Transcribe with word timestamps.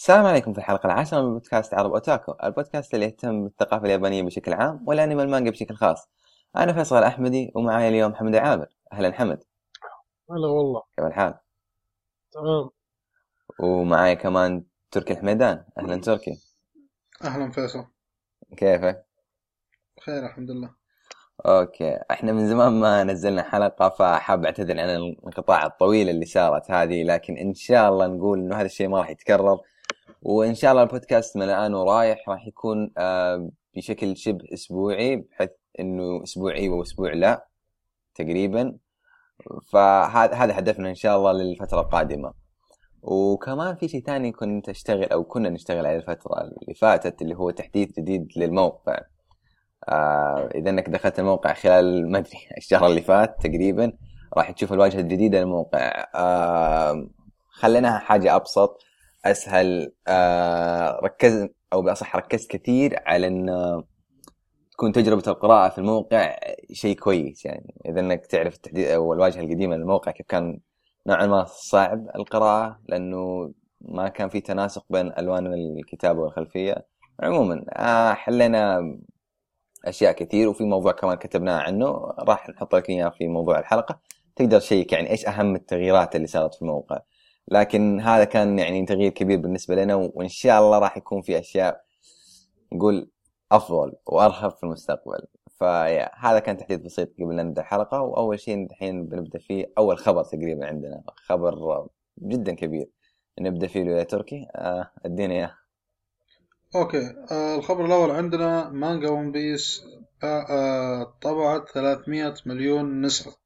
السلام 0.00 0.26
عليكم 0.26 0.52
في 0.52 0.58
الحلقة 0.58 0.86
العاشرة 0.86 1.22
من 1.22 1.32
بودكاست 1.32 1.74
عرب 1.74 1.92
أوتاكو 1.92 2.34
البودكاست 2.44 2.94
اللي 2.94 3.06
يهتم 3.06 3.44
بالثقافة 3.44 3.84
اليابانية 3.84 4.22
بشكل 4.22 4.52
عام 4.52 4.84
والأنمي 4.86 5.14
والمانجا 5.14 5.50
بشكل 5.50 5.74
خاص. 5.74 6.08
أنا 6.56 6.72
فيصل 6.72 6.98
الأحمدي 6.98 7.52
ومعاي 7.54 7.88
اليوم 7.88 8.14
حمد 8.14 8.34
عامر 8.36 8.66
أهلا 8.92 9.12
حمد. 9.12 9.44
هلا 10.30 10.46
والله. 10.46 10.82
كيف 10.96 11.06
الحال؟ 11.06 11.34
تمام. 12.32 12.70
ومعاي 13.60 14.16
كمان 14.16 14.64
تركي 14.90 15.12
الحميدان. 15.12 15.64
أهلا 15.78 15.96
تركي. 15.96 16.40
أهلا 17.24 17.50
فيصل. 17.50 17.84
كيفك؟ 18.56 19.06
بخير 19.96 20.26
الحمد 20.26 20.50
لله. 20.50 20.74
okay. 21.46 21.98
إحنا 22.10 22.32
من 22.32 22.48
زمان 22.48 22.72
ما 22.72 23.04
نزلنا 23.04 23.42
حلقة 23.42 23.88
فحاب 23.88 24.44
أعتذر 24.44 24.80
عن 24.80 24.90
الانقطاع 24.90 25.66
الطويل 25.66 26.08
اللي 26.08 26.26
صارت 26.26 26.70
هذه 26.70 27.02
لكن 27.02 27.36
إن 27.36 27.54
شاء 27.54 27.88
الله 27.88 28.06
نقول 28.06 28.38
إنه 28.38 28.56
هذا 28.56 28.66
الشيء 28.66 28.88
ما 28.88 28.98
راح 28.98 29.10
يتكرر. 29.10 29.60
وإن 30.22 30.54
شاء 30.54 30.70
الله 30.70 30.82
البودكاست 30.82 31.36
من 31.36 31.42
الآن 31.42 31.74
ورايح 31.74 32.28
راح 32.28 32.46
يكون 32.46 32.90
آه، 32.98 33.50
بشكل 33.76 34.16
شبه 34.16 34.44
أسبوعي 34.54 35.16
بحيث 35.16 35.50
إنه 35.80 36.22
أسبوعي 36.22 36.68
وأسبوع 36.68 37.12
لا 37.12 37.46
تقريبا. 38.14 38.76
فهذا 39.72 40.34
هذا 40.34 40.58
هدفنا 40.58 40.88
إن 40.88 40.94
شاء 40.94 41.16
الله 41.16 41.32
للفترة 41.32 41.80
القادمة. 41.80 42.32
وكمان 43.02 43.76
في 43.76 43.88
شيء 43.88 44.02
ثاني 44.04 44.32
كنت 44.32 44.68
أشتغل 44.68 45.04
أو 45.04 45.24
كنا 45.24 45.48
نشتغل 45.50 45.86
عليه 45.86 45.96
الفترة 45.96 46.40
اللي 46.40 46.74
فاتت 46.74 47.22
اللي 47.22 47.34
هو 47.36 47.50
تحديث 47.50 48.00
جديد 48.00 48.28
للموقع. 48.36 49.00
آه 49.88 50.48
إذا 50.54 50.70
إنك 50.70 50.88
دخلت 50.88 51.18
الموقع 51.18 51.52
خلال 51.52 52.10
ما 52.10 52.18
أدري 52.18 52.38
الشهر 52.58 52.86
اللي 52.86 53.02
فات 53.02 53.36
تقريبا 53.46 53.92
راح 54.36 54.50
تشوف 54.50 54.72
الواجهة 54.72 55.00
الجديدة 55.00 55.40
للموقع. 55.40 56.06
آه 56.14 57.08
خليناها 57.50 57.98
حاجة 57.98 58.36
أبسط. 58.36 58.89
أسهل 59.24 59.92
آه 60.08 61.00
ركز 61.04 61.48
أو 61.72 61.82
بأصح 61.82 62.16
ركزت 62.16 62.50
كثير 62.50 62.98
على 63.06 63.26
إن 63.26 63.46
تكون 64.72 64.92
تجربة 64.92 65.22
القراءة 65.26 65.68
في 65.68 65.78
الموقع 65.78 66.36
شيء 66.72 66.96
كويس. 66.96 67.44
يعني 67.44 67.74
إذا 67.86 68.00
إنك 68.00 68.26
تعرف 68.26 68.54
التحديث 68.54 68.88
أو 68.88 69.12
الواجهة 69.12 69.40
القديمة 69.40 69.76
للموقع 69.76 70.12
كيف 70.12 70.26
كان 70.26 70.60
نوعا 71.06 71.26
ما 71.26 71.44
صعب 71.44 72.06
القراءة 72.16 72.80
لأنه 72.88 73.52
ما 73.80 74.08
كان 74.08 74.28
في 74.28 74.40
تناسق 74.40 74.84
بين 74.90 75.12
ألوان 75.18 75.54
الكتابة 75.54 76.20
والخلفية. 76.20 76.86
عموما 77.20 77.64
آه 77.70 78.12
حلينا 78.12 78.80
أشياء 79.84 80.12
كثير 80.12 80.48
وفي 80.48 80.64
موضوع 80.64 80.92
كمان 80.92 81.16
كتبناه 81.16 81.58
عنه 81.60 81.86
راح 82.18 82.48
نحط 82.48 82.74
لك 82.74 82.90
إياه 82.90 83.08
في 83.08 83.28
موضوع 83.28 83.58
الحلقة. 83.58 84.00
تقدر 84.36 84.60
check 84.60 84.92
يعني 84.92 85.10
إيش 85.10 85.26
أهم 85.28 85.54
التغييرات 85.54 86.16
اللي 86.16 86.26
صارت 86.26 86.54
في 86.54 86.62
الموقع. 86.62 87.00
لكن 87.50 88.00
هذا 88.00 88.24
كان 88.24 88.58
يعني 88.58 88.86
تغيير 88.86 89.10
كبير 89.10 89.38
بالنسبة 89.38 89.74
لنا 89.74 89.94
وإن 89.94 90.28
شاء 90.28 90.60
الله 90.60 90.78
راح 90.78 90.96
يكون 90.96 91.22
في 91.22 91.38
أشياء 91.38 91.84
نقول 92.72 93.10
أفضل 93.52 93.92
وأرهب 94.06 94.50
في 94.50 94.62
المستقبل. 94.64 95.26
فهذا 95.60 96.38
كان 96.38 96.56
تحديث 96.56 96.80
بسيط 96.80 97.08
قبل 97.20 97.36
لا 97.36 97.42
نبدأ 97.42 97.62
الحلقة 97.62 98.00
وأول 98.00 98.40
شيء 98.40 98.66
الحين 98.66 99.06
بنبدأ 99.06 99.38
فيه 99.38 99.72
أول 99.78 99.98
خبر 99.98 100.24
تقريبا 100.24 100.66
عندنا 100.66 101.02
خبر 101.16 101.86
جدا 102.22 102.54
كبير 102.54 102.90
نبدأ 103.40 103.66
فيه 103.66 103.80
يا 103.80 104.02
تركي 104.02 104.46
آه 104.54 104.90
ادينا 105.04 105.34
إياه. 105.34 105.54
okay. 106.76 107.14
آه 107.32 107.56
الخبر 107.56 107.84
الأول 107.84 108.10
عندنا 108.10 108.68
مانجا 108.68 109.10
ون 109.10 109.32
بيس 109.32 109.82
آه 110.22 110.46
آه 110.50 111.14
طبعت 111.22 111.68
300 111.68 112.34
مليون 112.46 113.00
نسخة. 113.00 113.36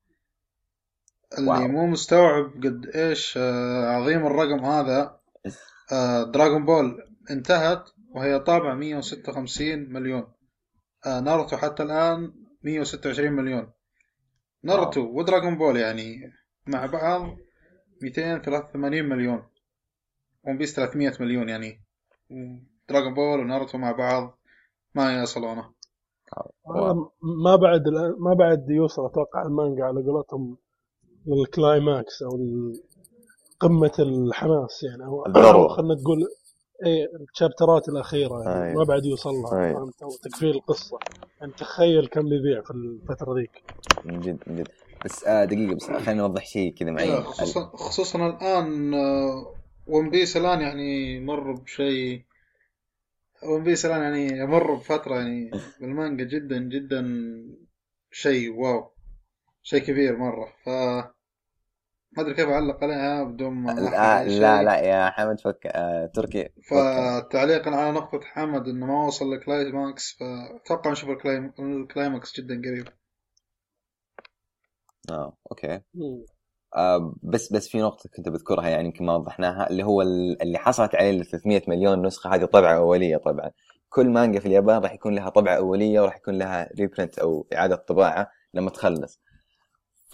اللي 1.39 1.50
wow. 1.50 1.69
مو 1.69 1.86
مستوعب 1.86 2.44
قد 2.64 2.86
إيش 2.94 3.39
آه 3.39 3.86
عظيم 3.86 4.27
الرقم 4.27 4.64
هذا. 4.64 5.20
آه 5.92 6.22
دراغون 6.22 6.64
بول 6.64 7.03
انتهت 7.31 7.91
وهي 8.11 8.39
طابعة 8.39 8.75
156 8.75 9.92
مليون. 9.92 10.33
آه 11.06 11.20
ناروتو 11.20 11.56
حتى 11.56 11.83
الآن 11.83 12.33
126 12.62 13.33
مليون. 13.33 13.72
ناروتو 14.62 15.00
ودراغون 15.00 15.59
بول 15.59 15.76
يعني 15.76 16.32
مع 16.66 16.87
بعض 16.87 17.37
283 18.03 19.03
مليون. 19.09 19.43
ون 20.44 20.59
بيس 20.59 20.76
300 20.76 21.12
مليون 21.20 21.49
يعني. 21.49 21.84
دراغون 22.88 23.15
بول 23.15 23.41
وناروتو 23.41 23.78
مع 23.78 23.93
بعض 23.93 24.38
ما 24.94 25.22
يصلونه. 25.22 25.75
هذا 26.76 26.94
ما 27.22 27.56
بعد 27.56 27.82
ما 28.19 28.34
بعد 28.34 28.70
يوصل 28.70 29.06
أتوقع 29.06 29.43
المانجا 29.43 29.84
على 29.84 30.03
قولتهم 30.03 30.56
لل 31.27 31.50
climax 31.50 32.22
أو 32.23 32.31
قمة 33.61 33.93
الحماس 33.99 34.83
يعني. 34.83 35.05
أو. 35.05 35.69
خلينا 35.69 35.95
تقول 35.95 36.19
إيه 36.87 37.07
ال 37.32 37.39
chapterات 37.39 37.88
الأخيرة 37.89 38.43
يعني. 38.43 38.65
أيوة. 38.65 38.79
ما 38.79 38.85
بعد 38.85 39.05
يوصل 39.05 39.31
لها 39.31 39.65
أيوة. 39.65 39.81
فهمت؟ 39.81 40.03
أو 40.03 40.11
تقفيل 40.10 40.50
القصة. 40.51 40.99
يعني 41.41 41.53
تخيل 41.53 42.07
كم 42.07 42.29
بيبيع 42.29 42.62
في 42.62 42.71
الفترة 42.71 43.35
ذيك. 43.35 43.62
من 44.05 44.21
جد 44.21 44.39
من 44.47 44.57
جد. 44.57 44.69
بس 45.05 45.25
آه 45.25 45.45
دقيقة 45.45 45.75
بس 45.75 45.91
خليني 45.91 46.21
أوضح 46.21 46.47
شيء 46.47 46.75
كذا 46.75 46.91
معي. 46.91 47.09
لا، 47.11 47.21
خصوصا 47.21 47.71
خصوصا 47.75 48.27
الآن 48.27 48.95
ون 49.87 50.11
بيس 50.11 50.37
الآن 50.37 50.61
يعني 50.61 51.21
مر 51.21 51.53
بشيء 51.53 52.23
ون 53.49 53.65
بيس 53.65 53.87
الآن 53.87 54.03
يعني 54.03 54.39
يمر 54.39 54.75
بفترة 54.75 55.15
يعني 55.15 55.51
بالمانجا 55.81 56.25
جدا 56.25 56.59
جدا 56.59 57.05
شيء 58.11 58.61
wow. 58.60 58.94
شيء 59.64 59.82
كبير 59.82 60.16
مرة. 60.16 60.52
ف 60.64 60.69
ما 62.16 62.22
أدري 62.22 62.34
كيف 62.34 62.48
أعلق 62.48 62.84
عليها 62.84 63.25
بدون 63.25 63.52
ما 63.52 63.70
لا. 63.70 64.25
لا 64.25 64.62
لا 64.62 64.78
يا 64.80 65.10
حمد 65.10 65.41
فك 65.41 65.66
آه 65.66 66.06
تركي 66.14 66.48
فتعليقا 66.70 67.70
على 67.70 67.92
نقطة 67.92 68.20
حمد 68.25 68.69
إنه 68.69 68.86
ما 68.86 69.06
وصل 69.06 69.32
ل 69.34 69.46
climax 69.46 70.16
فاتوقع 70.20 70.91
نشوف 70.91 71.10
ال 71.10 71.16
clim... 71.16 71.53
ال 71.59 71.70
climax 71.70 72.41
جدا 72.41 72.54
قريب. 72.64 72.88
آه 75.10 75.36
okay. 75.50 75.81
آه 76.76 77.14
بس 77.22 77.52
بس 77.52 77.69
في 77.69 77.78
نقطة 77.78 78.10
كنت 78.16 78.28
بذكرها 78.28 78.69
يعني 78.69 78.84
يمكن 78.84 79.04
ما 79.06 79.14
وضحناها 79.16 79.70
اللي 79.70 79.82
هو 79.82 80.02
ال- 80.02 80.42
اللي 80.42 80.58
حصلت 80.58 80.94
عليه 80.94 81.10
ال 81.10 81.26
300 81.26 81.62
مليون 81.69 82.06
نسخة 82.06 82.34
هذه 82.34 82.44
طبعة 82.44 82.76
أولية 82.76 83.16
طبعا. 83.16 83.50
كل 83.88 84.08
مانجا 84.10 84.41
في 84.41 84.46
اليابان 84.46 84.82
راح 84.82 84.92
يكون 84.94 85.14
لها 85.14 85.28
طبعة 85.28 85.56
أولية 85.56 86.00
وراح 86.00 86.16
يكون 86.16 86.38
لها 86.38 86.69
reprint 86.81 87.19
أو 87.19 87.46
إعادة 87.54 87.76
طباعة 87.76 88.31
لما 88.54 88.70
تخلص. 88.70 89.20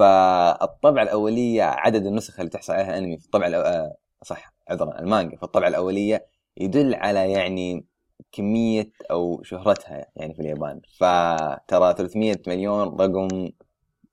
فالطبعة 0.00 1.02
الأولية 1.02 1.62
عدد 1.62 2.06
النسخ 2.06 2.40
اللي 2.40 2.50
تحصل 2.50 2.72
عليها 2.72 2.90
الأنمي 2.90 3.18
في 3.18 3.24
الطبعة 3.24 3.48
الأو... 3.48 3.60
آه 3.62 3.96
صح 4.24 4.52
عذرا 4.68 4.98
المانجا 5.00 5.36
في 5.36 5.42
الطبعة 5.42 5.68
الأولية 5.68 6.26
يدل 6.56 6.94
على 6.94 7.32
يعني 7.32 7.86
كمية 8.32 8.90
أو 9.10 9.42
شهرتها 9.42 10.06
يعني 10.16 10.34
في 10.34 10.40
اليابان. 10.40 10.80
فترى 10.98 11.94
300 11.94 12.36
مليون 12.46 12.88
رقم 13.00 13.50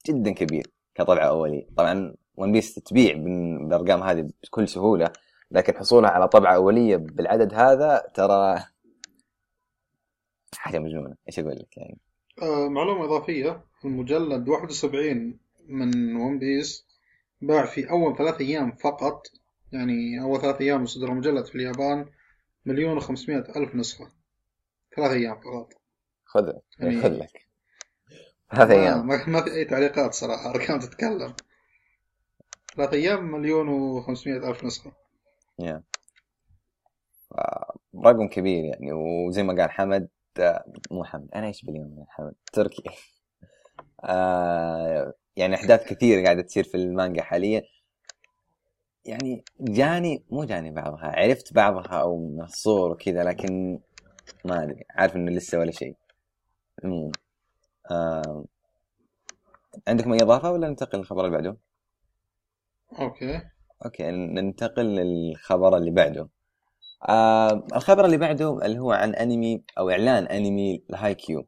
جدا 0.07 0.31
كبير 0.31 0.67
كطبعة 0.95 1.25
أولية. 1.27 1.67
طبعا 1.77 2.13
ون 2.37 2.51
بيس 2.51 2.75
تبيع 2.75 3.13
بال- 3.15 3.65
بالأرقام 3.67 4.03
هذه 4.03 4.29
بكل 4.43 4.67
سهولة 4.67 5.11
لكن 5.51 5.75
حصولها 5.77 6.09
على 6.09 6.27
طبعة 6.27 6.55
أولية 6.55 6.97
بالعدد 6.97 7.53
هذا 7.53 8.03
ترى 8.13 8.59
حاجة 10.57 10.79
مجنونة. 10.79 11.15
إيش 11.27 11.39
أقول 11.39 11.51
لك 11.55 11.77
يعني؟ 11.77 11.97
آه 12.41 12.67
معلومة 12.69 13.05
إضافية. 13.05 13.63
المجلد 13.85 14.49
71 14.49 15.39
من 15.67 16.15
ون 16.15 16.39
بيس 16.39 16.85
باع 17.41 17.65
في 17.65 17.89
أول 17.89 18.17
ثلاث 18.17 18.41
أيام 18.41 18.71
فقط. 18.71 19.27
يعني 19.71 20.21
أول 20.21 20.41
ثلاث 20.41 20.61
أيام 20.61 20.85
صدر 20.85 21.07
المجلد 21.11 21.45
في 21.45 21.55
اليابان 21.55 22.05
مليون 22.65 22.97
وخمسمائة 22.97 23.55
ألف 23.55 23.75
نسخة. 23.75 24.11
ثلاث 24.95 25.11
أيام 25.11 25.39
فقط. 25.39 25.73
خذ 26.25 26.53
يعني- 26.79 27.01
خذ 27.01 27.09
لك. 27.09 27.47
ثلاث 28.55 28.71
أيام. 28.71 29.07
ما, 29.07 29.25
ما 29.27 29.41
في 29.43 29.51
أي 29.53 29.65
تعليقات 29.65 30.13
صراحة 30.13 30.49
أرقام 30.49 30.79
تتكلم. 30.79 31.33
ثلاث 32.75 32.93
أيام 32.93 33.31
مليون 33.31 33.67
وخمسمائة 33.69 34.49
ألف 34.49 34.63
نسخة. 34.63 34.91
ف- 37.29 37.33
رقم 38.05 38.27
كبير 38.27 38.63
يعني 38.65 38.93
وزي 38.93 39.43
ما 39.43 39.61
قال 39.61 39.71
حمد 39.71 40.07
آه، 40.39 40.65
مو 40.91 41.03
حمد 41.03 41.29
أنا 41.35 41.47
إيش 41.47 41.65
باليوم 41.65 42.05
حمد؟ 42.09 42.33
تركي. 42.53 42.83
آه 44.03 45.13
يعني 45.37 45.55
أحداث 45.55 45.93
كثيرة 45.93 46.23
قاعدة 46.23 46.41
تصير 46.41 46.63
في 46.63 46.75
المانجا 46.77 47.21
حاليا. 47.23 47.63
يعني 49.05 49.43
جاني 49.59 50.23
مو 50.31 50.43
جاني 50.43 50.71
بعضها 50.71 51.05
عرفت 51.05 51.53
بعضها 51.53 52.01
أو 52.01 52.17
من 52.17 52.41
الصور 52.41 52.91
وكذا 52.91 53.23
لكن 53.23 53.79
ما 54.45 54.63
أدري 54.63 54.83
عارف 54.89 55.15
إنه 55.15 55.31
لسه 55.31 55.59
ولا 55.59 55.71
شيء. 55.71 55.95
عموما 56.83 57.11
آه 57.91 58.45
عندكم 59.87 60.13
أي 60.13 60.21
إضافة 60.21 60.51
ولا 60.51 60.69
ننتقل 60.69 60.97
للخبر 60.99 61.25
اللي 61.25 61.37
بعده؟ 61.37 61.57
okay. 62.99 63.41
okay 63.85 64.11
ننتقل 64.11 64.85
للخبر 64.85 65.77
اللي 65.77 65.91
بعده. 65.91 66.29
آه 67.09 67.67
الخبر 67.75 68.05
اللي 68.05 68.17
بعده 68.17 68.65
اللي 68.65 68.79
هو 68.79 68.91
عن 68.91 69.15
أنمي 69.15 69.63
أو 69.77 69.89
إعلان 69.89 70.23
أنمي 70.27 70.83
لهاي 70.89 71.15
كيو 71.15 71.47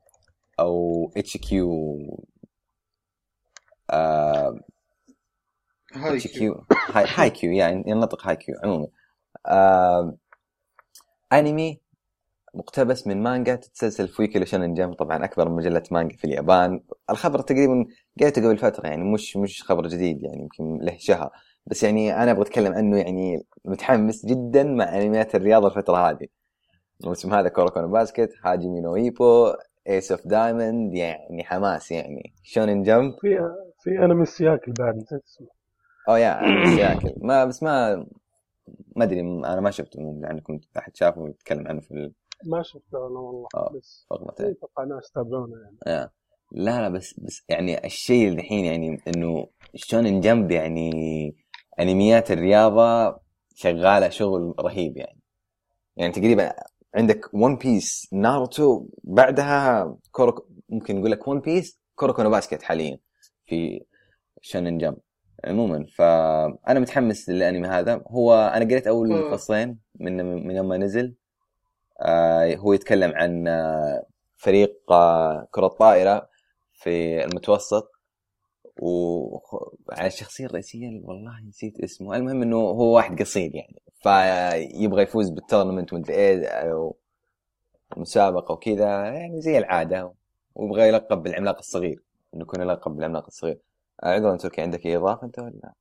أو 0.60 1.12
اتش 1.18 1.38
كيو 1.38 1.98
آه 3.90 4.60
هاي 5.94 6.20
كيو. 6.20 6.66
هاي, 6.94 7.06
هاي 7.18 7.30
كيو 7.30 7.52
يعني 7.52 7.84
ينطق 7.88 8.28
هاي 8.28 8.36
كيو 8.36 8.56
عموما. 8.64 8.88
آه 9.48 10.18
أنمي 11.34 11.82
مقتبس 12.54 13.08
من 13.08 13.24
مانجا 13.24 13.56
تتسلسل 13.56 14.08
في 14.08 14.22
ويكي 14.22 14.46
شونن 14.46 14.74
جمب 14.74 14.94
طبعا 14.94 15.26
أكبر 15.26 15.50
مجلة 15.50 15.84
مانجا 15.92 16.18
في 16.18 16.26
اليابان. 16.26 16.82
الخبر 17.10 17.42
تقريبا 17.42 17.86
قريته 18.22 18.42
قبل 18.48 18.58
فترة 18.58 18.88
يعني 18.88 19.04
مش 19.04 19.38
مش 19.38 19.64
خبر 19.64 19.88
جديد 19.88 20.24
يعني 20.24 20.42
يمكن 20.42 20.86
له 20.86 20.98
شهر. 20.98 21.30
بس 21.66 21.84
يعني 21.84 22.24
أنا 22.24 22.32
أبغى 22.32 22.42
أتكلم 22.44 22.74
عنه 22.74 22.98
يعني 22.98 23.44
متحمس 23.66 24.26
جدا 24.26 24.64
مع 24.64 24.98
أنميات 24.98 25.36
الرياضة 25.36 25.68
الفترة 25.68 26.10
هذه. 26.10 26.28
الموسم 27.02 27.34
هذا 27.34 27.50
كوروكونو 27.50 27.88
باسكت 27.88 28.34
هاجي 28.44 28.68
نو 28.68 28.96
إيبو 28.96 29.54
ايس 29.90 30.12
اوف 30.12 30.28
دايموند 30.28 30.94
يعني 30.96 31.44
حماس 31.44 31.92
يعني. 31.92 32.34
شونن 32.44 32.84
جمب 32.84 33.14
في 33.84 33.90
انمي 34.06 34.26
cycle 34.26 34.72
بعد 34.74 34.96
نسيت 34.96 35.24
اسمه. 35.24 35.48
أو 36.10 36.16
يا 36.16 36.48
أنمي 36.50 36.66
سياكل 36.76 37.14
ما 37.22 37.46
بس 37.46 37.64
ما 37.64 38.06
ما 38.96 39.04
أدري 39.04 39.20
أنا 39.22 39.62
ما 39.62 39.72
شفته 39.72 40.00
لانكم 40.22 40.60
أحد 40.78 40.96
شافه 40.96 41.22
ويتكلم 41.22 41.68
عنه 41.68 41.82
في 41.82 41.92
ال- 41.92 42.14
ما 42.46 42.62
شفته 42.64 43.08
أنا 43.08 43.20
والله 43.20 43.48
آه. 43.56 43.72
بس. 43.78 44.08
في 44.38 44.52
أتوقع 44.52 44.84
ناس 44.84 45.12
تابعونه 45.12 45.56
يعني. 45.64 45.78
آه. 45.88 46.12
لا 46.52 46.82
لا 46.82 46.90
بس 46.90 47.20
بس 47.20 47.44
يعني 47.50 47.86
الشيء 47.86 48.28
الحين 48.30 48.66
يعني 48.66 49.02
إنه 49.08 49.48
شلون 49.76 50.22
جمب 50.22 50.52
يعني 50.52 50.92
أنميات 51.80 52.32
الرياضة 52.32 53.20
شغالة 53.56 54.10
شغل 54.10 54.56
رهيب 54.60 54.98
يعني. 54.98 55.20
يعني 55.98 56.12
تقريبا 56.14 56.54
عندك 56.96 57.34
ون 57.34 57.56
بيس 57.56 58.10
ناروتو 58.14 58.88
بعدها 59.04 59.98
كوروكو 60.12 60.36
ممكن 60.70 60.96
نقول 61.00 61.12
لك 61.12 61.28
ون 61.28 61.40
بيس 61.40 61.80
كوروكو 61.96 62.21
نو 62.21 62.30
باسكت 62.30 62.62
حاليا. 62.64 63.00
في 63.50 63.86
شونن 64.42 64.78
جمب 64.78 64.98
عموما. 65.46 65.86
فأنا 65.96 66.80
متحمس 66.80 67.30
للأنمي 67.30 67.68
هذا. 67.68 68.04
هو 68.08 68.34
أنا 68.34 68.66
قريت 68.66 68.88
أول. 68.88 69.32
فصلين 69.32 69.80
من 70.00 70.46
من 70.48 70.56
يوم 70.56 70.68
ما 70.68 70.78
نزل. 70.78 71.16
آه 72.02 72.56
هو 72.56 72.74
يتكلم 72.74 73.12
عن 73.16 73.48
آه 73.48 74.06
فريق 74.38 74.92
آه 74.92 75.48
كرة 75.52 75.68
طائرة 75.68 76.30
في 76.74 77.26
المتوسط. 77.26 77.92
وعلى 78.82 80.08
الشخصية 80.08 80.46
الرئيسية 80.46 81.02
والله 81.04 81.40
نسيت 81.48 81.80
اسمه. 81.80 82.16
المهم 82.16 82.42
إنه 82.42 82.58
هو 82.58 82.96
واحد 82.96 83.20
قصير 83.22 83.52
يعني. 83.56 83.82
فيبغى 84.04 85.04
يفوز 85.04 85.30
بالتورنمنت 85.30 85.94
مدري 85.94 86.16
إيه 86.16 86.92
مسابقة 87.98 88.54
وكذا. 88.54 88.90
يعني 89.06 89.42
زي 89.42 89.58
العادة. 89.58 90.14
ويبغى 90.56 90.88
يلقب 90.88 91.24
بالعملاق 91.24 91.58
الصغير. 91.58 92.04
إنه 92.34 92.42
يكون 92.42 92.62
يلقب 92.62 92.92
بالعملاق 92.92 93.26
الصغير 93.26 93.60
آه، 94.04 94.08
عذرا 94.08 94.38
تركي 94.38 94.62
عندك 94.62 94.86
أي 94.86 94.98
إضافة 94.98 95.28
أنت 95.28 95.40
ولا؟ 95.40 95.74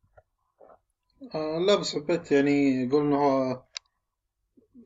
آه 1.35 1.59
لا 1.59 1.75
بس 1.75 1.95
حبيت 1.97 2.33
يعني 2.33 2.85
يقول 2.85 3.07
انه 3.07 3.63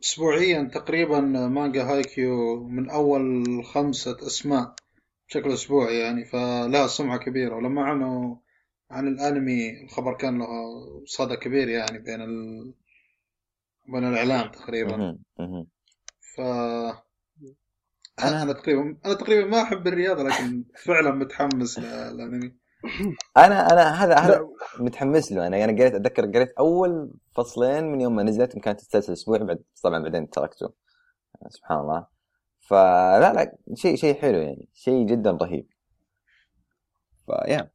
اسبوعيا 0.02 0.70
تقريبا 0.74 1.20
مانجا 1.20 1.82
هايكيو 1.82 2.64
من 2.64 2.90
أول 2.90 3.44
خمسة 3.64 4.26
أسماء 4.26 4.74
بشكل 5.28 5.52
أسبوعي 5.52 5.98
يعني 5.98 6.24
فلها 6.24 6.86
سمعة 6.86 7.18
كبيرة 7.18 7.56
ولما 7.56 7.82
أعلنوا 7.82 8.36
عن 8.90 9.08
الأنمي 9.08 9.84
الخبر 9.84 10.14
كان 10.14 10.38
له 10.38 10.46
صدى 11.06 11.36
كبير 11.36 11.68
يعني 11.68 11.98
بين 11.98 12.20
ال... 12.22 12.72
بين 13.88 14.04
الاعلام 14.04 14.50
تقريبا. 14.50 15.18
ف 16.20 16.40
أنا 18.20 18.42
أنا 18.42 18.52
تقريبا 18.52 18.96
أنا 19.04 19.14
تقريبا 19.14 19.50
ما 19.50 19.62
أحب 19.62 19.86
الرياضة 19.86 20.22
لكن 20.22 20.64
فعلا 20.84 21.10
متحمس 21.10 21.78
للأنمي. 21.78 22.56
أنا 23.36 23.72
أنا 23.72 24.04
هذا 24.04 24.14
هذا 24.14 24.48
متحمس 24.78 25.32
له. 25.32 25.46
أنا 25.46 25.64
أنا 25.64 25.72
قريت 25.72 25.94
أتذكر 25.94 26.26
قريت 26.26 26.52
أول 26.52 27.10
فصلين 27.36 27.84
من 27.84 28.00
يوم 28.00 28.16
ما 28.16 28.22
نزلت 28.22 28.58
كانت 28.58 28.80
تستسلسل 28.80 29.12
أسبوع 29.12 29.38
بعد 29.38 29.62
طبعا 29.82 30.02
بعدين 30.02 30.30
تركته. 30.30 30.72
سبحان 31.48 31.78
الله. 31.78 32.06
فلا 32.60 33.32
لا 33.32 33.56
شيء 33.74 33.96
شيء 33.96 34.20
حلو 34.20 34.38
يعني. 34.38 34.68
شيء 34.72 35.06
جدا 35.06 35.30
رهيب. 35.30 35.66
فيا 37.26 37.70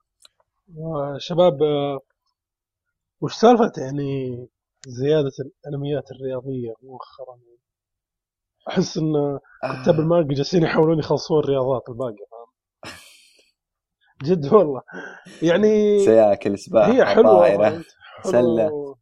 شباب 1.17 1.59
وش 3.21 3.35
سالفة 3.35 3.71
يعني 3.77 4.47
زيادة 4.87 5.31
الأنميات 5.65 6.11
الرياضية 6.11 6.73
مؤخرا؟ 6.83 7.39
أحس 8.67 8.97
إن 8.97 9.39
كتاب 9.83 9.99
المانجا 9.99 10.35
جالسين 10.35 10.63
يحاولون 10.63 10.99
يخلصون 10.99 11.39
الرياضات 11.43 11.89
الباقية 11.89 12.25
فاهم 12.31 12.93
جد 14.23 14.53
والله 14.53 14.81
يعني 15.41 15.99
سياكل 16.05 16.59
سباحة 16.59 16.91
هي 16.91 17.05
حلوة 17.05 17.23
طائرة 17.39 17.69
فهمت؟ 17.69 17.85
حلو- 18.23 18.31
سلة. 18.31 18.95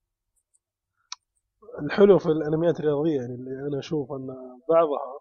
الحلو 1.81 2.19
في 2.19 2.25
الأنميات 2.25 2.79
الرياضية 2.79 3.15
يعني 3.15 3.35
اللي 3.35 3.67
أنا 3.67 3.79
أشوف 3.79 4.11
أن 4.11 4.27
بعضها 4.69 5.19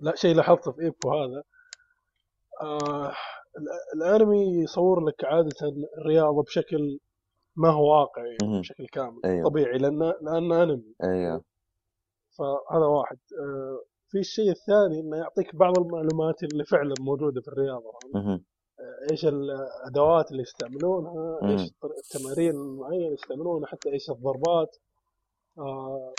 لا 0.00 0.16
شيء 0.16 0.34
لاحظته 0.34 0.72
في 0.72 0.80
إيبو 0.82 1.10
هذا 1.12 1.42
آه 2.62 3.12
ال- 3.58 4.02
الأنمي 4.02 4.62
يصور 4.62 5.04
لك 5.04 5.24
عادة 5.24 5.56
الرياضة 5.98 6.42
بشكل 6.42 6.98
ما 7.56 7.70
هو 7.70 8.00
واقعي. 8.00 8.36
بشكل 8.60 8.86
كامل 8.92 9.20
أيوه. 9.24 9.48
طبيعي 9.48 9.78
لأن 9.78 9.98
لأن 10.22 10.52
أنمي 10.52 10.94
أيوه 11.04 11.44
فهذا 12.40 12.86
واحد. 12.86 13.18
آه، 13.40 13.84
في 14.08 14.18
الشيء 14.18 14.50
الثاني 14.50 15.00
إنه 15.00 15.16
يعطيك 15.16 15.56
بعض 15.56 15.78
المعلومات 15.78 16.42
اللي 16.42 16.64
فعلا 16.64 16.94
موجودة 17.00 17.40
في 17.40 17.48
الرياضة. 17.48 17.92
مهم. 18.14 18.44
إيش 19.10 19.26
الأدوات 19.26 20.30
اللي 20.30 20.42
يستعملونها. 20.42 21.38
إيش 21.52 21.60
التمارين 22.04 22.50
المعينه 22.50 23.04
اللي 23.04 23.14
يستعملونها 23.14 23.66
حتى 23.66 23.92
إيش 23.92 24.10
الضربات. 24.10 24.76
آه، 25.58 26.14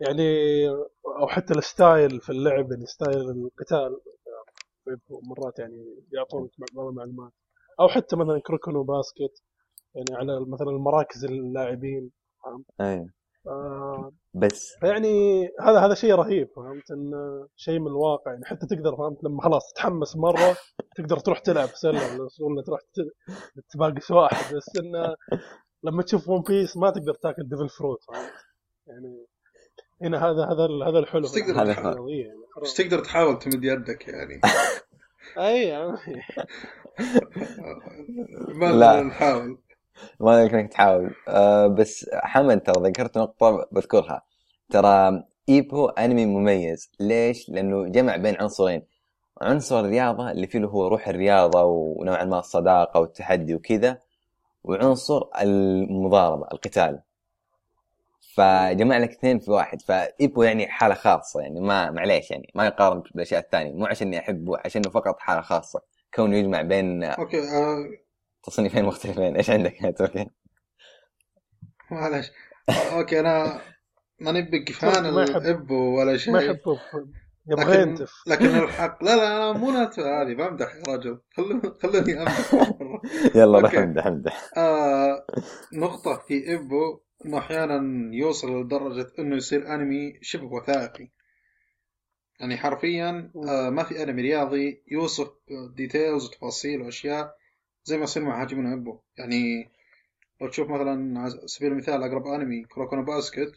يعني 0.00 0.68
أو 1.20 1.26
حتى 1.28 1.54
الستايل 1.58 2.20
في 2.20 2.30
اللعب 2.30 2.72
يعني 2.72 2.86
ستايل 2.86 3.30
القتال. 3.30 4.00
آه، 4.88 5.20
مرات 5.22 5.58
يعني 5.58 6.04
يعطونك 6.12 6.50
بعض 6.74 6.86
المعلومات. 6.86 7.32
أو 7.80 7.88
حتى 7.88 8.16
مثلا 8.16 8.40
كوروكو 8.46 8.73
نو 8.73 8.82
باسكت 8.82 9.42
يعني 9.94 10.14
على 10.20 10.40
مثلا 10.40 10.68
المراكز 10.70 11.24
اللاعبين. 11.24 12.10
أيوه. 12.80 13.17
آه، 13.46 14.12
بس. 14.34 14.76
فيعني 14.80 15.44
هذا 15.60 15.78
هذا 15.80 15.94
شيء 15.94 16.14
رهيب 16.14 16.48
فهمت؟ 16.56 16.90
انه 16.90 17.48
شيء 17.56 17.78
من 17.78 17.86
الواقع 17.86 18.32
يعني 18.32 18.44
حتى 18.44 18.66
تقدر 18.66 18.96
فهمت؟ 18.96 19.24
لما 19.24 19.42
خلاص 19.42 19.72
تتحمس 19.72 20.16
مرة 20.16 20.56
تقدر 20.96 21.18
تروح 21.18 21.38
تلعب 21.38 21.68
سلة 21.68 22.00
ولا 22.40 22.62
تروح 22.66 22.80
ت- 22.80 23.12
تباكس 23.70 24.10
واحد 24.10 24.54
بس 24.56 24.66
انه 24.80 25.14
لما 25.82 26.02
تشوف 26.02 26.28
ون 26.28 26.42
بيس 26.42 26.76
ما 26.76 26.90
تقدر 26.90 27.14
تاكل 27.14 27.42
devil 27.48 27.68
fruit 27.68 28.04
فهمت؟ 28.04 28.30
يعني 28.86 29.26
هنا 30.02 30.18
هذا 30.30 30.44
هذا 30.44 30.88
هذا 30.90 30.98
الحلو. 30.98 31.22
بس 31.22 31.32
تقدر 31.32 31.66
يعني 31.66 32.32
بس 32.62 32.74
تقدر 32.74 32.98
تحاول 33.04 33.38
تمد 33.38 33.64
يدك 33.64 34.08
يعني. 34.08 34.40
أي 35.38 35.62
يعني. 35.68 35.96
ما 38.60 38.72
لا. 38.72 39.02
نحاول 39.02 39.58
ما 40.20 40.32
عليك 40.32 40.54
إنك 40.54 40.72
تحاول. 40.72 41.14
آه 41.28 41.66
بس 41.66 42.10
حمد 42.12 42.60
ترى 42.60 42.88
ذكرت 42.88 43.18
نقطة 43.18 43.68
بذكرها. 43.72 44.22
ترى 44.70 45.24
إيبو 45.48 45.86
أنمي 45.88 46.26
مميز. 46.26 46.90
ليش؟ 47.00 47.48
لأنه 47.50 47.88
جمع 47.88 48.16
بين 48.16 48.36
عنصرين. 48.40 48.82
عنصر 49.40 49.80
الرياضة 49.80 50.30
اللي 50.30 50.46
فيه 50.46 50.64
هو 50.64 50.88
روح 50.88 51.08
الرياضة 51.08 51.62
ونوعا 51.64 52.24
ما 52.24 52.38
الصداقة 52.38 53.00
والتحدي 53.00 53.54
وكذا 53.54 53.98
وعنصر 54.64 55.22
المضاربة 55.40 56.46
القتال. 56.52 57.00
فجمع 58.34 58.98
لك 58.98 59.10
اثنين 59.10 59.38
في 59.38 59.50
واحد. 59.50 59.82
ف 59.82 59.97
إيبو 59.97 60.42
يعني 60.42 60.68
حالة 60.68 60.94
خاصة 60.94 61.40
يعني 61.40 61.60
ما 61.60 61.90
معليش 61.90 62.30
يعني 62.30 62.52
ما 62.54 62.66
يقارن 62.66 63.00
بالأشياء 63.00 63.40
الثانية. 63.40 63.72
مو 63.72 63.86
عشان 63.86 64.06
اني 64.06 64.18
أحبه 64.18 64.58
عشانه 64.64 64.90
فقط 64.90 65.18
حالة 65.18 65.40
خاصة. 65.40 65.80
كونه 66.14 66.36
يجمع 66.36 66.62
بين 66.62 67.04
أوكي 67.04 67.38
آه 67.38 68.07
تصنيفين 68.48 68.84
مختلفين. 68.84 69.36
إيش 69.36 69.50
عندك 69.50 69.82
يا 69.82 69.90
تركي؟ 69.90 70.26
معلش. 71.90 72.30
أوكي 72.92 73.20
أنا 73.20 73.60
ماني 74.20 74.42
big 74.42 74.72
fan 74.72 75.10
ما 75.14 75.22
يحب- 75.22 75.36
ال 75.36 75.51
إيبو 75.51 75.98
ولا 75.98 76.16
شيء. 76.16 76.32
ما 76.34 76.40
يحبه. 76.42 76.80
يبغى 77.50 77.64
لكن 77.64 77.88
ينتف. 77.88 78.12
لكن 78.26 78.46
الحق 78.46 79.04
لا 79.04 79.16
لا 79.16 79.38
لا 79.38 79.58
مو 79.58 79.70
ناتفة 79.70 80.22
هذه 80.22 80.34
بمدح 80.34 80.74
يا 80.74 80.94
رجل. 80.94 81.20
خلوني 81.36 81.62
خلوني 81.82 82.18
أمدح. 82.22 82.50
يلا. 83.36 83.58
روح 83.58 83.74
أمدح 83.74 84.06
أمدح. 84.06 84.50
آه 84.56 85.26
نقطة 85.72 86.16
في 86.28 86.54
إبو 86.54 87.00
إنه 87.26 87.38
أحيانا 87.38 87.80
يوصل 88.14 88.60
لدرجة 88.60 89.12
إنه 89.18 89.36
يصير 89.36 89.74
أنمي 89.74 90.18
شبه 90.22 90.44
وثائقي. 90.52 91.08
يعني 92.40 92.56
حرفيا 92.56 93.32
آه 93.48 93.70
ما 93.70 93.82
في 93.84 94.02
أنمي 94.02 94.22
رياضي 94.22 94.82
يوصف 94.90 95.28
details 95.74 96.24
وتفاصيل 96.24 96.82
وأشياء 96.82 97.37
زي 97.88 97.96
ما 97.96 98.04
يصير 98.04 98.22
مع 98.24 98.42
هاجيمي 98.42 98.65
نو 98.65 98.74
إيبو 98.74 98.98
يعني 99.18 99.70
لو 100.40 100.48
تشوف 100.48 100.68
مثلا 100.70 101.20
على 101.20 101.30
سبيل 101.46 101.72
المثال 101.72 102.02
أقرب 102.02 102.26
أنمي 102.26 102.64
كوروكو 102.64 102.92
نو 102.92 103.02
باسكت 103.02 103.52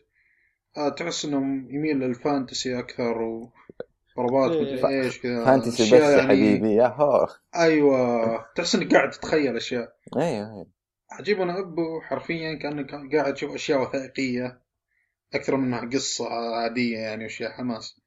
آه 0.78 0.90
تحس 0.90 1.26
إنه 1.26 1.38
يميل 1.74 2.00
لل 2.00 2.18
fantasy 2.18 2.80
أكثر 2.80 3.22
وضربات 3.22 4.52
إيه. 4.52 4.62
مدري 4.84 5.02
إيش 5.02 5.22
كذا. 5.22 5.46
fantasy 5.46 5.84
بس 5.84 5.92
يعني- 6.02 6.22
حبيبي 6.28 6.74
يا 6.76 6.88
هو 6.88 7.28
أيوة. 7.56 8.46
تحس 8.56 8.76
إنك 8.76 8.94
قاعد 8.96 9.10
تتخيل 9.10 9.56
أشياء. 9.56 9.96
أيوه 10.18 10.54
أيوه 10.54 10.68
هاجيمي 11.12 11.42
نو 11.42 11.60
إيبو 11.60 12.02
حرفيا 12.02 12.54
كأنك 12.56 13.16
قاعد 13.16 13.34
تشوف 13.34 13.54
أشياء 13.56 13.82
وثائقية 13.82 14.62
أكثر 15.34 15.56
منها 15.56 15.90
قصة 15.90 16.30
عادية 16.30 16.98
يعني 16.98 17.24
وأشياء 17.24 17.52
حماس. 17.52 18.01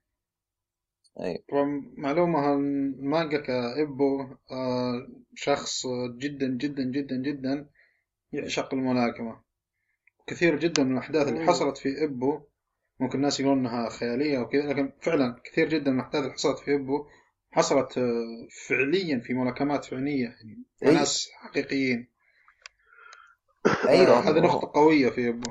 طبعا 1.50 1.92
معلومة 1.96 2.54
المانجاكا 2.54 3.76
إيبو 3.76 4.20
آه، 4.50 5.08
شخص 5.34 5.86
جدا 6.18 6.46
جدا 6.46 6.82
جدا 6.82 7.16
جدا 7.16 7.68
يعشق 8.32 8.74
الملاكمة. 8.74 9.40
كثير 10.26 10.58
جدا 10.58 10.84
من 10.84 10.92
الأحداث 10.92 11.28
اللي. 11.28 11.46
حصلت 11.46 11.78
في 11.78 12.00
إيبو 12.00 12.40
ممكن 13.00 13.18
الناس 13.18 13.40
يقولون 13.40 13.58
إنها 13.58 13.88
خيالية 13.88 14.38
وكذا 14.38 14.62
لكن 14.62 14.92
فعلا 15.00 15.40
كثير 15.44 15.68
جدا 15.68 15.90
من 15.90 16.00
الأحداث 16.00 16.22
اللي 16.22 16.32
حصلت 16.32 16.58
في 16.58 16.70
إيبو 16.70 17.06
حصلت 17.50 17.98
آه، 17.98 18.46
فعليا 18.68 19.20
في 19.20 19.34
ملاكمات 19.34 19.84
فعلية 19.84 20.24
يعني 20.24 20.64
مع 20.82 20.88
أي. 20.90 20.94
ناس 20.94 21.28
حقيقيين. 21.34 22.08
أيوه. 23.88 24.18
آه، 24.18 24.20
هذه 24.20 24.40
نقطة 24.40 24.80
قوية 24.80 25.10
في 25.10 25.20
إيبو. 25.20 25.50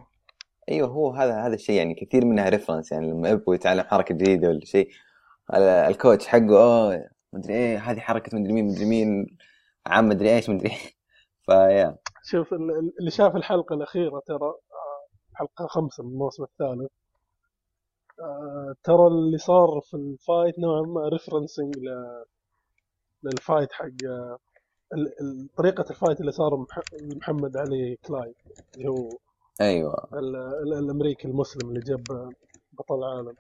أيوه 0.69 0.87
هو 0.87 1.11
هذا 1.11 1.41
هذا 1.41 1.53
الشيء 1.53 1.75
يعني 1.75 1.93
كثير 1.95 2.25
منها 2.25 2.49
reference 2.49 2.91
يعني 2.91 3.11
لما 3.11 3.31
إيبو 3.31 3.53
يتعلم 3.53 3.83
حركة 3.83 4.15
جديدة 4.15 4.47
ولا 4.49 4.65
شيء. 4.65 4.89
ال 5.87 5.94
coach 5.94 6.27
حقه 6.27 6.57
آه 6.57 7.09
مدري 7.33 7.53
إيه 7.53 7.77
هذه 7.91 7.99
حركة 7.99 8.37
مدري 8.39 8.53
مين 8.53 8.65
مدري 8.67 8.85
مين 8.85 9.37
عم 9.87 10.09
مدري 10.09 10.35
إيش 10.35 10.49
مدري 10.49 10.69
إيه. 10.69 10.77
فيا 11.45 11.97
شوف 12.25 12.53
ال- 12.53 12.71
ال- 12.71 12.93
اللي 12.99 13.11
شاف 13.11 13.35
الحلقة 13.35 13.73
الأخيرة 13.73 14.21
ترى 14.27 14.37
آه، 14.47 15.07
حلقة 15.33 15.67
خمسة 15.67 16.03
من 16.03 16.09
الموسم 16.09 16.43
الثالث 16.43 16.91
آه، 18.19 18.75
ترى 18.83 19.07
اللي 19.07 19.37
صار 19.37 19.81
في 19.83 19.93
ال 19.97 20.08
fight 20.08 20.59
نوعا 20.59 20.81
ما 20.81 21.09
referencing 21.09 21.75
لل 23.23 23.37
fight 23.37 23.71
حق 23.71 23.85
آه، 24.07 24.37
طريقة 25.57 25.85
ال 25.89 25.95
fight 25.95 26.21
اللي 26.21 26.31
صار 26.31 26.55
مح- 26.57 26.79
محمد 27.17 27.57
علي 27.57 27.95
كلاي 28.07 28.35
اللي 28.77 28.89
هو 28.89 29.09
أيوه. 29.61 30.07
ال- 30.13 30.35
ال- 30.35 30.73
الأمريكي 30.73 31.27
المسلم 31.27 31.69
اللي 31.69 31.79
جاب 31.79 32.03
بطل 32.73 32.95
العالم. 32.95 33.35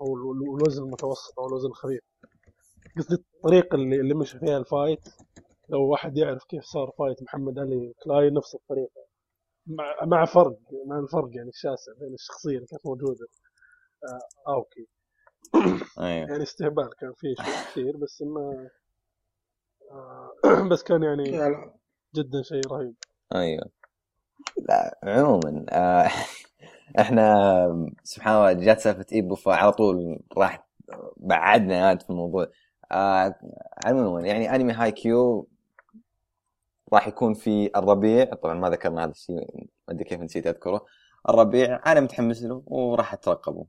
أو 0.00 0.16
ال- 0.16 0.56
الوزن 0.56 0.82
المتوسط 0.82 1.38
أو 1.38 1.46
الوزن 1.46 1.68
الخفيف. 1.68 2.00
قصدي 2.98 3.14
الطريقة 3.14 3.74
اللي, 3.74 4.00
اللي 4.00 4.14
مشى 4.14 4.38
فيها 4.38 4.58
ال 4.58 4.66
fight 4.66 5.08
لو 5.68 5.82
واحد 5.88 6.16
يعرف 6.16 6.44
كيف 6.44 6.64
صار 6.64 6.90
fight 6.98 7.22
محمد 7.22 7.58
علي 7.58 7.94
كلاي 8.04 8.30
نفس 8.30 8.54
الطريقة. 8.54 9.06
مع, 9.66 10.04
مع 10.04 10.24
فرق 10.24 10.58
مع 10.86 10.98
الفرق 10.98 11.28
يعني 11.32 11.48
الشاسع 11.48 11.92
بين 12.00 12.14
الشخصية 12.14 12.56
اللي 12.56 12.66
كانت 12.66 12.86
موجودة. 12.86 13.26
آه 14.04 14.52
أوكي 14.52 14.86
أيوه. 15.98 16.28
يعني 16.30 16.42
استهبال 16.42 16.90
كان 17.00 17.12
فيه 17.16 17.34
شيء 17.34 17.54
كثير 17.70 17.96
بس 17.96 18.22
إنه 18.22 18.68
آه 19.90 20.32
بس 20.70 20.82
كان 20.82 21.02
يعني 21.02 21.30
يعني 21.30 21.72
جدا 22.14 22.42
شيء 22.42 22.66
رهيب. 22.66 22.94
أيوه. 23.34 23.70
لا 24.68 24.98
عموما 25.02 25.66
آه 25.70 26.10
إحنا 27.00 27.90
سبحان 28.02 28.34
الله 28.36 28.52
جات 28.52 28.80
سالفة 28.80 29.06
إيبو 29.12 29.34
فعلى 29.34 29.72
طول 29.72 30.18
راح 30.36 30.66
بعدنا 31.16 31.88
عاد 31.88 32.02
في 32.02 32.10
الموضوع. 32.10 32.46
آه 32.92 33.34
عموما 33.86 34.20
يعني 34.20 34.54
أنمي 34.54 34.72
هايكيو 34.72 35.48
راح 36.92 37.08
يكون 37.08 37.34
في 37.34 37.70
الربيع. 37.76 38.24
طبعا 38.24 38.54
ما 38.54 38.70
ذكرنا 38.70 39.04
هذا 39.04 39.10
الشيء 39.10 39.34
ما 39.36 39.94
أدري 39.94 40.04
كيف 40.04 40.20
نسيت 40.20 40.46
أذكره. 40.46 40.86
الربيع 41.28 41.82
أنا 41.92 42.00
متحمس 42.00 42.42
له 42.42 42.62
وراح 42.66 43.12
أترقبه. 43.12 43.66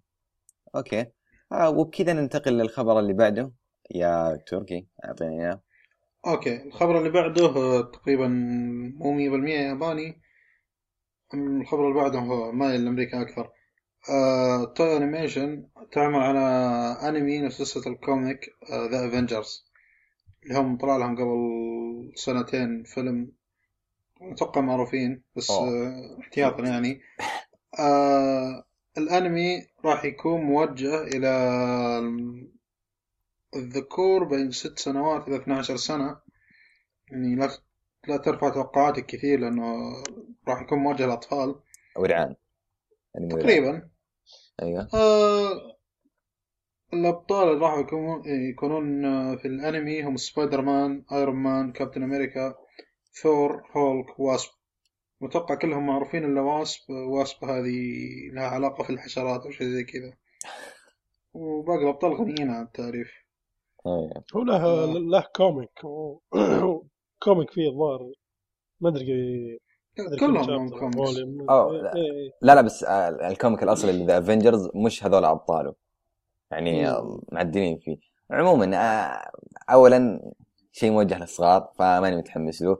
أوكي. 0.75 1.05
آه 1.51 1.69
وبكذا 1.69 2.13
ننتقل 2.13 2.53
للخبر 2.53 2.99
اللي 2.99 3.13
بعده. 3.13 3.51
يا 3.95 4.35
تركي 4.47 4.87
أعطيني 5.05 5.41
إياه. 5.45 5.61
أوكي. 6.27 6.63
الخبر 6.67 6.97
اللي 6.97 7.09
بعده 7.09 7.45
آه، 7.45 7.81
تقريبا 7.81 8.27
مو 8.97 9.13
100% 9.13 9.49
ياباني. 9.49 10.21
الخبر 11.33 11.87
اللي 11.87 12.01
بعده 12.01 12.19
هو 12.19 12.51
مايل 12.51 12.85
لأمريكا 12.85 13.21
أكثر. 13.21 13.49
آه، 14.09 14.65
توي 14.65 14.97
أنيميشن 14.97 15.67
تعمل 15.91 16.19
على 16.19 16.39
أنمي 17.09 17.39
نفس 17.39 17.61
قصة 17.61 17.91
ال 17.91 17.99
comic 17.99 18.39
ذا 18.71 19.07
افنجرز 19.07 19.65
اللي 20.43 20.59
هم 20.59 20.77
طلع 20.77 20.97
لهم 20.97 21.15
قبل 21.15 22.11
سنتين 22.15 22.83
فيلم 22.83 23.31
أتوقع 24.21 24.61
معروفين 24.61 25.23
بس. 25.35 25.51
آه، 25.51 26.17
احتياطا 26.19 26.63
يعني. 26.63 27.01
آه 27.79 28.63
الأنمي 28.97 29.67
راح 29.85 30.05
يكون 30.05 30.41
موجه 30.41 31.03
إلى 31.03 31.27
الذكور 33.55 34.23
بين 34.23 34.51
ست 34.51 34.79
سنوات 34.79 35.27
إلى 35.27 35.35
12 35.35 35.75
سنة. 35.77 36.17
يعني 37.11 37.35
لا 37.35 37.49
لا 38.07 38.17
ترفع 38.17 38.49
توقعاتك 38.49 39.05
كثير 39.05 39.39
لأنه 39.39 39.93
راح 40.47 40.61
يكون 40.61 40.79
موجه 40.79 41.05
للاطفال 41.05 41.55
ورعان. 41.97 42.35
أنمي 43.17 43.33
ورعان. 43.33 43.39
تقريبا. 43.47 43.89
أيوه. 44.61 44.87
آه 44.93 45.77
الأبطال 46.93 47.47
اللي 47.49 47.65
راح 47.65 47.77
يكونون 47.79 48.21
يكونون 48.49 49.05
آه، 49.05 49.35
في 49.35 49.47
الأنمي 49.47 50.03
هم 50.03 50.17
سبايدر 50.17 50.61
مان 50.61 51.05
آيرون 51.11 51.35
مان 51.35 51.71
كابتن 51.71 52.03
أمريكا 52.03 52.55
ثور 53.21 53.63
هولك 53.77 54.19
واسب. 54.19 54.49
متوقع 55.21 55.55
كلهم 55.55 55.87
معروفين 55.87 56.25
إلا 56.25 56.41
واسب. 56.41 56.89
واسب 56.89 57.45
هذه 57.45 57.79
لها 58.33 58.47
علاقة 58.47 58.83
في 58.83 58.89
الحشرات 58.89 59.41
أو 59.45 59.51
شيء 59.51 59.67
زي 59.67 59.83
كذا. 59.83 60.13
وباقي 61.33 61.83
الأبطال 61.83 62.13
غنيين 62.13 62.49
عن 62.49 62.63
التعريف. 62.63 63.11
هو 63.87 64.11
أيوه 64.35 64.45
له 64.45 64.65
آه. 64.65 64.85
له 64.93 65.23
comic. 65.35 65.83
و- 65.83 66.19
comic 67.23 67.51
فيه 67.51 67.69
الظاهر. 67.69 68.11
ما 68.81 68.89
أدري 68.89 69.05
كلهم 70.19 70.49
إيه، 71.75 71.81
لا. 71.81 71.95
إيه. 71.95 72.31
لا 72.41 72.55
لا 72.55 72.61
بس 72.61 72.83
آه، 72.83 73.09
ال 73.27 73.33
comic 73.33 73.63
الأصلي 73.63 73.91
اللي 73.91 74.05
The 74.05 74.17
Avengers 74.17 74.69
مش 74.75 75.05
هذول 75.05 75.25
أبطاله 75.25 75.73
يعني 76.51 76.89
آه،. 76.89 77.19
معدلين 77.31 77.79
فيه 77.79 77.97
عموما 78.31 78.77
آه، 78.77 79.31
اولا 79.69 80.31
شيء 80.71 80.91
موجه 80.91 81.19
للصغار 81.19 81.71
فماني 81.75 82.15
متحمس 82.17 82.61
له 82.61 82.77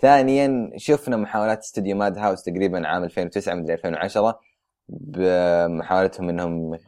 ثانيا 0.00 0.70
شفنا 0.76 1.16
محاولات 1.16 1.58
استوديو 1.58 1.96
ماد 1.96 2.18
هاوس 2.18 2.42
تقريبا 2.42 2.88
عام 2.88 3.04
2009 3.04 3.54
مدري 3.54 3.74
2010 3.74 4.40
بمحاولتهم 4.88 6.28
إنهم 6.28 6.78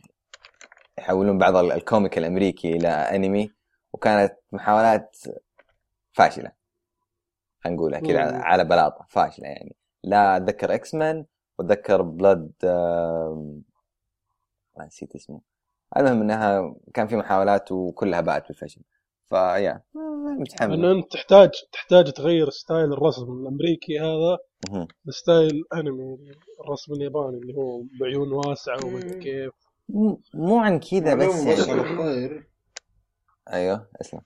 يحولون 0.98 1.38
بعض 1.38 1.56
ال- 1.56 1.72
ال 1.72 1.80
comic 1.80 2.18
الأمريكي 2.18 2.76
إلى 2.76 2.88
أنمي 2.88 3.50
وكانت 3.92 4.32
محاولات 4.52 5.16
فاشلة 6.12 6.52
خلينا 7.60 7.76
نقولها 7.76 8.00
كذا 8.00 8.42
على- 8.42 8.66
بلاطة 8.66 9.06
فاشلة 9.08 9.46
يعني. 9.48 9.76
لا 10.04 10.36
أتذكر 10.36 10.74
X-Men 10.74 11.24
واتذكر 11.58 12.02
بلاد 12.02 12.52
ما 14.76 14.86
نسيت 14.86 15.14
اسمه. 15.14 15.40
المهم 15.96 16.20
إنها 16.20 16.74
كان 16.94 17.06
في 17.06 17.16
محاولات 17.16 17.72
وكلها 17.72 18.20
باءت 18.20 18.48
بالفشل. 18.48 18.80
فيا 19.28 19.82
متحمس. 20.38 20.70
لأن 20.78 20.84
أنت 20.84 21.12
تحتاج 21.12 21.50
تحتاج 21.72 22.12
تغير 22.12 22.50
style 22.50 22.92
الرسم 22.92 23.22
الأمريكي 23.32 24.00
هذا 24.00 24.38
مهم. 24.70 24.88
ل 25.04 25.14
style 25.14 25.64
أنمي 25.74 26.18
الرسم 26.60 26.92
الياباني 26.92 27.38
اللي 27.38 27.54
هو 27.54 27.82
بعيون 28.00 28.32
واسعة 28.32 28.84
ومدري 28.86 29.14
مم. 29.16 29.22
كيف. 29.22 29.52
مو 30.34 30.58
عن 30.58 30.80
كذا 30.80 31.14
بس 31.14 31.44
يعني. 31.46 32.44
أيوه 33.52 33.88
اسلم. 34.00 34.20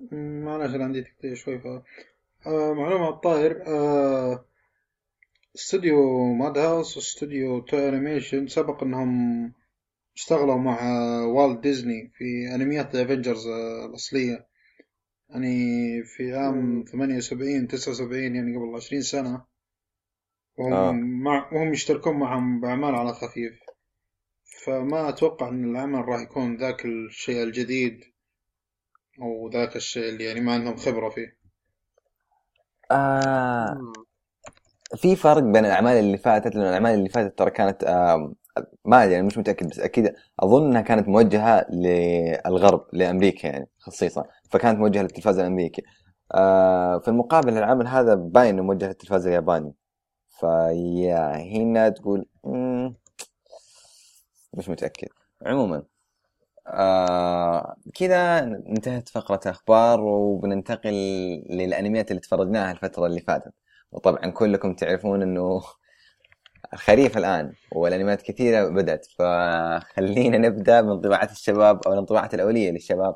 مم، 0.00 0.44
معلش 0.44 0.74
أنا 0.74 0.84
عندي 0.84 1.02
تقطيع 1.02 1.34
شوي 1.34 1.58
ف 1.58 1.66
آه 2.46 2.72
معلومة 2.74 3.08
الطاير 3.08 3.62
آه 3.66 4.44
استوديو 5.56 6.32
Madhouse 6.34 6.96
واستوديو 6.96 7.60
Toei 7.60 7.88
Animation 7.88 8.46
سبق 8.46 8.82
إنهم 8.82 9.52
اشتغلوا 10.16 10.56
مع 10.56 10.78
Walt 11.24 11.60
Disney 11.62 12.10
في 12.14 12.54
أنميات 12.54 12.94
ال 12.94 13.00
Avengers 13.00 13.46
الأصلية. 13.88 14.46
يعني 15.30 15.54
في 16.04 16.36
عام 16.36 16.58
مم. 16.58 16.84
78 16.84 17.68
79 17.68 18.36
يعني 18.36 18.56
قبل 18.56 18.76
20 18.76 19.02
سنة. 19.02 19.44
وهم 20.58 20.72
آه. 20.72 20.92
مع 20.92 21.52
وهم 21.52 21.72
يشتركون 21.72 22.18
معهم 22.18 22.60
بأعمال 22.60 22.94
على 22.94 23.12
خفيف. 23.12 23.60
فما 24.64 25.08
أتوقع 25.08 25.48
أن 25.48 25.64
العمل 25.70 26.08
راح 26.08 26.20
يكون 26.20 26.56
ذاك 26.56 26.84
الشيء 26.84 27.42
الجديد. 27.42 28.04
أو 29.22 29.48
ذاك 29.48 29.76
الشيء 29.76 30.08
اللي 30.08 30.24
يعني 30.24 30.40
ما 30.40 30.52
عندهم 30.52 30.76
خبرة 30.76 31.08
فيه. 31.08 31.36
آه. 32.90 33.78
في 34.96 35.16
فرق 35.16 35.42
بين 35.42 35.64
الأعمال 35.64 35.96
اللي 35.96 36.18
فاتت 36.18 36.54
لأن 36.54 36.66
الأعمال 36.66 36.94
اللي 36.94 37.08
فاتت 37.08 37.38
ترى 37.38 37.50
كانت 37.50 37.84
آه 37.84 38.34
ما 38.84 39.04
أدري 39.04 39.18
أنا 39.18 39.26
مش 39.26 39.38
متأكد 39.38 39.68
بس 39.68 39.78
أكيد 39.80 40.14
أظن 40.40 40.66
إنها 40.66 40.80
كانت 40.80 41.08
موجهة 41.08 41.66
للغرب 41.70 42.86
لأمريكا 42.92 43.46
يعني 43.46 43.68
خصيصا 43.78 44.24
فكانت 44.50 44.78
موجهة 44.78 45.02
للتلفاز 45.02 45.38
الأمريكي. 45.38 45.82
آه 46.34 46.98
في 46.98 47.08
المقابل 47.08 47.58
العمل 47.58 47.86
هذا 47.86 48.14
باين 48.14 48.54
إنه 48.54 48.62
موجه 48.62 48.86
للتلفاز 48.86 49.26
الياباني. 49.26 49.74
فيا 50.40 51.36
هنا 51.36 51.88
تقول 51.88 52.26
مش 54.54 54.68
متأكد. 54.68 55.08
عموما 55.46 55.82
آه 56.66 57.76
كذا 57.94 58.38
انتهت 58.38 59.08
فقرة 59.08 59.40
أخبار 59.46 60.00
وبننتقل 60.00 60.92
للأنميات 61.50 62.10
اللي 62.10 62.20
تفرجناها 62.20 62.72
الفترة 62.72 63.06
اللي 63.06 63.20
فاتت. 63.20 63.52
وطبعا 63.92 64.30
كلكم 64.30 64.74
تعرفون 64.74 65.22
أنه 65.22 65.62
الخريف 66.72 67.18
الآن 67.18 67.52
والأنميات 67.72 68.22
كثيرة 68.22 68.68
بدأت. 68.68 69.06
فخلينا 69.18 70.38
نبدأ 70.38 70.80
بانطباعات 70.80 71.32
الشباب 71.32 71.80
أو 71.86 71.92
الانطباعات 71.92 72.34
الأولية 72.34 72.70
للشباب 72.70 73.14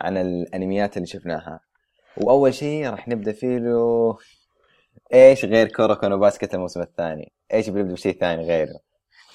عن 0.00 0.16
الأنميات 0.16 0.96
اللي 0.96 1.06
شفناها. 1.06 1.60
وأول 2.16 2.54
شيء 2.54 2.90
راح 2.90 3.08
نبدأ 3.08 3.32
فيه 3.32 3.58
له 3.58 4.16
إيش 5.14 5.44
غير 5.44 5.68
Kuroko 5.68 6.18
Basket 6.18 6.54
الموسم 6.54 6.80
الثاني؟ 6.80 7.32
إيش 7.52 7.68
بنبدأ 7.68 7.92
بشيء 7.92 8.18
ثاني 8.20 8.44
غيره؟ 8.46 8.80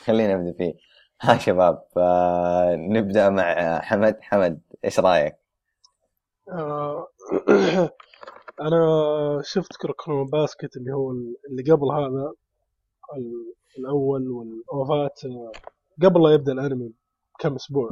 خلينا 0.03 0.35
نبدأ 0.35 0.53
فيه. 0.57 0.73
ها 1.21 1.37
شباب 1.37 1.83
نبدأ 2.89 3.29
مع 3.29 3.79
حمد. 3.81 4.17
حمد 4.21 4.61
إيش 4.85 4.99
رأيك؟ 4.99 5.35
آه، 6.51 7.07
أنا 8.67 9.41
شفت 9.43 9.75
Kuroko 9.81 10.25
Basket 10.25 10.77
اللي 10.77 10.93
هو 10.93 11.11
اللي 11.11 11.71
قبل 11.71 11.87
هذا 11.91 12.33
الأول 13.79 14.27
والأوفات 14.31 15.19
آه، 15.25 15.51
قبل 16.05 16.23
لا 16.23 16.33
يبدأ 16.33 16.51
الأنمي 16.51 16.93
كم 17.39 17.55
أسبوع. 17.55 17.89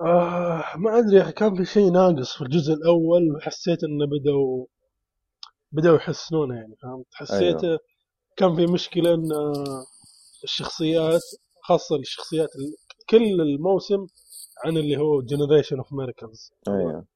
آه 0.00 0.64
ما 0.76 0.98
أدري 0.98 1.16
يا 1.16 1.22
أخي 1.22 1.32
كان 1.32 1.54
في 1.56 1.64
شيء 1.64 1.92
ناقص 1.92 2.36
في 2.36 2.42
الجزء 2.44 2.72
الأول 2.74 3.36
وحسيت 3.36 3.84
إنه 3.84 4.06
بدأوا 4.06 4.66
بدأوا 5.72 5.96
يحسنونه 5.96 6.54
يعني 6.54 6.76
فهمت؟ 6.82 7.06
حسيت 7.12 7.64
أيوه. 7.64 7.78
كان 8.36 8.56
في 8.56 8.66
مشكلة 8.66 9.14
إن 9.14 9.28
الشخصيات 10.44 11.22
خاصة 11.62 11.96
الشخصيات 11.96 12.48
كل 13.10 13.40
الموسم 13.40 14.06
عن 14.64 14.76
اللي 14.76 14.96
هو 14.96 15.22
Generation 15.22 15.78
of 15.78 15.92
Miracles 15.92 16.52
أيوه. 16.68 17.06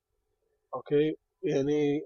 okay؟ 0.74 1.16
يعني 1.42 2.02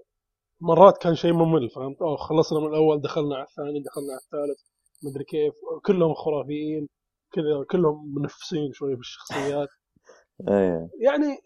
مرات 0.61 0.97
كان 0.97 1.15
شيء 1.15 1.33
ممل 1.33 1.69
فهمت؟ 1.69 2.01
أوه 2.01 2.17
خلصنا 2.17 2.59
من 2.59 2.67
الأول 2.67 3.01
دخلنا 3.01 3.35
على 3.35 3.43
الثاني 3.43 3.79
دخلنا 3.79 4.11
على 4.11 4.21
الثالث 4.21 4.59
مدري 5.03 5.23
كيف. 5.23 5.53
كلهم 5.85 6.13
خرافيين 6.13 6.87
كذا 7.31 7.65
كلهم 7.71 8.13
منافسين 8.15 8.73
شوي 8.73 8.95
في 8.95 8.99
الشخصيات 8.99 9.67
أيوه. 10.49 10.89
يعني 11.01 11.37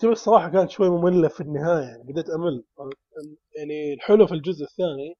تبي 0.00 0.12
الصراحة 0.12 0.48
كانت 0.50 0.70
شوي 0.70 0.90
مملة 0.90 1.28
في 1.28 1.40
النهاية 1.40 1.84
يعني 1.84 2.02
بديت 2.02 2.30
أمل 2.30 2.64
يعني 3.56 3.94
الحلو 3.94 4.26
في 4.26 4.34
الجزء 4.34 4.64
الثاني 4.64 5.14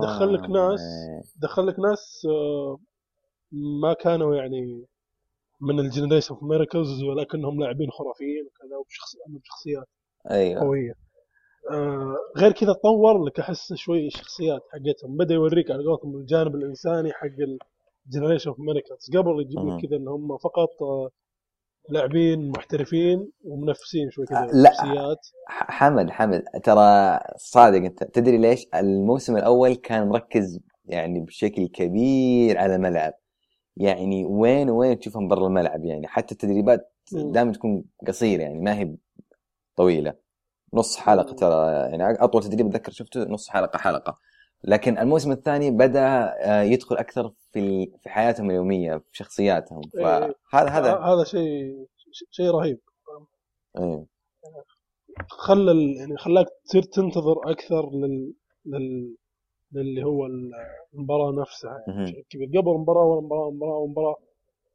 دخل 0.00 0.34
لك 0.34 0.50
ناس 0.50 0.80
دخل 1.36 1.66
لك 1.66 1.78
ناس 1.78 2.26
آه، 2.30 2.78
ما 3.82 3.92
كانوا 3.92 4.34
يعني 4.36 4.86
من 5.60 5.80
ال 5.80 5.85
Generation 5.85 6.34
of 6.34 6.42
Miracles 6.42 7.02
ولكنهم 7.02 7.60
لاعبين 7.60 7.90
خرافيين 7.90 8.46
وكذا 8.46 8.76
وبشخصيات 9.28 9.86
أيوه. 10.30 10.60
قوية. 10.60 10.92
آه 11.70 12.14
غير 12.36 12.52
كذا 12.52 12.72
طور 12.72 13.24
لك 13.24 13.40
أحس 13.40 13.72
شوي 13.74 14.06
الشخصيات 14.06 14.60
حقتهم. 14.72 15.16
بدأ 15.16 15.34
يوريك 15.34 15.70
على 15.70 15.84
قولتهم 15.84 16.16
الجانب 16.16 16.54
الإنساني 16.54 17.12
حق 17.12 17.26
ال 18.06 18.10
Generation 18.10 18.50
of 18.50 18.60
Miracles 18.60 19.16
قبل 19.16 19.40
يجيب 19.40 19.58
لك 19.68 19.86
كذا 19.86 19.96
إن 19.96 20.08
هم 20.08 20.36
فقط 20.36 20.82
آه 20.82 21.10
لاعبين 21.88 22.50
محترفين 22.50 23.30
ومنافسين 23.44 24.10
شوي 24.10 24.26
كذا 24.26 24.48
لا. 24.52 24.70
حمد 25.48 26.10
حمد. 26.10 26.42
ترى 26.64 27.20
صادق 27.36 27.76
انت 27.76 28.04
تدري 28.04 28.38
ليش؟ 28.38 28.66
الموسم 28.74 29.36
الأول 29.36 29.74
كان 29.74 30.08
مركز 30.08 30.60
يعني 30.84 31.20
بشكل 31.20 31.68
كبير 31.68 32.58
على 32.58 32.74
الملعب. 32.74 33.12
يعني 33.76 34.24
وين 34.24 34.70
وين 34.70 34.98
تشوفهم 34.98 35.28
برا 35.28 35.46
الملعب؟ 35.46 35.84
يعني 35.84 36.06
حتى 36.06 36.32
التدريبات 36.32 36.92
دائما 37.12 37.52
تكون 37.52 37.84
قصيرة 38.06 38.42
يعني 38.42 38.58
ما 38.60 38.78
هي 38.78 38.96
طويلة. 39.76 40.14
نص 40.74 40.96
حلقة 40.96 41.34
ترى 41.34 41.72
يعني 41.72 42.24
أطول 42.24 42.42
تدريب 42.42 42.66
أتذكر 42.66 42.92
شفته 42.92 43.24
نص 43.24 43.48
حلقة 43.48 43.78
حلقة. 43.78 44.18
لكن 44.64 44.98
الموسم 44.98 45.32
الثاني 45.32 45.70
بدأ 45.70 46.34
آه، 46.44 46.62
يدخل 46.62 46.96
أكثر 46.96 47.32
في 47.52 47.86
في 48.02 48.08
حياتهم 48.08 48.50
اليومية 48.50 48.96
في 48.96 49.16
شخصياتهم. 49.16 49.82
إيه. 49.96 50.34
فهذا 50.50 50.68
هذا 50.70 50.98
هذا 50.98 51.24
شيء 51.24 51.86
شيء 52.30 52.50
رهيب. 52.50 52.80
إيه. 53.78 54.06
خلى 55.28 55.94
يعني 55.94 56.16
خلاك 56.16 56.46
تصير 56.64 56.82
تنتظر 56.82 57.50
أكثر 57.50 57.90
لل, 57.90 58.34
لل... 58.66 59.16
للي 59.72 60.04
هو 60.04 60.26
المباراة 60.26 61.32
نفسها. 61.40 61.84
يعني 61.88 62.26
كبير. 62.30 62.48
قبل 62.48 62.70
المباراة 62.70 63.04
ولا 63.04 63.18
المباراه 63.18 63.46
والمباراه 63.46 63.78
والمباراه 63.78 64.16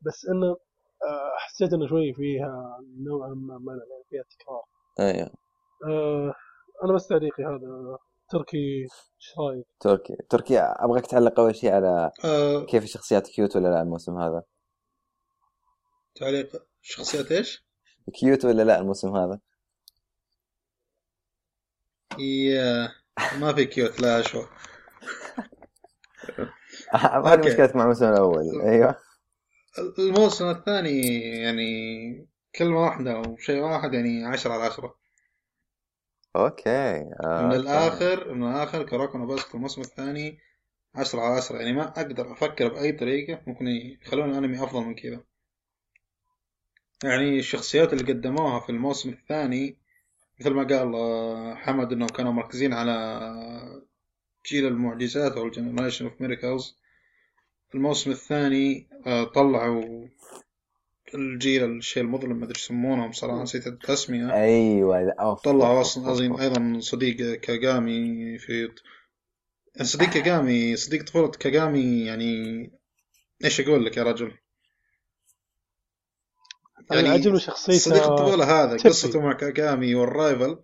بس 0.01 0.25
إنه 0.25 0.47
آه، 0.47 1.31
حسيت 1.37 1.73
إنه 1.73 1.87
شوي 1.87 2.13
فيها 2.13 2.77
نوعا 2.97 3.29
ما 3.29 3.73
يعني 3.73 4.03
فيها 4.09 4.23
تكرار. 4.23 4.63
أيوه 4.99 5.29
آه 5.87 6.33
أنا 6.83 6.93
بس 6.93 7.07
تعليقي 7.07 7.43
هذا. 7.43 7.97
تركي 8.33 8.81
إيش 8.83 9.37
رأيك؟ 9.39 9.65
تركي 9.79 10.15
تركي 10.29 10.59
أبغاك 10.59 11.05
تعلق 11.05 11.39
أول 11.39 11.55
شيء 11.55 11.71
على 11.71 12.11
أه... 12.25 12.65
كيف 12.65 12.83
الشخصيات 12.83 13.27
cute 13.27 13.55
ولا 13.55 13.67
لا 13.67 13.81
الموسم 13.81 14.19
هذا؟ 14.19 14.43
تعليق 16.15 16.65
شخصيات 16.81 17.31
إيش؟ 17.31 17.65
cute 18.13 18.45
ولا 18.45 18.61
لا 18.61 18.79
الموسم 18.79 19.15
هذا؟ 19.15 19.39
يا 22.19 22.91
ما 23.39 23.53
في 23.53 23.65
cute 23.65 24.01
لا 24.01 24.21
شو 24.21 24.43
هذه 27.25 27.39
مشكلتك 27.39 27.75
مع 27.75 27.83
الموسم 27.83 28.05
الأول 28.05 28.61
أيوه 28.61 28.97
الموسم 29.99 30.49
الثاني 30.49 31.01
يعني 31.41 32.27
كلمة 32.55 32.81
واحدة 32.81 33.19
وشيء 33.19 33.61
واحد 33.61 33.93
يعني 33.93 34.25
عشرة 34.25 34.51
على 34.53 34.63
عشرة 34.63 35.02
okay 36.35 36.69
آه 37.23 37.47
من 37.47 37.53
الآخر 37.53 38.33
من 38.33 38.51
الآخر 38.51 38.83
كراكون 38.83 39.27
بس 39.27 39.55
الموسم 39.55 39.81
الثاني 39.81 40.39
عشرة 40.95 41.21
على 41.21 41.37
عشرة. 41.37 41.57
يعني 41.57 41.73
ما 41.73 41.83
أقدر 41.87 42.31
أفكر 42.31 42.67
بأي 42.67 42.91
طريقة 42.91 43.41
ممكن 43.47 43.67
يخلون 43.67 44.29
الأنمي 44.29 44.63
أفضل 44.63 44.81
من 44.81 44.95
كذا. 44.95 45.23
يعني 47.03 47.39
الشخصيات 47.39 47.93
اللي 47.93 48.13
قدموها 48.13 48.59
في 48.59 48.69
الموسم 48.69 49.09
الثاني 49.09 49.77
مثل 50.39 50.49
ما 50.49 50.63
قال 50.63 50.95
آه، 50.95 51.55
حمد 51.55 51.91
إنهم 51.91 52.07
كانوا 52.09 52.31
مركزين 52.31 52.73
على 52.73 53.83
جيل 54.45 54.67
المعجزات 54.67 55.31
أو 55.31 55.45
ال 55.45 55.51
Generation 55.51 56.05
of 56.05 56.21
Miracles 56.21 56.77
الموسم 57.75 58.11
الثاني 58.11 58.87
آه، 59.07 59.23
طلعوا 59.23 60.07
الجيل 61.15 61.63
الشيء 61.63 62.03
المظلم 62.03 62.37
ما 62.37 62.45
أدري 62.45 62.59
يسمونهم 62.59 63.11
صراحة 63.11 63.43
نسيت 63.43 63.67
التسمية. 63.67 64.33
أيوه 64.33 65.13
أوف 65.19 65.41
طلعوا 65.41 65.81
أصلا 65.81 66.11
أظن 66.11 66.39
أيضا 66.39 66.79
صديق 66.79 67.39
كاغامي 67.39 68.37
في 68.37 68.69
صديق 69.81 70.09
كاغامي 70.09 70.75
صديق 70.75 71.03
طفولة 71.03 71.31
كاغامي 71.31 72.05
يعني 72.05 72.71
إيش 73.43 73.61
أقول 73.61 73.85
لك 73.85 73.97
يا 73.97 74.03
رجل؟ 74.03 74.37
يعني 76.91 77.09
عجبني 77.09 77.39
شخصيته 77.39 77.79
صديق 77.79 78.03
الطفولة 78.03 78.63
هذا 78.63 78.77
قصته 78.77 79.21
مع 79.21 79.33
كاغامي 79.33 79.95
وال 79.95 80.13
rival 80.13 80.57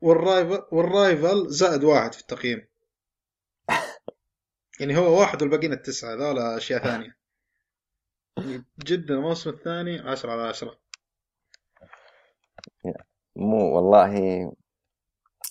وال 0.00 0.18
rival 0.18 0.62
وال 0.72 0.94
rival 0.94 1.48
زائد 1.48 1.84
واحد 1.84 2.14
في 2.14 2.20
التقييم. 2.20 2.68
يعني 4.80 4.96
هو 4.96 5.20
واحد 5.20 5.42
والباقيين 5.42 5.72
التسعة 5.72 6.14
هذول 6.14 6.38
أشياء 6.38 6.82
ثانية. 6.84 7.17
جدا 8.78 9.14
الموسم 9.14 9.50
الثاني 9.50 9.98
10 9.98 10.30
على 10.30 10.42
10 10.42 10.78
مو 13.36 13.76
والله 13.76 14.14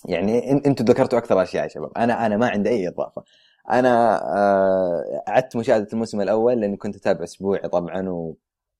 يعني 0.08 0.52
أنتم 0.52 0.84
ذكرتوا 0.84 1.18
أكثر 1.18 1.42
أشياء 1.42 1.62
يا 1.64 1.68
شباب. 1.68 1.92
أنا 1.98 2.26
أنا 2.26 2.36
ما 2.36 2.48
عندي 2.48 2.68
أي 2.70 2.88
إضافة. 2.88 3.24
أنا 3.70 4.22
آه، 4.36 5.24
أعدت 5.28 5.56
مشاهدة 5.56 5.88
الموسم 5.92 6.20
الأول 6.20 6.60
لأني 6.60 6.76
كنت 6.76 6.96
أتابع 6.96 7.24
أسبوعي 7.24 7.68
طبعا 7.68 8.08
و... 8.08 8.36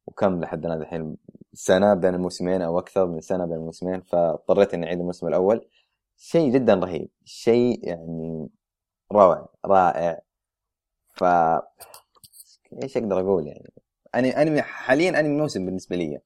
وكم 0.06 0.40
لحد 0.40 0.66
الان 0.66 0.82
الحين؟ 0.82 1.16
سنة 1.54 1.94
بين 1.94 2.14
الموسمين 2.14 2.62
أو 2.62 2.78
أكثر 2.78 3.06
من 3.06 3.20
سنة 3.20 3.46
بين 3.46 3.56
الموسمين 3.56 4.00
فاضطريت 4.02 4.74
إني 4.74 4.86
أعيد 4.86 4.98
الموسم 5.00 5.26
الأول. 5.28 5.68
شيء 6.16 6.52
جدا 6.52 6.74
رهيب. 6.74 7.10
شيء 7.24 7.88
يعني 7.88 8.48
روعة 9.12 9.48
رائع. 9.66 10.20
ف 11.14 11.24
إيش 12.82 12.96
أقدر 12.96 13.20
أقول 13.20 13.46
يعني؟ 13.46 13.72
انمي 14.14 14.30
انمي 14.30 14.62
حاليا 14.62 15.20
أنمي 15.20 15.38
موسم 15.40 15.66
بالنسبة 15.66 15.96
لي. 15.96 16.20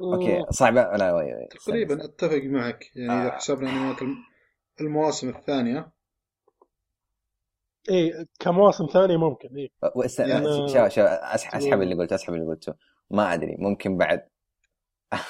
أوكي 0.00 0.44
صعبة. 0.50 0.82
لا 0.82 1.48
تقريبا 1.50 2.04
أتفق 2.04 2.42
معك. 2.44 2.90
يعني 2.96 3.20
إذا 3.22 3.28
آه. 3.28 3.36
حسبنا 3.36 3.70
انميات 3.70 3.96
المواسم 4.80 5.28
الثانية. 5.28 5.92
إيه 7.90 8.26
كمواسم 8.40 8.86
ثانية 8.86 9.16
ممكن 9.16 9.56
إيه. 9.56 9.68
يعني... 10.18 10.68
شو 10.68 10.88
شو 10.88 11.02
أسحب 11.02 11.82
اللي 11.82 11.94
قلته 11.94 12.14
أسحب 12.14 12.34
اللي 12.34 12.46
قلته. 12.46 12.74
ما 13.10 13.34
أدري 13.34 13.56
ممكن 13.58 13.96
بعد. 13.96 14.28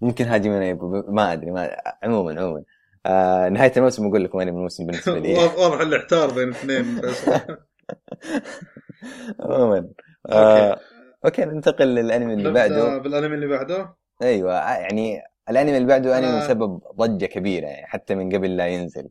ممكن 0.00 0.24
هاجي 0.24 0.48
من 0.48 0.78
ما 1.08 1.32
أدري 1.32 1.50
ما 1.50 1.76
عموما 2.02 2.40
عموما. 2.40 2.64
آه 3.06 3.48
نهاية 3.48 3.72
الموسم 3.76 4.06
أقول 4.06 4.24
لكم 4.24 4.40
انمي 4.40 4.56
الموسم 4.56 4.86
بالنسبة 4.86 5.18
لي. 5.18 5.34
واضح 5.58 5.80
الاحتار 5.80 6.30
بين 6.30 6.48
الاثنين 6.48 7.00
بس. 7.00 7.30
عموما. 9.40 9.88
آه، 10.28 10.80
أوكي. 11.24 11.44
ننتقل 11.44 11.86
للأنمي 11.86 12.34
اللي 12.34 12.52
بعده. 12.52 12.98
بالأنمي 12.98 13.34
اللي 13.34 13.46
بعده؟ 13.46 13.94
أيوه 14.22 14.52
يعني 14.54 15.22
الأنمي 15.50 15.76
اللي 15.76 15.88
بعده 15.88 16.18
أنمي 16.18 16.40
سبب 16.40 16.80
ضجة 16.96 17.26
كبيرة 17.26 17.66
يعني 17.66 17.86
حتى 17.86 18.14
من 18.14 18.36
قبل 18.36 18.56
لا 18.56 18.66
ينزل. 18.66 19.08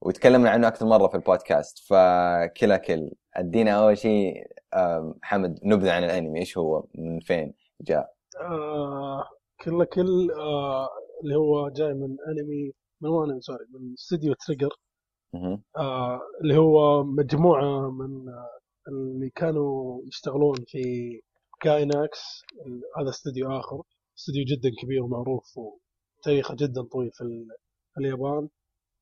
وتكلمنا 0.00 0.50
عنه 0.50 0.68
أكثر 0.68 0.86
مرة 0.86 1.08
في 1.08 1.14
البودكاست 1.14 1.78
فكلا 1.78 2.76
كل. 2.76 3.10
أدينا 3.34 3.70
أول 3.70 3.98
شيء 3.98 4.46
آه، 4.74 5.14
محمد 5.22 5.58
نبذة 5.64 5.92
عن 5.92 6.04
الأنمي. 6.04 6.40
إيش 6.40 6.58
هو؟ 6.58 6.84
من 6.94 7.20
فين 7.20 7.54
جاء؟ 7.80 8.14
آه 8.40 9.24
كيل 9.64 9.79
لا 9.79 9.84
كيل 9.84 10.30
آه 10.40 10.88
اللي 11.24 11.36
هو 11.36 11.68
جاي 11.68 11.94
من 11.94 12.16
أنمي 12.28 12.72
من 13.00 13.10
مو 13.10 13.24
انمي 13.24 13.40
sorry 13.40 13.64
من 13.74 13.92
استديو 13.92 14.34
Trigger. 14.34 14.70
آه 15.76 16.20
اللي 16.42 16.56
هو 16.56 17.04
مجموعة 17.04 17.90
من 17.90 18.28
آه 18.28 18.58
اللي 18.88 19.30
كانوا 19.30 20.00
يشتغلون 20.06 20.54
في 20.68 20.82
Gainax 21.60 22.42
هذا 22.98 23.08
استديو 23.10 23.50
آخر. 23.60 23.82
استديو 24.18 24.44
جدا 24.44 24.70
كبير 24.82 25.02
ومعروف 25.02 25.44
وتاريخه 25.58 26.54
جدا 26.54 26.82
طويل 26.92 27.10
في, 27.12 27.20
ال- 27.24 27.48
في 27.94 28.00
اليابان. 28.00 28.48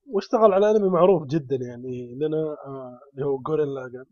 واشتغل 0.07 0.53
على 0.53 0.71
أنمي 0.71 0.89
معروف 0.89 1.27
جدا 1.27 1.57
يعني 1.57 2.15
لنا 2.15 2.37
آه 2.67 3.01
اللي 3.15 3.27
هو 3.27 3.39
Gurren 3.39 3.69
Lagann 3.75 4.05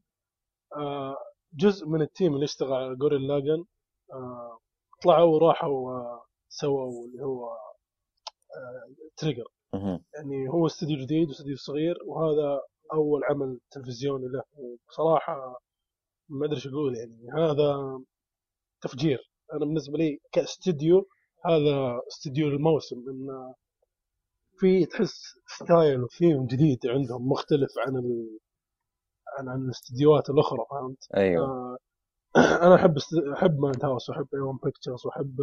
آه 0.77 1.17
جزء 1.55 1.87
من 1.89 2.03
ال 2.03 2.09
team 2.09 2.35
اللي 2.35 2.45
اشتغل 2.45 2.73
على 2.73 2.97
Gurren 2.97 3.21
Lagann 3.29 3.65
آه 4.13 4.59
طلعوا 5.05 5.35
وراحوا 5.35 5.93
آه 5.93 6.25
سووا 6.49 7.07
اللي 7.07 7.23
هو 7.25 7.47
آه 8.57 8.95
Trigger 9.17 9.45
مهم. 9.45 9.58
يعني 10.15 10.49
هو 10.49 10.67
استوديو 10.67 10.99
جديد 10.99 11.29
واستوديو 11.29 11.57
صغير 11.57 11.99
وهذا 12.07 12.61
أول 12.93 13.25
عمل 13.25 13.61
تلفزيوني 13.71 14.29
له. 14.29 14.43
وبصراحه 14.57 15.61
ما 16.29 16.47
أدري 16.47 16.57
إيش 16.57 16.67
أقول 16.67 16.97
يعني. 16.97 17.27
هذا 17.37 18.01
تفجير. 18.83 19.19
أنا 19.53 19.61
بالنسبة 19.61 19.99
لي 19.99 20.21
كاستديو 20.33 21.09
هذا 21.45 22.01
استديو 22.09 22.49
الموسم. 22.49 22.97
إن 22.97 23.55
في 24.59 24.87
تحس 24.87 25.35
style 25.47 26.03
و 26.03 26.10
theme 26.10 26.47
جديد 26.47 26.87
عندهم 26.87 27.29
مختلف 27.29 27.71
عن 27.87 27.97
ال... 27.97 28.39
عن 29.39 29.49
عن 29.49 29.65
الاستديوهات 29.65 30.31
الأخرى 30.31 30.65
فهمت؟ 30.71 31.07
أيوه. 31.17 31.45
آه، 31.45 31.77
أنا 32.67 32.75
أحب 32.75 32.97
است... 32.97 33.15
أحب 33.37 33.59
Madhouse 33.59 34.11
وأحب 34.11 34.27
A-1 34.35 34.59
Pictures 34.65 35.07
وأحب 35.07 35.37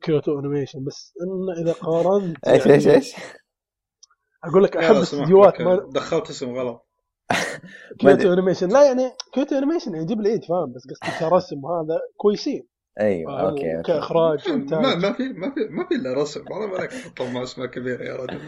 Kyoto 0.00 0.38
Animation 0.38 0.84
بس 0.84 1.14
إن 1.22 1.62
إذا 1.62 1.72
قارنت 1.72 2.48
إيش 2.48 2.66
يعني 2.66 2.74
إيش 2.74 2.88
إيش؟ 2.88 3.14
أقول 4.44 4.64
لك 4.64 4.76
أحب 4.76 4.94
استديوهات 4.94 5.60
ما 5.60 5.90
دخلت 5.94 6.30
اسم 6.30 6.56
غلط. 6.56 6.86
Kyoto 8.00 8.32
Animation 8.32 8.68
لا 8.68 8.86
يعني 8.86 9.12
Kyoto 9.32 9.58
Animation 9.58 9.92
يعني 9.92 10.04
يجيب 10.04 10.20
العيد 10.20 10.44
فاهم؟ 10.44 10.72
بس 10.72 10.82
قصدي 10.90 11.18
كرسم 11.18 11.64
وهذا 11.64 12.00
كويسين. 12.16 12.66
أيوه 13.00 13.36
فاهم؟ 13.36 13.46
okay 13.46 13.76
okay 13.76 13.92
كإخراج 13.92 14.48
ما 14.50 14.94
ما 14.94 15.12
في 15.12 15.22
ما 15.28 15.50
في 15.54 15.60
ما 15.70 15.86
في 15.88 15.94
إلا 15.94 16.12
رسم 16.14 16.44
والله 16.50 16.66
بالك 16.78 16.90
تحطهم 16.92 17.34
مع 17.34 17.42
اسماء 17.42 17.66
كبيره 17.66 18.02
يا 18.04 18.16
رجل 18.16 18.40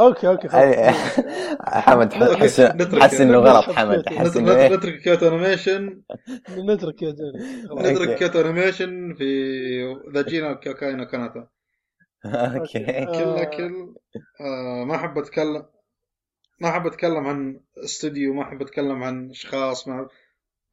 أوكي 0.00 0.28
أوكي 0.28 0.48
خلاص 0.48 0.74
حمد 1.86 2.12
حس 2.12 2.60
نترك- 2.60 3.02
حس 3.02 3.20
إنه 3.20 3.40
نترك 3.40 3.52
غلط. 3.54 3.64
حمد 3.64 4.08
حس 4.08 4.36
إنه 4.36 4.66
نت- 4.66 4.72
نترك 4.72 5.00
كيوتو 5.00 5.28
انيميشن 5.28 6.02
نترك 6.50 7.02
يا 7.02 7.10
جاني 7.10 7.68
خلاص. 7.68 7.78
أوكي. 7.78 7.92
نترك 7.92 8.18
كيوتو 8.18 8.40
انيميشن 8.40 9.14
في 9.14 9.24
ذا 10.14 10.22
جينا 10.22 10.52
كاكاينا 10.54 11.04
كاناتا 11.04 11.48
أوكي 12.26 12.78
آه. 12.88 13.44
كل 13.44 13.56
كل 13.56 13.94
آه 14.40 14.84
ما 14.84 14.94
أحب 14.96 15.18
أتكلم 15.18 15.66
ما 16.60 16.68
أحب 16.68 16.86
أتكلم 16.86 17.26
عن 17.26 17.60
استوديو 17.84 18.34
ما 18.34 18.42
أحب 18.42 18.62
أتكلم 18.62 19.02
عن 19.02 19.30
أشخاص 19.30 19.88
ما 19.88 20.08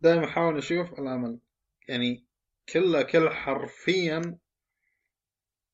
دائما 0.01 0.25
أحاول 0.25 0.57
أشوف 0.57 0.99
العمل 0.99 1.37
يعني 1.89 2.25
كله 2.69 3.01
كل 3.01 3.29
حرفيا 3.29 4.37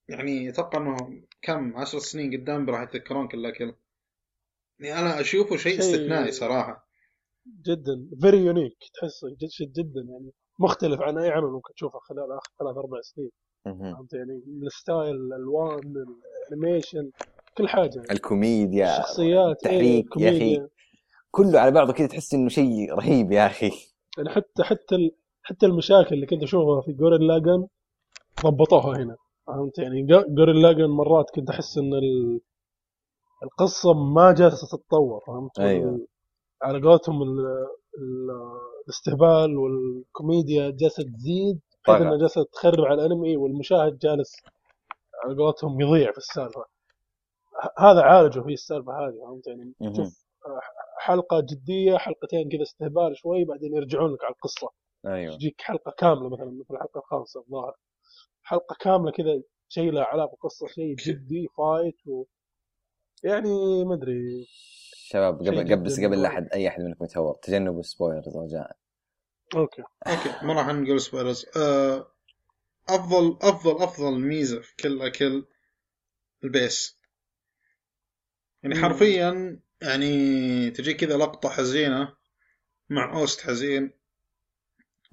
يعني 0.09 0.49
أتوقع 0.49 0.77
إنه 0.81 0.97
كم 1.41 1.77
عشر 1.77 1.99
سنين 1.99 2.41
قدام 2.41 2.69
راح 2.69 2.81
يتذكرون 2.81 3.27
كله 3.27 3.49
كل. 3.49 3.75
يعني 4.79 4.99
أنا 5.01 5.19
أشوفه 5.19 5.57
شيء 5.57 5.71
شيء- 5.71 5.79
استثنائي 5.79 6.31
صراحة. 6.31 6.87
جدا 7.65 8.09
very 8.21 8.37
unique 8.37 8.77
تحسه 9.01 9.29
جد 9.29 9.49
شيء 9.49 9.67
جدا 9.67 10.01
يعني 10.09 10.31
مختلف 10.59 11.01
عن 11.01 11.17
أي 11.17 11.29
عمل 11.29 11.47
ممكن 11.51 11.73
تشوفه 11.73 11.99
خلال 11.99 12.31
آخر 12.37 12.51
ثلاث 12.59 12.77
أربع 12.77 13.01
سنين. 13.01 13.31
فهمت 13.65 14.13
يعني؟ 14.13 14.43
من 14.47 14.65
ال 14.67 14.75
style 14.75 15.15
الألوان 15.15 15.93
ال 16.51 16.57
animation 16.57 17.11
كل 17.57 17.67
حاجة. 17.69 18.01
الكوميديا 18.11 18.97
الشخصيات 18.99 19.45
إيه، 19.65 19.99
التحريك 19.99 20.17
يا 20.17 20.29
أخي. 20.29 20.67
كله 21.31 21.59
على 21.59 21.71
بعضه 21.71 21.93
كذا 21.93 22.07
تحس 22.07 22.33
إنه 22.33 22.49
شيء 22.49 22.93
رهيب 22.93 23.31
يا 23.31 23.45
أخي. 23.47 23.71
يعني 24.17 24.29
حتى 24.29 24.63
حتى 24.63 24.95
ال... 24.95 25.11
حتى 25.47 25.65
المشاكل 25.65 26.15
اللي 26.15 26.25
كنت 26.25 26.43
أشوفها 26.43 26.81
في 26.81 26.93
جورين 26.93 27.21
لاجن 27.21 27.67
ضبطوها 28.43 28.97
هنا 28.97 29.15
فهمت 29.47 29.79
يعني 29.79 30.07
جورين 30.29 30.55
لاجن 30.55 30.85
مرات 30.85 31.29
كنت 31.35 31.49
أحس 31.49 31.77
إن 31.77 31.93
ال... 31.93 32.41
القصة 33.43 33.93
ما 33.93 34.31
جالسة 34.31 34.67
تتطور 34.67 35.23
فهمت 35.27 35.59
أيوة. 35.59 36.07
على 36.61 36.81
قولتهم 36.81 37.23
ال... 37.23 37.39
ال... 37.97 38.29
الاستهبال 38.83 39.57
والكوميديا 39.57 40.69
جالسة 40.69 41.03
تزيد 41.03 41.59
بحيث. 41.87 42.01
إنها 42.01 42.17
جالسة 42.17 42.43
تخرب 42.43 42.85
على 42.85 43.05
الأنمي 43.05 43.37
والمشاهد 43.37 43.97
جالس 43.97 44.35
على 45.23 45.35
قولتهم 45.35 45.81
يضيع 45.81 46.11
في 46.11 46.17
السالفة 46.17 46.65
هذا 47.77 48.01
عالجوا 48.01 48.43
فيه 48.43 48.53
السالفة 48.53 48.91
هذه 48.91 49.15
فهمت 49.25 49.47
يعني. 49.47 49.93
تشوف 49.93 50.27
حلقة 50.97 51.39
جدية 51.39 51.97
حلقتين 51.97 52.49
كذا 52.49 52.61
استهبال 52.61 53.17
شوي 53.17 53.45
بعدين 53.45 53.75
يرجعون 53.75 54.13
لك 54.13 54.23
على 54.23 54.33
القصة 54.33 54.69
أيوه. 55.07 55.37
تجيك 55.37 55.61
حلقة 55.61 55.91
كاملة 55.97 56.29
مثلا 56.29 56.45
مثل 56.45 56.73
الحلقة 56.73 56.99
الخامسه 56.99 57.39
الظاهر. 57.39 57.75
حلقة 58.43 58.75
كاملة 58.79 59.11
كذا 59.11 59.41
شيء 59.69 59.91
له 59.91 60.01
علاقة 60.03 60.37
قصه 60.41 60.67
شيء 60.67 60.95
جدي 60.95 61.47
fight 61.57 62.07
و... 62.07 62.25
يعني 63.23 63.85
ما 63.85 63.95
أدري. 63.95 64.47
شباب 64.93 65.39
قبل 65.39 65.59
قبل 65.59 65.83
بس 65.83 65.99
قبل 65.99 66.21
لا. 66.21 66.27
احد 66.27 66.49
أي 66.53 66.67
أحد 66.67 66.81
منكم 66.81 67.05
يتهور 67.05 67.35
تجنبوا 67.41 67.79
ال 67.79 67.86
spoilers 67.86 68.37
رجاء 68.37 68.77
okay. 69.55 69.83
okay 70.07 70.45
ما 70.45 70.53
راح 70.53 70.67
نقول 70.67 71.01
spoilers 71.01 71.45
آه 71.57 72.11
افضل 72.89 73.37
افضل 73.41 73.83
أفضل 73.83 74.19
ميزة 74.19 74.61
في 74.61 74.75
كل 74.75 75.11
كل 75.11 75.45
ال 76.43 76.52
pace. 76.52 76.99
يعني. 78.63 78.75
حرفيا 78.75 79.59
يعني 79.81 80.71
تجي 80.71 80.93
كذا 80.93 81.17
لقطة 81.17 81.49
حزينة 81.49 82.17
مع 82.89 83.19
OST 83.19 83.41
حزين. 83.41 83.96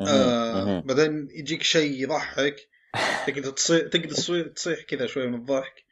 آه. 0.00 0.80
بعدين 0.80 1.28
يجيك 1.30 1.62
شيء 1.62 2.02
يضحك 2.02 2.56
تقدر 3.26 3.50
تصيح 3.50 3.88
تقدر 3.88 4.08
تصيح, 4.08 4.46
تصيح 4.46 4.82
كذا 4.82 5.06
شوي 5.06 5.26
من 5.26 5.34
الضحك. 5.34 5.84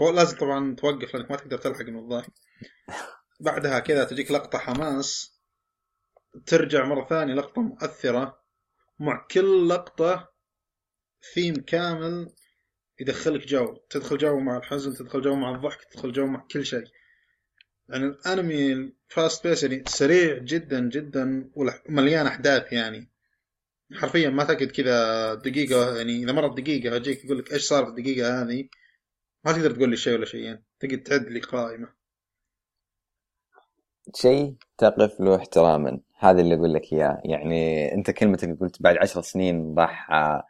لازم 0.00 0.36
طبعا 0.36 0.74
توقف 0.74 1.14
لأنك 1.14 1.30
ما 1.30 1.36
تقدر 1.36 1.58
تلحق 1.58 1.84
من 1.84 1.98
الضحك. 1.98 2.32
بعدها 3.40 3.78
كذا 3.78 4.04
تجيك 4.04 4.30
لقطة 4.30 4.58
حماس 4.58 5.40
ترجع 6.46 6.84
مرة 6.84 7.06
ثانية 7.08 7.34
لقطة 7.34 7.62
مؤثرة 7.62 8.40
مع 8.98 9.26
كل 9.30 9.68
لقطة 9.68 10.32
ثيم 11.34 11.54
كامل 11.54 12.32
يدخلك 13.00 13.46
جو. 13.46 13.76
تدخل 13.90 14.18
جو 14.18 14.40
مع 14.40 14.56
الحزن 14.56 14.94
تدخل 14.94 15.22
جو 15.22 15.34
مع 15.34 15.54
الضحك 15.54 15.84
تدخل 15.84 16.12
جو 16.12 16.26
مع 16.26 16.46
كل 16.50 16.66
شيء. 16.66 16.84
يعني 17.88 18.04
الأنمي 18.04 18.72
ال 18.72 18.87
fast 18.87 19.46
pace 19.46 19.62
يعني 19.62 19.84
سريع 19.86 20.38
جدا 20.38 20.88
جدا 20.88 21.50
ومليان 21.54 22.26
أحداث 22.26 22.72
يعني. 22.72 23.10
حرفيا 23.94 24.30
ما 24.30 24.44
تقعد 24.44 24.68
كذا 24.68 25.34
دقيقة 25.34 25.96
يعني 25.96 26.22
إذا 26.22 26.32
مرت 26.32 26.60
دقيقة 26.60 26.96
أجيك 26.96 27.24
أقول 27.24 27.38
لك 27.38 27.52
إيش 27.52 27.62
صار 27.62 27.84
في 27.84 27.90
الدقيقة 27.90 28.42
هذه؟ 28.42 28.68
ما 29.44 29.52
تقدر 29.52 29.70
تقول 29.70 29.90
لي 29.90 29.96
شيء 29.96 30.14
ولا 30.14 30.24
شيئين 30.24 30.62
تقعد 30.80 31.02
تعد 31.02 31.28
لي 31.28 31.40
قائمة. 31.40 31.88
شيء 34.14 34.54
تقف 34.78 35.20
له 35.20 35.36
احتراما 35.36 36.00
هذا 36.18 36.40
اللي 36.40 36.54
أقول 36.54 36.74
لك 36.74 36.92
إياه. 36.92 37.20
يعني 37.24 37.94
أنت 37.94 38.10
كلمتك 38.10 38.58
قلت 38.60 38.82
بعد 38.82 38.96
عشر 38.96 39.22
سنين 39.22 39.74
راح 39.78 40.10
آه، 40.10 40.42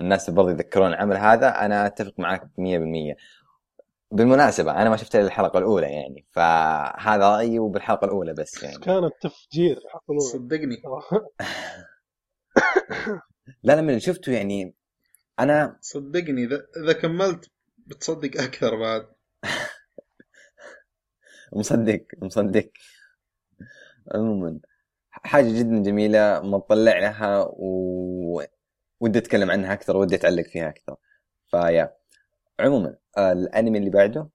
الناس 0.00 0.30
برضه 0.30 0.50
يذكرون 0.50 0.88
العمل 0.88 1.16
هذا 1.16 1.64
أنا 1.64 1.86
أتفق 1.86 2.14
معك 2.18 2.42
100% 2.58 3.16
بالمناسبة 4.10 4.82
أنا 4.82 4.90
ما 4.90 4.96
شفت 4.96 5.16
إلا 5.16 5.26
الحلقة 5.26 5.58
الأولى 5.58 5.86
يعني 5.86 6.26
فهذا 6.30 7.36
رأيي 7.36 7.58
وبالحلقة 7.58 8.04
الأولى 8.04 8.32
بس 8.34 8.62
يعني. 8.62 8.78
كانت 8.78 9.12
تفجير 9.20 9.78
الحلقة 9.78 10.04
الأولى. 10.10 10.32
صدقني. 10.32 10.82
لا 13.62 13.80
اللي 13.80 14.00
شفته 14.00 14.32
يعني 14.32 14.74
أنا 15.40 15.78
صدقني 15.80 16.44
إذا 16.76 16.92
كملت 16.92 17.50
بتصدق 17.86 18.42
أكثر 18.42 18.76
بعد. 18.76 19.08
مصدق 21.56 22.04
مصدق. 22.22 22.70
عموما 24.14 24.60
حاجة 25.10 25.58
جدا 25.58 25.82
جميلة 25.82 26.40
مطلع 26.40 26.98
لها 26.98 27.42
و 27.42 28.42
ودي 29.00 29.18
أتكلم 29.18 29.50
عنها 29.50 29.72
أكثر 29.72 29.96
ودي 29.96 30.14
أتعلق 30.14 30.42
فيها 30.42 30.68
أكثر. 30.68 30.96
فيا 31.46 31.96
عموما 32.60 32.96
الأنمي 33.18 33.78
اللي 33.78 33.90
بعده؟ 33.90 34.28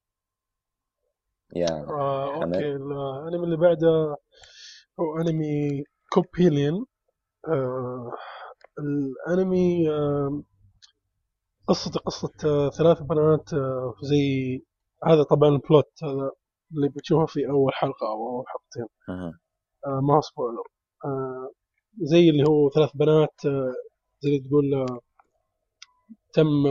يا 1.56 1.68
آه 1.90 2.42
حمد. 2.42 2.56
okay 2.56 2.68
الأنمي 2.76 3.44
اللي 3.46 3.58
بعده 3.58 4.16
هو 5.00 5.22
أنمي 5.22 5.84
كوبيليون 6.10 6.86
آه 7.48 8.12
الانمي 8.80 9.88
قصته 11.68 12.00
قصة 12.00 12.32
آه 12.46 12.70
ثلاث 12.70 13.02
بنات 13.02 13.54
آه 13.54 13.94
زي 14.04 14.62
هذا 15.04 15.24
طبعا 15.24 15.50
ال 15.50 15.58
plot 15.58 15.92
هذا 16.04 16.32
اللي 16.72 16.90
بتشوفها 16.90 17.26
في 17.26 17.50
أول 17.50 17.74
حلقة 17.74 18.08
أو 18.08 18.30
أول 18.30 18.44
حلقتين. 18.48 18.88
آه 19.88 20.00
ما 20.02 20.16
هو 20.16 20.22
spoiler 20.22 20.64
زي 22.02 22.30
اللي 22.30 22.44
هو 22.50 22.70
ثلاث 22.70 22.90
بنات 22.96 23.42
زي 24.22 24.30
اللي 24.30 24.40
تقول 24.40 24.86
تم 26.34 26.66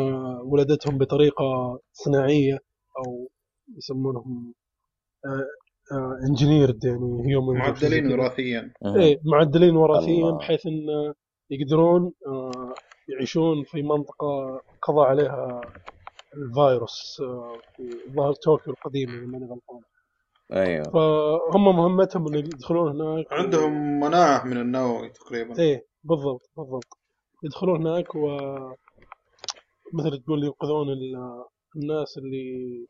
ولادتهم 0.44 0.98
بطريقة 0.98 1.78
صناعية 1.92 2.58
أو 2.98 3.28
يسمونهم 3.76 4.54
engineered 6.28 6.84
يعني 6.84 7.22
human 7.26 7.58
معدلين 7.58 8.12
وراثيا. 8.12 8.72
إيه 8.96 9.20
معدلين 9.24 9.76
وراثيا. 9.76 10.30
بحيث 10.30 10.66
إن 10.66 10.86
يقدرون 11.50 12.12
آه، 12.26 12.74
يعيشون 13.08 13.64
في 13.64 13.82
منطقة 13.82 14.60
قضى 14.82 15.00
عليها 15.06 15.60
الفيروس 16.36 17.20
آه، 17.20 17.58
في 17.76 17.82
ظهر 18.16 18.32
طوكيو 18.32 18.72
القديمه 18.72 19.12
اذا 19.12 19.26
ماني 19.26 19.44
غلطان 19.46 19.80
أيوه. 20.52 20.82
فهم 20.84 21.64
مهمتهم 21.64 22.26
اللي 22.26 22.38
يدخلون 22.38 23.00
هناك. 23.00 23.26
عندهم 23.32 24.00
مناعة 24.00 24.44
من 24.46 24.56
النووي 24.56 25.08
تقريبا. 25.08 25.58
إيه 25.58 25.86
بالضبط 26.04 26.50
بالضبط. 26.56 26.98
يدخلون 27.44 27.86
هناك 27.86 28.14
و 28.14 28.36
مثل 29.92 30.22
تقول 30.22 30.44
ينقذون 30.44 30.88
ال- 30.88 31.44
الناس 31.76 32.18
اللي 32.18 32.86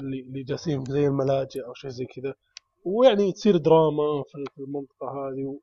اللي 0.00 0.20
اللي 0.20 0.42
جالسين 0.42 0.84
زي 0.84 1.06
الملاجئ 1.06 1.64
أو 1.66 1.74
شيء 1.74 1.90
زي 1.90 2.04
كذا. 2.04 2.34
ويعني 2.84 3.32
تصير 3.32 3.56
دراما 3.56 4.22
في 4.28 4.58
المنطقة 4.58 5.10
هذه 5.28 5.58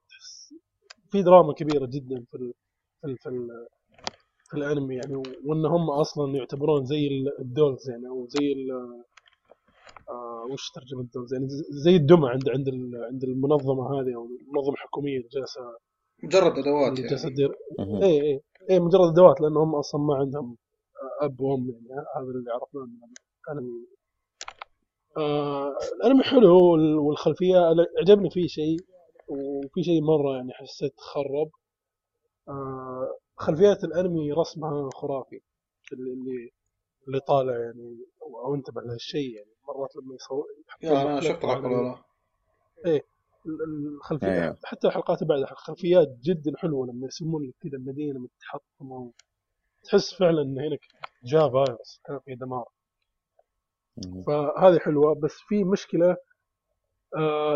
في 1.14 1.22
دراما 1.24 1.54
كبيرة 1.54 1.86
جدا 1.86 2.24
في 2.32 2.38
ال 2.38 2.54
في 3.02 3.08
ال 3.08 3.18
في, 3.18 3.30
ال 3.30 3.68
في 4.50 4.58
الأنمي 4.58 4.96
يعني 4.96 5.16
وإن 5.16 5.66
هم 5.66 5.90
أصلا 5.90 6.36
يعتبرون 6.38 6.86
زي 6.86 7.08
ال- 7.08 7.40
الدولز 7.40 7.90
يعني 7.90 8.08
أو 8.08 8.28
زي 8.28 8.52
ال 8.54 8.72
آه 10.10 10.46
وش 10.52 10.72
ترجمة 10.76 11.02
الدولز 11.02 11.34
يعني؟ 11.34 11.48
زي- 11.84 11.96
الدمى 11.96 12.30
عند 12.30 12.50
عند 12.50 12.68
ال- 12.68 13.04
عند 13.12 13.24
المنظمة 13.24 13.84
هذه 13.94 14.16
أو 14.16 14.26
المنظمة 14.26 14.74
الحكومية 14.74 15.18
اللي 15.18 15.30
جالسه 15.34 15.62
مجرد 16.24 16.58
أدوات 16.60 16.92
اللي 17.00 17.10
جالسة 17.10 17.24
يعني. 17.24 17.36
تدير. 17.36 17.52
اي 18.04 18.22
اي 18.22 18.42
اي 18.70 18.80
مجرد 18.80 19.08
أدوات 19.12 19.42
لانهم 19.42 19.76
أصلا 19.76 20.02
ما 20.02 20.16
عندهم 20.16 20.58
أب 21.22 21.40
وأم 21.42 21.70
يعني 21.70 22.02
هذا 22.18 22.32
اللي 22.40 22.52
عرفناه 22.52 22.82
من 22.84 22.98
الأنمي. 23.50 23.86
آه 25.18 25.74
الأنمي 25.96 26.24
حلو 26.24 26.72
وال- 26.72 26.96
والخلفية 26.98 27.56
عجبني 28.02 28.30
فيه 28.30 28.48
شيء. 28.48 28.78
وفي 29.28 29.84
شيء 29.84 30.02
مرة 30.02 30.36
يعني 30.36 30.54
حسيت 30.54 30.94
خرب 31.00 31.50
آه 32.50 33.18
خلفيات 33.36 33.84
الأنمي 33.84 34.32
رسمها 34.32 34.90
خرافي 34.94 35.42
اللي 35.94 36.14
اللي, 36.14 36.52
اللي 37.08 37.20
طالع 37.20 37.60
يعني 37.60 37.98
أو, 38.22 38.46
أو 38.46 38.56
انتبه 38.56 38.82
لهالشيء 38.82 39.36
يعني 39.36 39.50
مرات 39.68 39.96
لما 39.96 40.16
يصور 40.16 40.46
يا 40.84 41.02
أنا 41.02 41.22
شفت 41.22 41.46
ال- 43.46 43.88
الخلفيات 43.96 44.32
أيوه. 44.44 44.58
حتى 44.64 44.88
الحلقات 44.88 45.22
اللي 45.22 45.34
بعدها 45.34 45.52
الخلفيات 45.52 46.08
جدا 46.24 46.52
حلوة 46.58 46.88
لما 46.88 47.04
يرسمون 47.04 47.44
لك 47.48 47.54
كذا 47.62 47.78
المدينة 47.78 48.20
متحطمة 48.20 49.12
تحس 49.84 50.14
فعلا 50.14 50.42
إن 50.42 50.60
هنا 50.60 50.78
جاء 51.24 51.50
فايروس 51.50 52.02
كان 52.06 52.20
في 52.20 52.36
دمار. 52.36 52.66
فهذه 54.28 54.80
حلوة 54.80 55.16
بس 55.16 55.34
في 55.48 55.64
مشكلة 55.64 56.18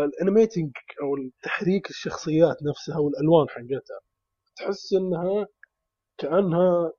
الانيميتنج 0.04 0.70
أو 1.02 1.16
التحريك 1.16 1.90
الشخصيات 1.90 2.56
نفسها 2.62 2.98
والألوان 2.98 3.48
حقتها 3.48 4.00
تحس 4.56 4.92
إنها 4.92 5.46
كأنها 6.18 6.92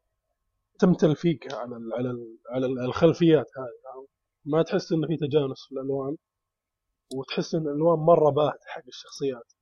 تم 0.79 0.93
تلفيقها 0.93 1.57
على 1.59 1.75
ال 1.77 1.93
على 1.93 2.09
ال 2.11 2.37
على 2.49 2.65
ال- 2.65 2.79
الخلفيات 2.79 3.45
هذه. 3.57 4.07
ما 4.45 4.63
تحس 4.63 4.91
انه 4.91 5.07
في 5.07 5.17
تجانس 5.17 5.65
في 5.67 5.71
الألوان 5.71 6.17
وتحس 7.15 7.55
إن 7.55 7.61
الألوان 7.67 7.99
مرة 7.99 8.29
باهتة 8.29 8.65
حق 8.67 8.83
الشخصيات. 8.87 9.53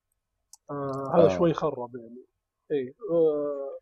آه 0.71 1.11
هذا 1.15 1.25
آه. 1.33 1.37
شوي 1.37 1.53
خرب 1.53 1.95
يعني. 1.95 2.25
إي 2.71 2.93
آه 3.11 3.79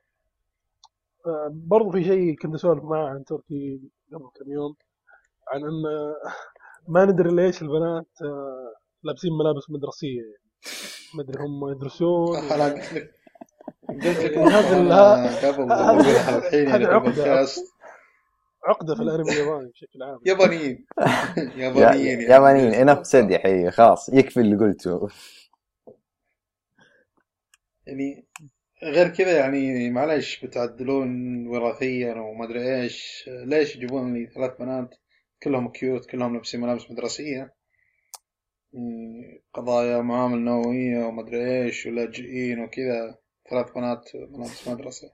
آه 1.28 1.50
برضو 1.54 1.92
في 1.92 2.04
شيء 2.04 2.36
كنت 2.38 2.54
أسولف 2.56 2.84
معه 2.84 3.08
عن 3.10 3.24
تركي 3.26 3.82
قبل 4.14 4.30
كم 4.36 4.52
يوم 4.52 4.76
عن 5.48 5.62
إن 5.64 5.84
ما 6.94 7.06
ندري 7.06 7.36
ليش 7.36 7.62
البنات 7.62 8.08
آه 8.22 8.74
لابسين 9.06 9.32
ملابس 9.34 9.70
مدرسية 9.70 10.22
يعني. 10.22 10.46
ما 11.16 11.24
أدري 11.24 11.44
هم 11.44 11.72
يدرسون. 11.72 12.38
أنا 12.38 12.66
قلت 12.66 12.94
لك 12.94 13.12
قلت 13.90 14.06
لك 14.06 14.38
هذا 14.38 14.78
قبل 15.50 15.72
يعني 16.54 16.86
عقدة. 16.86 17.00
بالبودكاست 17.00 17.76
عقدة 18.66 18.96
في 18.96 19.02
الأنمي 19.02 19.32
الياباني 19.32 19.70
بشكل 19.72 20.04
عام. 20.04 20.20
يابانيين. 20.26 20.86
يا 21.58 21.66
يابانيين 21.66 22.22
يا 22.22 22.40
مانين 22.40 22.74
انف 22.74 23.08
سد 23.08 23.32
يا 23.32 23.38
حي. 23.40 23.72
خلاص 23.72 24.10
يكفي 24.10 24.40
اللي 24.40 24.56
قلته. 24.56 25.10
يعني 27.88 28.28
غير 28.84 29.08
كذا 29.10 29.38
يعني 29.38 29.90
معلش 29.90 30.46
بتعدلون 30.46 31.10
وراثيا 31.48 32.14
وما 32.14 32.46
أدري 32.46 32.82
إيش. 32.82 33.30
ليش 33.30 33.76
يجيبون 33.76 34.14
لي 34.14 34.28
ثلاث 34.28 34.58
بنات؟ 34.60 34.96
كلهم 35.44 35.72
كيوت 35.72 36.06
كلهم 36.06 36.34
لابسين 36.34 36.62
ملابس 36.62 36.92
مدرسية. 36.92 37.38
يعني 37.38 37.56
قضايا 39.54 40.02
معامل 40.02 40.40
نووية 40.40 41.06
وما 41.06 41.22
ادري 41.22 41.64
إيش 41.64 41.86
ولاجئين 41.86 42.60
وكذا 42.60 43.18
ثلاث 43.50 43.72
بنات 43.72 44.16
ملابس 44.16 44.68
مدرسة. 44.68 45.12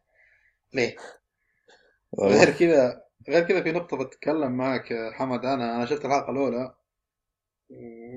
ليه؟ 0.74 0.96
غير 2.20 2.52
كذا 2.52 3.04
غير 3.30 3.44
كذا 3.48 3.64
في 3.64 3.72
نقطة 3.72 3.98
بتكلم 3.98 4.52
معك 4.52 4.94
حمد. 5.14 5.46
أنا 5.46 5.76
أنا 5.76 5.86
شفت 5.86 6.06
الحلقة 6.06 6.32
الأولى 6.32 6.76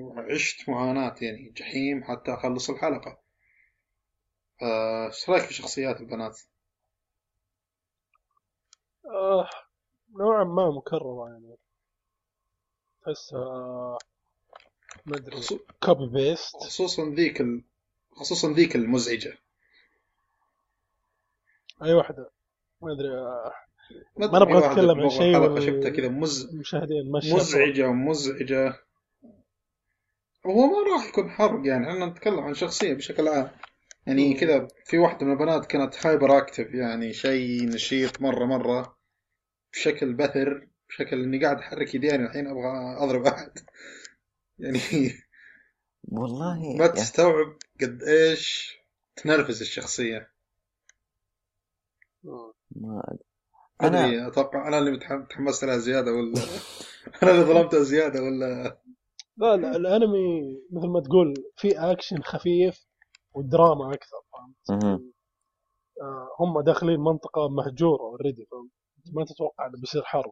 وعشت 0.01 0.69
معاناة 0.69 1.15
يعني 1.21 1.49
جحيم 1.49 2.03
حتى 2.03 2.33
أخلص 2.33 2.69
الحلقة. 2.69 3.21
آه، 4.61 5.07
إيش 5.07 5.29
رأيك 5.29 5.43
في 5.43 5.53
شخصيات 5.53 6.01
البنات؟ 6.01 6.39
آه 9.05 9.49
نوعا 10.19 10.43
ما 10.43 10.71
مكررة 10.71 11.29
يعني. 11.29 11.57
تحسها 13.05 13.97
ما 15.05 15.15
أدري. 15.17 15.37
copy 15.83 16.07
paste 16.13 16.55
خصوصا 16.55 17.09
ذيك 17.09 17.41
ال... 17.41 17.63
خصوصا 18.11 18.53
ذيك 18.53 18.75
المزعجة. 18.75 19.37
أي 21.83 21.93
واحدة. 21.93 22.29
ما 22.81 22.93
أدري. 22.93 23.09
ما 24.17 24.27
نبغى 24.39 24.67
نتكلم 24.67 25.01
عن 25.01 25.09
شيء 25.09 25.37
وال- 25.37 25.63
شفتها 25.63 25.89
كذا. 25.89 26.09
مز... 26.09 26.61
شافوا. 26.61 26.87
مزعجة 27.11 27.87
ومزعجة 27.87 28.79
هو 30.45 30.65
ما 30.67 30.93
راح 30.93 31.07
يكون 31.09 31.29
حرق 31.29 31.67
يعني. 31.67 31.89
إحنا 31.91 32.05
نتكلم 32.05 32.39
عن 32.39 32.53
شخصية 32.53 32.93
بشكل 32.93 33.27
عام. 33.27 33.51
يعني. 34.07 34.33
كذا 34.33 34.67
في 34.85 34.97
واحدة 34.97 35.25
من 35.25 35.31
البنات 35.31 35.65
كانت 35.65 36.05
hyper 36.05 36.37
active 36.37 36.73
يعني 36.73 37.13
شيء 37.13 37.67
نشيط 37.69 38.21
مرة 38.21 38.45
مرة. 38.45 38.97
بشكل 39.73 40.13
بثر 40.13 40.67
بشكل 40.89 41.23
إني 41.23 41.43
قاعد 41.43 41.57
أحرك 41.57 41.95
يديني 41.95 42.25
الحين 42.25 42.47
أبغى 42.47 42.97
أضرب 42.97 43.25
أحد. 43.25 43.51
يعني 44.59 44.79
والله 46.03 46.59
ما 46.79 46.87
تستوعب 46.87 47.57
قد 47.81 48.03
إيش 48.03 48.77
تنرفز 49.15 49.61
الشخصية 49.61 50.31
آه. 52.25 52.53
ما 52.71 53.03
أدري. 53.07 53.23
ما 53.81 53.87
أنا 53.87 54.05
ادري 54.05 54.27
أتوقع 54.27 54.67
أنا 54.67 54.77
اللي 54.77 54.99
تحمست 55.29 55.63
لها 55.63 55.77
زيادة 55.77 56.11
ولا 56.11 56.41
أنا 57.23 57.31
اللي 57.31 57.43
ظلمتها 57.43 57.83
زيادة 57.83 58.21
ولا 58.21 58.77
لا 59.37 59.55
لا 59.57 59.75
الأنمي 59.75 60.57
مثل 60.71 60.87
ما 60.87 61.01
تقول 61.01 61.33
في 61.57 61.79
أكشن 61.91 62.21
خفيف 62.21 62.85
والدراما 63.33 63.93
أكثر 63.93 64.21
فهمت؟ 64.67 65.01
آه 66.01 66.29
هم 66.39 66.61
داخلين 66.61 66.99
منطقة 66.99 67.49
مهجورة 67.49 68.01
already 68.01 68.45
فهمت؟ 68.51 68.71
ما 69.13 69.25
تتوقع 69.25 69.65
إنه 69.67 69.79
بيصير 69.79 70.03
حرب 70.03 70.31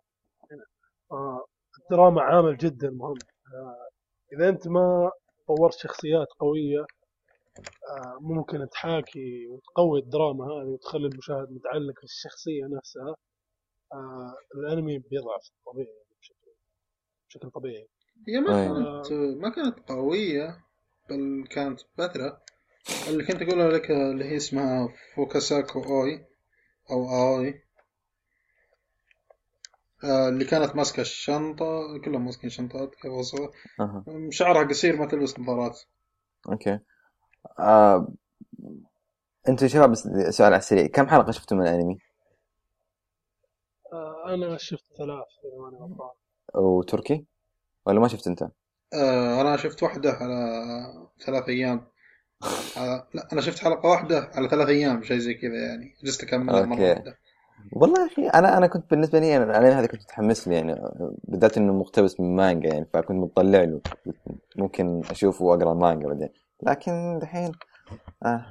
هنا. 0.51 0.65
آه 1.12 1.45
الدراما 1.83 2.21
عامل 2.21 2.57
جدا 2.57 2.89
مهم 2.89 3.15
آه 3.55 3.89
إذا 4.33 4.49
أنت 4.49 4.67
ما 4.67 5.11
طورت 5.47 5.73
شخصيات 5.73 6.27
قوية 6.39 6.85
آه 7.89 8.17
ممكن 8.21 8.69
تحاكي 8.71 9.47
وتقوي 9.47 9.99
الدراما 9.99 10.45
هذه 10.45 10.67
وتخلي 10.67 11.07
المشاهد 11.07 11.51
متعلق 11.51 11.97
في 11.97 12.03
الشخصية 12.03 12.65
نفسها 12.77 13.15
آه 13.93 14.33
الأنمي 14.55 14.99
بيضعف 14.99 15.49
طبيعي 15.65 16.03
بشكل 16.21 16.51
بشكل 17.29 17.49
طبيعي. 17.49 17.87
هي 18.27 18.39
ما 18.39 18.61
أي. 18.61 18.67
كانت 18.67 19.11
ما 19.41 19.49
كانت 19.49 19.89
قوية 19.91 20.57
بل 21.09 21.47
كانت 21.49 21.81
بثرة 21.97 22.41
اللي 23.09 23.23
كنت 23.23 23.41
أقولها 23.41 23.69
لك 23.69 23.91
اللي 23.91 24.25
هي 24.25 24.35
اسمها 24.35 24.93
فوكاساكو 25.15 25.83
أوي 25.83 26.25
أو 26.91 27.05
أوي. 27.09 27.62
آه، 30.03 30.29
اللي 30.29 30.45
كانت 30.45 30.75
ماسكة 30.75 31.01
الشنطة 31.01 31.97
كلهم 32.05 32.25
ماسكين 32.25 32.49
شنطات 32.49 32.95
كيف 32.95 33.11
أها. 33.79 34.03
شعرها 34.29 34.67
قصير 34.67 34.97
ما 34.97 35.05
تلبس 35.05 35.39
نظارات. 35.39 35.79
أوكي. 36.49 36.79
آه... 37.59 38.07
أنتوا 39.49 39.67
شباب 39.67 39.91
بس 39.91 40.07
سؤال 40.29 40.53
على 40.53 40.57
السريع. 40.57 40.87
كم 40.87 41.07
حلقة 41.07 41.31
شفتوا 41.31 41.57
من 41.57 41.63
الأنمي؟ 41.63 41.97
آه 43.93 44.33
أنا 44.33 44.57
شفت 44.57 44.85
ثلاث 44.97 45.27
إذا 45.45 45.61
ماني 45.61 45.77
غلطان. 45.77 46.09
وتركي 46.55 47.25
ولا 47.85 47.99
ما 47.99 48.07
شفت 48.07 48.27
أنت؟ 48.27 48.43
آه 48.93 49.41
أنا 49.41 49.57
شفت 49.57 49.83
واحدة 49.83 50.11
على 50.11 50.53
ثلاث 51.25 51.49
أيام. 51.49 51.87
على... 52.77 53.07
لا 53.13 53.27
أنا 53.33 53.41
شفت 53.41 53.59
حلقة 53.59 53.89
واحدة 53.89 54.31
على 54.35 54.49
ثلاث 54.49 54.67
أيام 54.67 55.03
شيء 55.03 55.17
زي 55.17 55.33
كذا 55.33 55.55
يعني. 55.55 55.95
جلست 56.03 56.23
أكملها 56.23 56.65
مرة 56.65 56.89
واحدة. 56.89 57.17
والله 57.71 58.02
يا 58.02 58.08
أخي 58.08 58.28
أنا 58.28 58.58
أنا 58.58 58.67
كنت 58.67 58.91
بالنسبة 58.91 59.19
لي 59.19 59.38
أنا 59.38 59.43
الانمي 59.43 59.69
هذا 59.69 59.88
كنت 59.88 60.02
متحمس 60.02 60.47
له 60.47 60.56
يعني 60.56 60.76
بالذات 61.23 61.58
إنه 61.58 61.73
مقتبس 61.73 62.19
من 62.19 62.36
مانجا 62.36 62.69
يعني 62.69 62.86
فكنت 62.93 63.12
متطلع 63.17 63.63
له 63.63 63.82
ممكن 64.56 65.02
أشوفه 65.12 65.45
وأقرأ 65.45 65.71
المانجا 65.73 66.08
بعدين. 66.08 66.30
لكن 66.63 67.19
دحين 67.21 67.52
آه 68.26 68.45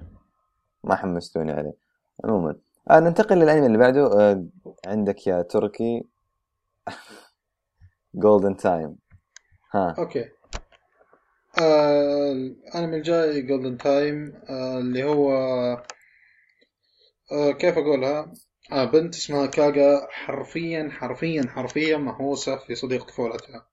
ما 0.84 0.94
حمستوني 0.94 1.52
عليه. 1.52 1.74
عموما 2.24 2.56
آه 2.90 3.00
ننتقل 3.00 3.36
للأنمي 3.38 3.66
اللي 3.66 3.78
بعده 3.78 4.20
آه 4.20 4.44
عندك 4.86 5.26
يا 5.26 5.42
تركي 5.42 6.04
Golden 8.14 8.56
Time 8.56 8.96
ها. 9.74 9.94
okay. 9.98 10.24
آه 11.60 12.32
الأنمي 12.32 12.96
الجاي 12.96 13.42
Golden 13.42 13.78
Time 13.78 14.34
آه 14.50 14.78
اللي 14.78 15.04
هو 15.04 15.32
آه 17.32 17.50
كيف 17.52 17.78
أقولها؟ 17.78 18.32
آه 18.72 18.84
بنت 18.84 19.14
اسمها 19.14 19.46
كاغا 19.46 20.06
حرفيا 20.10 20.90
حرفيا 20.92 21.42
حرفيا 21.48 21.96
مهووسة 21.96 22.56
في 22.56 22.74
صديق 22.74 23.04
طفولتها. 23.04 23.66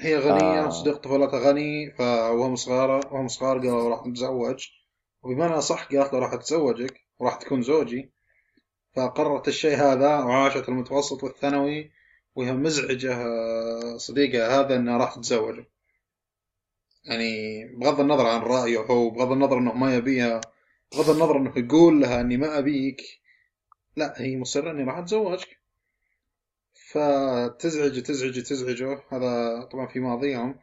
هي 0.00 0.18
غنية 0.18 0.64
آه. 0.64 0.66
وصديق 0.66 0.96
طفولتها 0.96 1.38
غني 1.40 1.90
ف- 1.90 2.00
وهم 2.38 2.56
صغار 2.56 2.90
وهم 2.90 3.28
صغار 3.28 3.58
قالوا 3.58 3.88
راح 3.90 4.06
نتزوج 4.06 4.66
وبمعنى 5.22 5.52
أصح 5.58 5.84
قالت 5.84 6.12
له 6.12 6.18
راح 6.18 6.32
أتزوجك 6.32 7.00
وراح 7.18 7.34
تكون 7.36 7.62
زوجي. 7.62 8.12
فقررت 8.96 9.48
الشيء 9.48 9.76
هذا 9.76 10.18
وعاشت 10.18 10.68
المتوسط 10.68 11.24
والثانوي 11.24 11.90
وهي 12.34 12.52
مزعجة 12.52 13.16
صديقها 13.96 14.60
هذا 14.60 14.76
إنها 14.76 14.98
راح 14.98 15.14
تتزوجه 15.14 15.66
يعني 17.04 17.64
بغض 17.76 18.00
النظر 18.00 18.26
عن 18.26 18.40
رأيه 18.40 18.78
هو 18.78 19.10
بغض 19.10 19.32
النظر 19.32 19.58
إنه 19.58 19.72
ما 19.74 19.94
يبيها 19.94 20.40
بغض 20.92 21.10
النظر 21.10 21.36
إنه 21.36 21.52
يقول 21.56 22.00
لها 22.00 22.20
إني 22.20 22.36
ما 22.36 22.58
أبيك. 22.58 23.00
لا 23.98 24.22
هي 24.22 24.36
مصرة 24.36 24.70
إني 24.70 24.84
راح 24.84 24.98
أتزوجك. 24.98 25.58
فتزعج 26.90 28.02
تزعج 28.02 28.42
تزعجه 28.42 29.02
هذا 29.12 29.62
طبعا 29.72 29.86
في 29.86 30.00
ماضيهم 30.00 30.58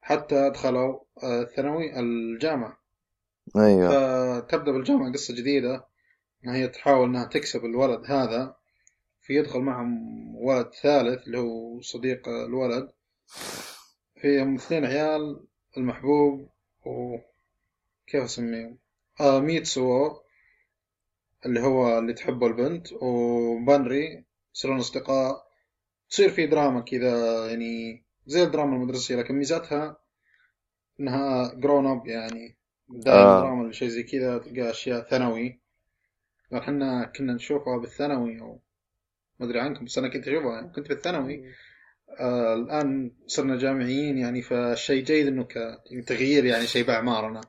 حتى 0.00 0.50
دخلوا 0.50 1.00
آه، 1.22 1.42
الثانوي 1.42 2.00
الجامعة. 2.00 2.80
أيوه. 3.56 4.40
فتبدأ 4.40 4.72
بالجامعة 4.72 5.12
قصة 5.12 5.34
جديدة. 5.34 5.86
هي 6.44 6.68
تحاول 6.68 7.08
إنها 7.08 7.24
تكسب 7.24 7.64
الولد 7.64 8.00
هذا 8.04 8.56
فيدخل 9.20 9.60
معهم 9.60 9.92
ولد 10.36 10.70
ثالث 10.82 11.26
اللي 11.26 11.38
هو 11.38 11.80
صديق 11.80 12.28
الولد. 12.28 12.90
فيهم 14.20 14.54
اثنين 14.54 14.84
عيال 14.84 15.46
المحبوب 15.76 16.48
وكيف 16.84 18.24
اسميه 18.24 18.76
آه 19.20 19.40
ميتسو. 19.40 20.16
اللي 21.46 21.60
هو 21.60 21.98
اللي 21.98 22.12
تحبه 22.12 22.46
البنت 22.46 22.92
وبانري 22.92 24.24
يصيرون 24.54 24.78
أصدقاء. 24.78 25.50
تصير 26.10 26.28
في 26.30 26.46
دراما 26.46 26.80
كذا 26.80 27.46
يعني 27.50 28.04
زي 28.26 28.42
الدراما 28.42 28.76
المدرسية 28.76 29.16
لكن 29.16 29.34
ميزتها 29.34 29.96
إنها 31.00 31.54
grown 31.54 31.86
up 31.86 32.06
يعني 32.06 32.56
دائما 32.88 33.38
آه. 33.38 33.40
دراما 33.40 33.62
ولا 33.62 33.72
شيء 33.72 33.88
زي 33.88 34.02
كذا 34.02 34.38
تلقى 34.38 34.70
أشياء 34.70 35.08
ثانوي. 35.10 35.60
إحنا 36.54 37.04
كنا 37.16 37.32
نشوفها 37.32 37.78
بالثانوي 37.78 38.40
أو 38.40 38.60
ما 39.38 39.46
أدري 39.46 39.60
عنكم 39.60 39.84
بس 39.84 39.98
أنا 39.98 40.08
كنت 40.08 40.28
أشوفها 40.28 40.54
يعني 40.54 40.72
كنت 40.72 40.88
بالثانوي. 40.88 41.44
آه 42.20 42.54
الآن 42.54 43.12
صرنا 43.26 43.56
جامعيين 43.56 44.18
يعني 44.18 44.42
فالشيء 44.42 45.04
جيد 45.04 45.26
إنه 45.26 45.46
كتغيير 46.02 46.44
يعني 46.44 46.66
شيء 46.66 46.86
بأعمارنا 46.86 47.40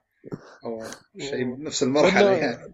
أو 0.66 0.84
شيء 1.20 1.44
بنفس 1.44 1.84
المرحلة 1.84 2.32
يعني. 2.32 2.74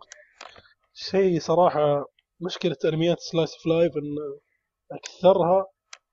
شيء 1.00 1.40
صراحة 1.40 2.06
مشكلة 2.42 2.76
أنميات 2.86 3.20
slice 3.20 3.54
of 3.54 3.66
life 3.68 3.92
إن 3.98 4.16
أكثرها 4.92 5.66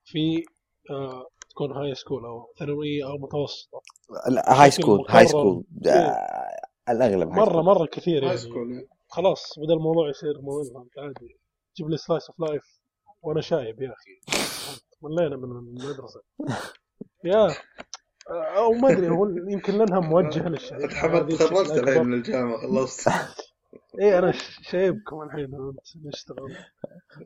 في 0.04 0.44
آه 0.90 1.26
تكون 1.50 1.72
high 1.72 1.94
school 1.94 2.24
أو 2.24 2.52
ثانوية 2.58 3.04
أو 3.06 3.18
متوسطة 3.18 3.80
لا، 4.28 4.62
high 4.62 4.70
school 4.70 5.06
high. 5.08 5.26
school. 5.26 5.64
آه، 5.86 6.60
الأغلب 6.88 7.28
high 7.28 7.40
مرة. 7.40 7.62
مرة 7.62 7.86
كثير 7.86 8.18
high 8.22 8.26
يعني 8.26 8.38
school 8.38 8.88
خلاص 9.08 9.58
بدا 9.58 9.74
الموضوع 9.74 10.08
يصير 10.10 10.34
ممل 10.42 10.70
فهمت؟ 10.74 10.98
عادي. 10.98 11.36
جيب 11.76 11.88
لي 11.90 11.96
slice 11.96 12.28
of 12.30 12.40
life 12.40 12.62
وأنا 13.22 13.40
شايب 13.40 13.82
يا 13.82 13.92
أخي. 13.92 14.20
ملينا 15.02 15.36
من 15.36 15.44
المدرسة. 15.44 16.20
يا 17.24 17.54
أو 18.56 18.72
ما 18.72 18.92
أدري 18.92 19.08
هو 19.08 19.26
يمكن 19.28 19.78
لأنها 19.78 20.00
موجهة 20.00 20.48
للشيء. 20.48 20.86
تحمد 20.90 21.28
تخرجت 21.28 21.70
الحين 21.70 22.04
من 22.06 22.14
الجامعة 22.14 22.58
خلصت. 22.58 23.08
اي 24.00 24.18
أنا 24.18 24.32
شايبكم 24.62 25.22
الحين 25.22 25.74
نشتغل. 26.04 26.56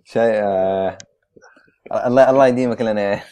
شيء 0.04 0.42
آه... 0.42 0.98
الله 1.92 2.30
الله 2.30 2.46
يديمك 2.46 2.80
لنا. 2.82 3.22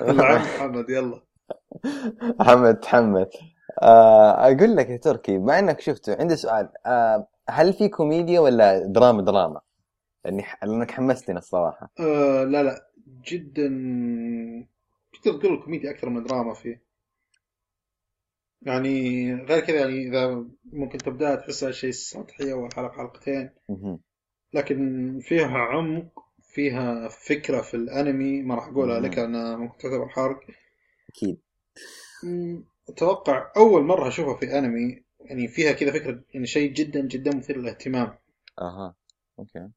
نعم 0.00 0.36
محمد 0.36 0.90
يلا. 0.90 1.22
محمد 2.40 2.80
تحمد 2.80 3.28
آه 3.82 4.30
أقول 4.30 4.76
لك 4.76 4.90
يا 4.90 4.96
تركي 4.96 5.38
بما 5.38 5.58
إنك 5.58 5.80
شفته 5.80 6.16
عندي 6.20 6.36
سؤال. 6.36 6.68
آه 6.86 7.28
هل 7.48 7.72
في 7.72 7.88
كوميديا 7.88 8.40
ولا 8.40 8.86
دراما 8.86 9.22
دراما؟ 9.22 9.60
لأني 10.24 10.44
لأنك 10.62 10.90
حمستني 10.90 11.38
الصراحة. 11.38 11.90
آه 12.00 12.44
لا 12.44 12.62
لا 12.62 12.88
جدا. 13.26 13.68
تقدر 15.22 15.38
تقول 15.38 15.54
الكوميديا 15.54 15.90
أكثر 15.90 16.08
من 16.08 16.24
دراما 16.24 16.54
فيه. 16.54 16.91
يعني 18.66 19.34
غير 19.34 19.60
كذا 19.60 19.76
يعني 19.76 20.08
إذا 20.08 20.44
ممكن 20.72 20.98
تبدأ 20.98 21.34
تحسها 21.34 21.70
شيء 21.70 21.90
سطحي 21.90 22.52
اول 22.52 22.74
حلقة 22.74 22.92
حلقتين. 22.92 23.50
لكن 24.54 25.18
فيها 25.22 25.58
عمق 25.58 26.24
فيها 26.42 27.08
فكرة 27.08 27.60
في 27.60 27.74
الأنمي 27.74 28.42
ما 28.42 28.54
راح 28.54 28.66
أقولها. 28.68 29.00
لك 29.00 29.18
لانها 29.18 29.56
ممكن 29.56 29.78
تعتبر 29.78 30.08
حرق 30.08 30.40
أكيد 31.10 31.40
أتوقع 32.88 33.52
أول 33.56 33.82
مرة 33.82 34.08
أشوفها 34.08 34.34
في 34.36 34.58
أنمي 34.58 35.04
يعني 35.20 35.48
فيها 35.48 35.72
كذا 35.72 35.92
فكرة 35.92 36.22
يعني 36.34 36.46
شيء 36.46 36.72
جدا 36.72 37.00
جدا 37.00 37.36
مثير 37.36 37.58
للاهتمام. 37.58 38.18
أها. 38.58 38.94
أوكي. 39.38 39.68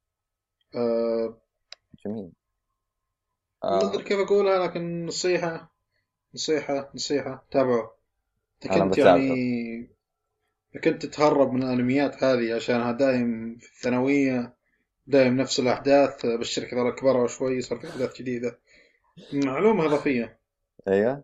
أه 0.76 1.38
جميل. 2.06 2.32
ما 3.64 3.82
أدري 3.82 4.04
آه. 4.04 4.08
كيف 4.08 4.20
أقولها 4.20 4.68
لكن 4.68 5.06
نصيحة 5.06 5.76
نصيحة 6.36 6.92
نصيحة. 6.96 7.46
تابعوا 7.52 7.88
كنت. 8.64 8.98
يعني 8.98 9.90
كنت 10.84 11.06
تتهرب 11.06 11.54
من 11.54 11.64
الأنميات 11.64 12.24
هذه 12.24 12.56
عشانها 12.56 12.92
دايم 12.92 13.58
في 13.58 13.68
الثانوية 13.70 14.56
دايم 15.08 15.38
نفس 15.38 15.60
الأحداث 15.60 16.26
بشرك 16.26 16.74
هذول 16.74 16.96
كبروا 16.96 17.28
شوي 17.28 17.62
صار 17.62 17.80
في 17.80 17.90
أحداث 17.90 18.18
جديدة. 18.22 18.60
معلومة 19.34 19.86
إضافية. 19.86 20.40
أيوه. 20.88 21.24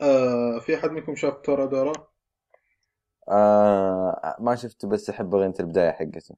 آه 0.00 0.58
في 0.58 0.76
أحد 0.76 0.90
منكم 0.90 1.16
شاف 1.16 1.34
تورا 1.34 1.66
دورا؟ 1.66 1.92
آه 3.28 4.36
ما 4.40 4.56
شفته 4.56 4.88
بس 4.88 5.10
أحب 5.10 5.34
أغنية 5.34 5.54
البداية 5.60 5.90
حقته. 5.90 6.34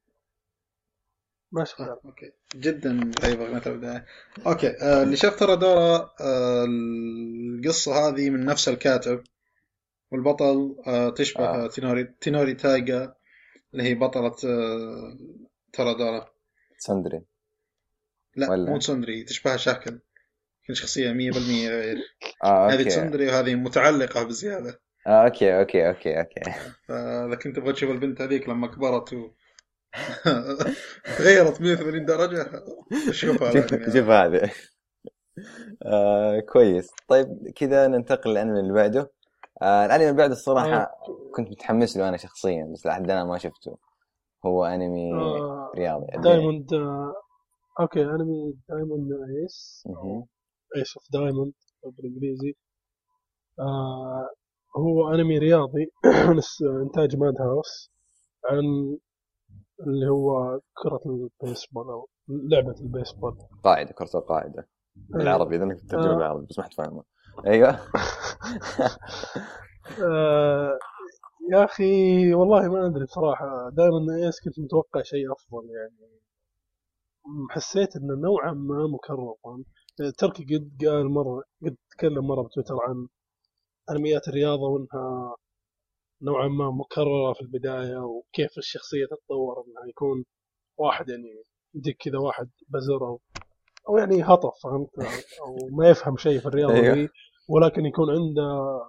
ما 1.53 1.65
شفت. 1.65 1.81
آه، 1.81 2.01
okay. 2.05 2.33
جدا 2.55 3.11
طيب 3.23 3.41
أغنية 3.41 3.63
البداية. 3.67 4.07
okay 4.47 4.69
آه 4.83 5.03
اللي 5.03 5.17
شاف 5.17 5.39
تورادورا 5.39 6.11
آه 6.21 6.65
القصة 6.69 8.09
هذه 8.09 8.31
من 8.31 8.45
نفس 8.45 8.69
الكاتب. 8.69 9.25
والبطل 10.15 10.77
آه 10.87 11.11
تشبه 11.11 11.45
آه. 11.45 11.65
آه. 11.65 11.69
تينوري 11.69 12.15
تينوري 12.21 12.55
تايجا 12.55 13.15
اللي 13.73 13.83
هي 13.83 13.95
بطلة 13.95 14.37
آه 14.45 15.19
تورادورا 15.73 16.29
tsundere. 16.79 17.23
لا 18.37 18.51
ولا؟ 18.51 18.71
مو 18.71 18.79
tsundere 18.79 19.25
تشبهها 19.25 19.57
شكل 19.57 20.01
كل 20.67 20.77
شخصية 20.77 21.13
100% 21.13 21.15
غير. 21.69 21.97
آه 22.45 22.69
هذه 22.69 22.73
okay 22.73 22.85
tsundere 22.85 23.27
وهذه 23.27 23.55
متعلقة 23.55 24.23
بزيادة. 24.23 24.81
آه 25.07 25.25
okay 25.25 25.59
okay 25.59 25.89
okay 25.89 26.21
okay. 26.21 26.41
فاذا 26.89 27.35
كنت 27.35 27.57
تبغى 27.57 27.73
تشوف 27.73 27.91
البنت 27.91 28.21
هذيك 28.21 28.49
لما 28.49 28.67
كبرت 28.67 29.13
و 29.13 29.31
تغيرت 31.19 31.61
180 31.61 32.05
درجة 32.05 32.65
شوفها 33.11 33.67
شوف 33.93 34.09
هذا 34.09 34.51
آه 35.87 36.41
كويس. 36.41 36.91
طيب 37.09 37.53
كذا 37.57 37.87
ننتقل 37.87 38.31
للأنمي 38.31 38.61
اللي 38.61 38.73
بعده. 38.73 39.11
آه 39.63 39.87
الأنمي 39.87 40.05
اللي 40.05 40.17
بعده 40.17 40.33
الصراحة 40.33 40.91
كنت 41.35 41.51
متحمس 41.51 41.97
له 41.97 42.09
أنا 42.09 42.17
شخصيا 42.17 42.71
بس 42.73 42.87
لحد 42.87 43.05
الآن 43.11 43.27
ما 43.27 43.39
شفته. 43.39 43.79
هو 44.47 44.65
أنمي 44.65 45.13
آه، 45.15 45.73
رياضي 45.77 46.07
Diamond 46.23 46.75
آه، 46.75 47.13
okay 47.81 48.03
أنمي 48.03 48.55
Diamond 48.69 49.09
Ace. 49.43 49.85
Ace 50.77 50.97
of 50.97 51.07
Diamond 51.13 51.53
بالإنجليزي. 51.85 52.55
آه 53.61 54.29
هو 54.77 55.15
أنمي 55.15 55.39
رياضي 55.39 55.87
من 56.29 56.41
إنتاج 56.83 57.17
Madhouse 57.17 57.91
عن 58.45 58.65
اللي 59.87 60.09
هو 60.09 60.61
كرة 60.75 61.01
البيسبول 61.07 61.89
أو 61.91 62.09
لعبة 62.29 62.75
البيسبول. 62.81 63.37
قاعدة 63.65 63.93
كرة 63.93 64.11
القاعدة. 64.15 64.69
بالعربي 64.97 65.57
إذا 65.57 65.65
أنك 65.65 65.81
تترجمه 65.81 66.13
آه. 66.13 66.17
بالعربي 66.17 66.47
بس 66.47 66.59
ما 66.59 66.65
حد 66.65 66.73
فاهمه. 66.75 67.05
أيوه. 67.47 67.81
آه، 70.03 70.79
يا 71.53 71.65
أخي 71.65 72.35
والله 72.35 72.69
ما 72.69 72.87
أدري 72.87 73.05
بصراحة. 73.05 73.71
Diamond 73.71 74.27
Ace 74.27 74.41
كنت 74.45 74.59
متوقع 74.61 75.03
شيء 75.03 75.33
أفضل 75.33 75.71
يعني. 75.71 76.21
حسيت 77.51 77.97
إنه 77.97 78.15
نوعا 78.15 78.53
ما 78.53 78.87
مكرر. 78.87 79.35
تركي 80.19 80.45
قد 80.45 80.85
قال 80.87 81.11
مرة 81.11 81.43
قد 81.63 81.77
تكلم 81.91 82.27
مرة 82.27 82.43
بتويتر 82.43 82.75
عن 82.89 83.09
انميات 83.91 84.29
الرياضة 84.29 84.63
وإنها 84.69 85.37
نوعا 86.23 86.49
ما 86.49 86.71
مكررة 86.71 87.33
في 87.35 87.41
البداية 87.41 87.97
وكيف 87.99 88.59
الشخصية 88.59 89.07
تتطور 89.07 89.65
إنها 89.69 89.89
يكون 89.89 90.25
واحد 90.79 91.09
يعني 91.09 91.45
يجيك 91.75 91.97
كذا 92.01 92.19
واحد 92.19 92.51
بزر 92.69 93.07
أو 93.09 93.21
أو 93.89 93.99
يعني 93.99 94.23
هطف 94.23 94.53
فهمت؟ 94.63 94.91
أو 95.41 95.69
ما 95.77 95.89
يفهم 95.89 96.17
شيء 96.17 96.41
في 96.41 96.47
الرياضة 96.47 96.75
أيوه. 96.75 96.95
دي 96.95 97.09
ولكن 97.49 97.87
يكون 97.87 98.11
عنده 98.11 98.81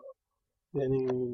يعني 0.74 1.34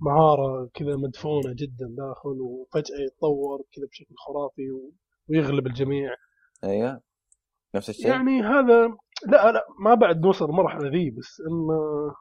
مهارة 0.00 0.70
كذا 0.74 0.96
مدفونة 0.96 1.52
جدا 1.54 1.86
داخل 1.96 2.40
وفجأة 2.40 2.96
يتطور 3.06 3.62
كذا 3.72 3.86
بشكل 3.86 4.14
خرافي 4.26 4.62
ويغلب 5.28 5.66
الجميع. 5.66 6.14
أيوه. 6.64 7.00
نفس 7.74 7.90
الشيء؟ 7.90 8.06
يعني 8.06 8.42
هذا 8.42 8.96
لا 9.26 9.52
لا 9.52 9.66
ما 9.80 9.94
بعد 9.94 10.20
نوصل 10.20 10.44
المرحلة 10.44 10.88
ذي 10.90 11.10
بس 11.10 11.40
إنه 11.40 12.14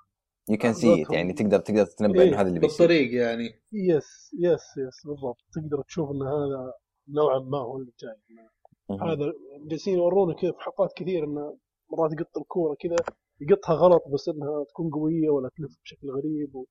you 0.50 0.58
can 0.58 0.74
see. 0.74 1.06
يعني 1.12 1.34
تقدر 1.34 1.60
تقدر 1.60 1.86
تتنبأ 1.86 2.22
إيه، 2.22 2.30
إنه 2.30 2.42
هذا 2.42 2.48
اللي 2.48 2.60
بيصير. 2.60 2.88
بالطريق 2.88 3.14
يعني. 3.14 3.50
yes 3.74 4.32
yes 4.40 4.78
yes 4.78 5.06
بالضبط. 5.06 5.38
تقدر 5.54 5.84
تشوف 5.84 6.10
إن 6.12 6.22
هذا 6.22 6.74
نوعا 7.08 7.40
ما 7.40 7.58
هو 7.58 7.78
اللي 7.78 7.92
جاي. 8.00 8.46
هذا 8.94 9.34
جالسين 9.68 9.98
يورونا 9.98 10.34
كذا 10.34 10.52
في 10.52 10.60
حلقات 10.60 10.94
كثير 10.96 11.24
إنه 11.24 11.58
مرات 11.92 12.12
يقط 12.12 12.38
الكورة 12.38 12.76
كذا 12.80 12.96
يقطها 13.42 13.76
غلط 13.76 14.04
بس 14.14 14.30
إنها 14.30 14.64
تكون 14.70 14.90
قوية 14.92 15.30
ولا 15.30 15.50
تلف 15.58 15.78
بشكل 15.84 16.08
غريب 16.12 16.56
و... 16.56 16.66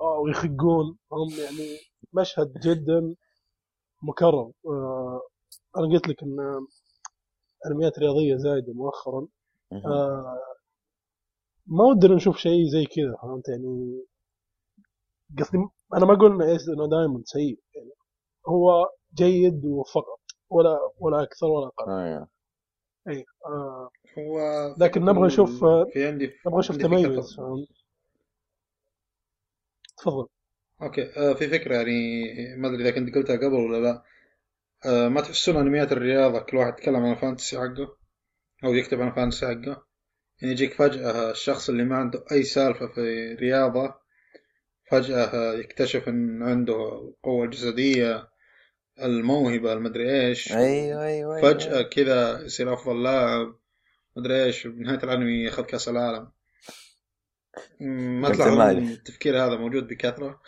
آه 0.00 0.18
ويخقون 0.18 0.98
هم 1.12 1.28
يعني 1.44 1.78
مشهد 2.12 2.52
جدا 2.52 3.14
مكرر. 4.02 4.52
آه 4.66 5.20
أنا 5.76 5.86
قلت 5.92 6.08
لك 6.08 6.22
إن 6.22 6.66
انميات 7.66 7.98
رياضية 7.98 8.36
زايدة 8.36 8.72
مؤخرا. 8.72 9.26
آه 9.72 10.38
ما 11.66 11.84
ودنا 11.84 12.14
نشوف 12.14 12.36
شيء 12.36 12.66
زي 12.68 12.84
كذا 12.84 13.16
فهمت 13.22 13.48
يعني؟ 13.48 14.04
قصدي 15.38 15.58
أنا 15.94 16.04
ما 16.06 16.14
أقول 16.14 16.42
إنه 16.42 16.88
دائما 16.90 17.22
سيء. 17.24 17.60
يعني 17.74 17.90
هو 18.48 18.90
جيد 19.14 19.64
وفقط. 19.64 20.23
ولا 20.50 20.78
ولا 20.98 21.22
أكثر 21.22 21.46
ولا 21.46 21.66
أقل. 21.66 21.90
أيوه 21.92 22.28
اي 23.08 23.24
آه. 23.46 23.90
هو 24.18 24.38
لكن 24.78 25.04
نبغى 25.04 25.26
نشوف- 25.26 25.64
في 25.92 26.06
عندي 26.06 26.32
نبغى 26.46 26.58
نشوف 26.58 26.76
تميز. 26.76 27.36
تفضل. 29.98 30.26
okay 30.82 31.02
آه 31.16 31.34
في 31.34 31.48
فكرة 31.48 31.74
يعني 31.76 32.22
ما 32.56 32.68
أدري 32.68 32.82
إذا 32.82 32.90
كنت 32.90 33.14
قلتها 33.14 33.36
قبل 33.36 33.54
ولا 33.54 33.76
لا. 33.82 34.02
آه 34.86 35.08
ما 35.08 35.20
تحسون 35.20 35.56
أنميات 35.56 35.92
الرياضة 35.92 36.38
كل 36.40 36.56
واحد 36.56 36.72
يتكلم 36.72 36.96
عن 36.96 37.12
ال 37.12 37.17
fantasy 37.17 37.56
حقه؟ 37.58 37.96
أو 38.64 38.74
يكتب 38.74 39.00
عن 39.00 39.08
ال 39.08 39.13
fantasy 39.13 39.46
حقه؟ 39.46 39.84
يعني 40.42 40.52
يجيك 40.52 40.72
فجأة 40.72 41.30
الشخص 41.30 41.68
اللي 41.68 41.84
ما 41.84 41.96
عنده 41.96 42.24
أي 42.32 42.42
سالفة 42.42 42.86
في 42.86 43.34
رياضة 43.34 43.94
فجأة 44.90 45.52
يكتشف 45.54 46.08
إن 46.08 46.42
عنده 46.42 46.74
القوة 46.98 47.44
الجسدية 47.44 48.28
الموهبة 49.02 49.72
المدري 49.72 50.26
إيش. 50.26 50.52
أيوه 50.52 51.04
أيوه 51.04 51.40
فجأة 51.42 51.82
كذا 51.82 52.40
يصير 52.42 52.74
أفضل 52.74 53.02
لاعب 53.02 53.54
مدري 54.16 54.44
إيش 54.44 54.66
بنهاية 54.66 54.98
الانمي 55.04 55.44
ياخذ 55.44 55.62
كأس 55.62 55.88
العالم. 55.88 56.30
ما 57.80 58.28
ماجد. 58.28 58.82
التفكير 58.82 59.44
هذا 59.46 59.56
موجود 59.56 59.86
بكثرة. 59.88 60.40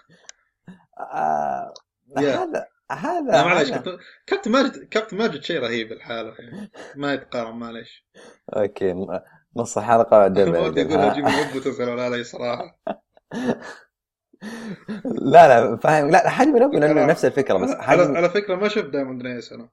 آه. 0.99 1.74
هذا 2.18 2.66
هذا 2.90 3.32
هذا- 3.42 3.99
كابتن 4.26 4.51
ماجد 4.51 4.88
كابتن 4.88 5.16
ماجد 5.16 5.42
شيء 5.42 5.61
رهيب 5.61 5.92
الحالة 5.92 6.34
يعني. 6.38 6.70
ما 6.97 7.12
يتقارن 7.14 7.57
معليش. 7.57 8.07
okay 8.57 8.95
نص 9.57 9.78
الحلقة 9.78 10.18
بعد 10.18 10.38
ما 10.49 10.61
ودي 10.61 10.82
أقول 10.82 10.99
أجيب 10.99 11.24
علي 12.01 12.24
صراحة. 12.24 12.78
لا 15.05 15.49
لا 15.49 15.76
فاهم. 15.76 16.11
لا 16.11 16.28
حاجة 16.28 16.49
من 16.49 16.80
لأنه 16.80 17.07
نفس 17.07 17.24
الفكرة 17.24 17.59
بس 17.59 17.70
على, 17.70 17.82
حاجة 17.82 18.16
على 18.16 18.30
فكرة 18.30 18.55
ما 18.57 18.68
شفت 18.68 18.89
Diamond 18.91 19.22
Ace 19.22 19.53
أنا. 19.53 19.68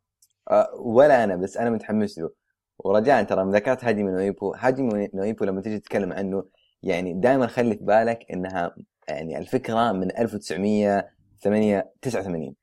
آه، 0.52 0.70
ولا 0.76 1.24
أنا 1.24 1.36
بس 1.36 1.58
أنا 1.58 1.70
متحمس 1.70 2.20
له. 2.20 2.32
ورجاء 2.80 3.24
ترى 3.24 3.52
ذكرت 3.52 3.84
هاجيمي 3.84 4.04
نو 4.04 4.12
إيبو 4.14 4.54
هاجيمي 4.54 4.82
نو 4.82 5.08
إيبو 5.14 5.46
لما 5.46 5.62
تيجي 5.62 5.80
تتكلم 5.80 6.14
عنه 6.14 6.46
يعني 6.84 7.14
دائما 7.14 7.48
خلي 7.48 7.76
في 7.76 7.84
بالك 7.84 8.26
إنها 8.32 8.76
يعني 9.08 9.38
الفكرة 9.38 9.92
من 9.92 10.18
1989 10.18 12.56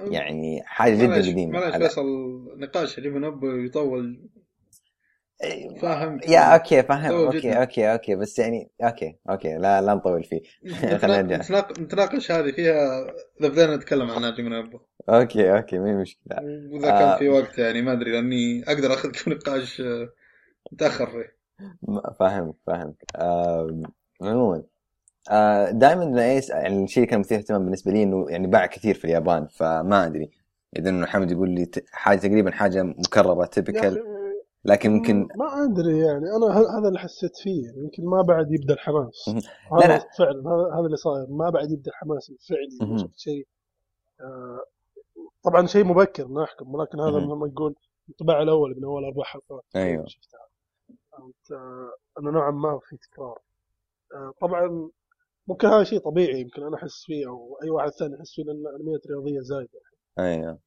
يعني 0.00 0.62
حاجة 0.64 0.94
جدا 0.94 1.14
قديمة. 1.14 1.52
معليش 1.52 1.74
على- 1.74 1.78
فيصل 1.78 2.04
نقاش 2.58 2.98
اللي 2.98 3.28
بيطول 3.28 4.28
فاهم 5.82 6.20
يا 6.28 6.54
okay 6.54 6.82
فاهم. 6.82 7.12
okay 7.12 7.38
جداً. 7.38 7.60
okay 7.60 7.92
okay 7.92 8.14
بس 8.14 8.38
يعني 8.38 8.70
okay 8.82 9.16
okay 9.30 9.54
لا 9.54 9.80
لا 9.80 9.94
نطول 9.94 10.24
فيه. 10.24 10.40
خلينا 10.98 11.22
نرجع. 11.22 11.36
نتناق- 11.36 11.78
نتناقش 11.80 12.32
هذه 12.32 12.52
فيها 12.52 13.04
اذا 13.40 13.48
بدينا 13.48 13.76
نتكلم 13.76 14.10
عن 14.10 14.22
هاجيمي 14.22 14.42
نو 14.42 14.52
إيبو 14.52 14.78
okay 15.08 15.56
okay 15.56 15.78
ما 15.78 16.00
مشكلة. 16.00 16.36
وإذا 16.72 16.90
كان 16.90 17.08
آه. 17.08 17.18
في 17.18 17.28
وقت 17.28 17.58
يعني 17.58 17.82
ما 17.82 17.92
أدري 17.92 18.12
لأني 18.12 18.64
أقدر 18.68 18.92
اخذكم 18.94 19.30
نقاش 19.32 19.80
آه، 19.80 20.08
متأخر 20.72 21.06
فيه. 21.06 21.34
فاهمك 22.20 22.54
فاهمك. 22.66 23.04
عموما 24.22 24.62
Diamond 25.70 26.24
Ace 26.24 26.50
يعني 26.50 26.84
الشيء 26.84 27.04
كان 27.04 27.20
مثير 27.20 27.38
اهتمام 27.38 27.64
بالنسبة 27.64 27.92
لي 27.92 28.02
إنه 28.02 28.26
يعني 28.30 28.46
باع 28.46 28.66
كثير 28.66 28.94
في 28.94 29.04
اليابان 29.04 29.46
فما 29.46 30.06
أدري. 30.06 30.30
إذا 30.78 30.90
انه 30.90 31.06
حمد 31.06 31.30
يقول 31.30 31.50
لي 31.50 31.70
حاجة 31.92 32.18
تقريبا 32.18 32.50
حاجة 32.50 32.82
مكررة 32.82 33.44
typical 33.46 34.13
لكن 34.64 34.90
ممكن 34.90 35.28
ما 35.36 35.64
أدري 35.64 35.98
يعني 35.98 36.24
أنا 36.36 36.78
هذا 36.78 36.88
اللي 36.88 36.98
حسيت 36.98 37.36
فيه 37.36 37.64
يعني 37.66 37.78
يمكن 37.78 38.04
ما 38.04 38.22
بعد 38.22 38.52
يبدأ 38.52 38.74
الحماس. 38.74 39.28
هذا 39.72 39.88
لا. 39.88 40.08
فعلا 40.18 40.40
هذا 40.40 40.74
هذا 40.74 40.86
اللي 40.86 40.96
صاير 40.96 41.26
ما 41.30 41.50
بعد 41.50 41.70
يبدأ 41.70 41.90
الحماس 41.90 42.30
الفعلي. 42.30 42.98
شفت 42.98 43.18
شيء 43.18 43.46
آه 44.20 44.64
طبعا 45.44 45.66
شيء 45.66 45.84
مبكر 45.84 46.28
نحكم 46.28 46.74
ولكن 46.74 47.00
هذا 47.00 47.10
مهم. 47.10 47.24
مثل 47.26 47.38
ما 47.40 47.46
نقول 47.46 47.74
الانطباع 48.08 48.42
الأول 48.42 48.74
من 48.76 48.84
أول 48.84 49.04
أربع 49.04 49.24
حلقات 49.24 49.64
أيوه. 49.76 50.06
شفتها؟ 50.06 50.40
آه، 51.52 51.92
انه 52.18 52.30
نوعا 52.30 52.50
ما 52.50 52.80
في 52.88 52.96
تكرار 52.96 53.38
آه 54.14 54.32
طبعا 54.40 54.90
ممكن 55.48 55.68
هذا 55.68 55.84
شيء 55.84 55.98
طبيعي 55.98 56.40
يمكن 56.40 56.62
أنا 56.62 56.76
أحس 56.76 57.04
فيه 57.06 57.28
أو 57.28 57.58
أي 57.64 57.70
واحد 57.70 57.90
ثاني 57.90 58.14
يحس 58.14 58.34
فيه 58.34 58.42
لأن 58.42 58.56
الأنميات 58.56 59.06
رياضية 59.06 59.40
زايدة 59.40 59.80
أيوه 60.18 60.58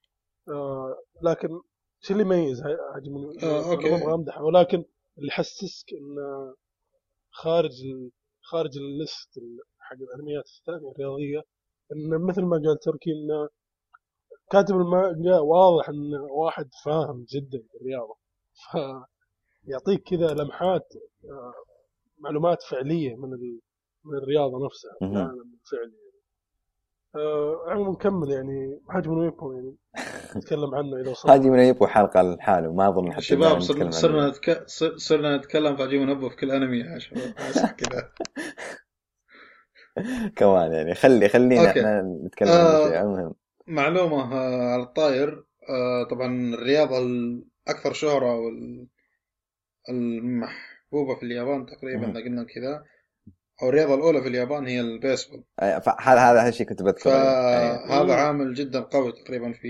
آه 0.50 0.95
لكن 1.22 1.62
شو 2.00 2.14
اللي 2.14 2.24
يميز 2.26 2.62
من 2.62 3.43
آه،. 3.43 3.74
أنا 3.74 3.89
ما 3.89 3.98
أبغى 3.98 4.14
امدحه 4.14 4.43
ولكن 4.43 4.78
اللي 5.18 5.28
يحسسك 5.28 5.93
انه 5.93 6.56
خارج 7.32 7.72
ال... 7.86 8.12
خارج 8.41 8.78
الليست 8.78 9.38
ال- 9.38 9.60
حق 9.80 9.95
الأنميات 9.95 10.43
الثانية 10.60 10.91
الرياضية 10.91 11.41
انه 11.93 12.28
مثل 12.28 12.41
ما 12.41 12.58
قال 12.66 12.80
تركي 12.80 13.10
انه 13.12 13.50
كاتب 14.52 14.76
المانجا 14.76 15.39
واضح 15.39 15.89
انه 15.89 16.24
واحد 16.24 16.70
فاهم 16.86 17.26
جدا 17.30 17.64
بالرياضة 17.74 18.16
فيعطيك 19.66 20.04
كذا 20.04 20.34
لمحات 20.34 20.93
آه، 21.26 21.54
معلومات 22.18 22.64
فعلية 22.64 23.16
من 23.16 23.34
ال... 23.34 23.60
من 24.06 24.18
الرياضة 24.18 24.66
نفسها. 24.66 24.98
العالم 25.02 25.58
الفعلي 25.64 26.07
عموما 27.68 27.91
نكمل 27.91 28.32
يعني 28.32 28.80
حجم 28.89 29.18
ويكم 29.18 29.53
يعني 29.53 29.76
نتكلم 30.38 30.76
عنه 30.76 31.01
إذا 31.01 31.12
وصلنا 31.12 31.36
هذه 31.36 31.49
من 31.49 31.60
يبغى 31.60 31.88
حلقة 31.88 32.22
لحاله 32.22 32.74
ما 32.74 32.88
أظن 32.89 33.12
حتى 33.14 33.22
شباب 33.22 33.60
صرنا 33.60 33.86
نتكلم 33.86 33.91
صرنا. 33.91 34.28
نتك... 34.30 34.64
صرنا 34.97 35.38
نتكلم 35.38 35.76
في 35.76 35.84
عجيب 35.84 36.10
ابو 36.10 36.30
في 36.30 36.36
كل 36.36 36.51
أنمي 36.51 36.78
يا 36.78 36.99
شباب 36.99 37.34
كذا 37.78 38.12
كمان 40.36 40.72
يعني 40.72 40.95
خلي 40.95 41.30
خلينا. 41.30 41.70
إحنا 41.70 42.01
نتكلم 42.26 42.49
آه. 42.49 42.97
عن 42.97 43.05
المهم 43.05 43.34
معلومة 43.68 44.34
آه، 44.34 44.74
على 44.74 44.84
الطاير 44.84 45.45
آه، 45.70 46.03
طبعا 46.03 46.53
الرياضة 46.53 46.97
الأكثر 46.97 47.93
شهرة 47.93 48.36
وال 48.36 48.88
المحبوبة 49.89 51.16
في 51.20 51.24
اليابان 51.24 51.66
تقريبا. 51.66 52.12
إذا 52.12 52.20
قلنا 52.20 52.43
كذا 52.43 52.84
أو 53.62 53.70
الرياضة 53.70 53.95
الأولى 53.95 54.22
في 54.22 54.28
اليابان 54.28 54.68
هي 54.68 54.82
البيسبول. 54.82 55.43
هذا 55.99 56.20
هذا 56.20 56.49
الشيء 56.49 56.68
كنت 56.68 56.84
بذكره. 56.84 57.12
فهذا 57.12 58.14
عامل 58.14 58.53
جدا 58.53 58.80
قوي 58.80 59.12
تقريبا 59.12 59.53
في 59.53 59.68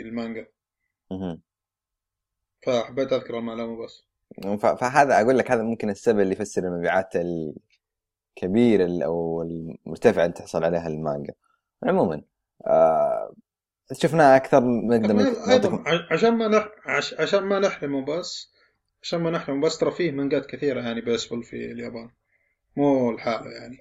المانجا. 0.00 0.46
فحبيت 2.66 3.12
أذكر 3.12 3.38
المعلومة 3.38 3.84
بس. 3.84 4.04
فهذا 4.62 5.20
أقول 5.20 5.38
لك 5.38 5.50
هذا 5.50 5.62
ممكن 5.62 5.90
السبب 5.90 6.20
اللي 6.20 6.32
يفسر 6.32 6.62
المبيعات 6.64 7.16
الكبيره 7.16 8.84
ال- 8.84 9.02
أو 9.02 9.42
المرتفعه 9.42 10.24
اللي 10.24 10.34
تحصل 10.34 10.64
عليها 10.64 10.88
المانجا. 10.88 11.34
عموما 11.84 12.22
آه 12.66 13.34
شفنا 13.92 14.36
أكثر 14.36 14.60
نقدر 14.64 15.82
ع- 15.86 16.12
عشان 16.14 16.30
ما 16.30 16.48
نح... 16.48 16.68
عش... 16.86 17.14
عشان 17.14 17.42
ما 17.42 17.58
نحرمه 17.58 18.04
بس 18.04 18.52
عشان 19.02 19.20
ما 19.20 19.30
نحلم 19.30 19.60
بس 19.60 19.78
ترى 19.78 19.90
فيه 19.90 20.12
مانجات 20.12 20.46
كثيرة 20.46 20.80
يعني 20.80 21.00
بيسبول 21.00 21.44
في 21.44 21.56
اليابان. 21.72 22.10
مو 22.78 23.10
الحالة 23.10 23.50
يعني. 23.50 23.78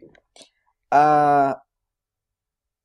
آه 0.94 1.62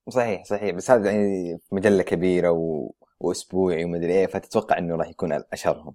صحيح 0.08 0.44
صحيح. 0.44 0.74
بس 0.74 0.90
هذا 0.90 1.10
يعني 1.10 1.58
مجلة 1.72 2.02
كبيرة 2.02 2.50
و... 2.50 2.92
وأسبوعي 3.20 3.84
ومدري 3.84 4.12
إيه 4.12 4.26
فتتوقع 4.26 4.78
إنه 4.78 4.96
راح 4.96 5.08
يكون 5.08 5.32
أشهرهم. 5.52 5.94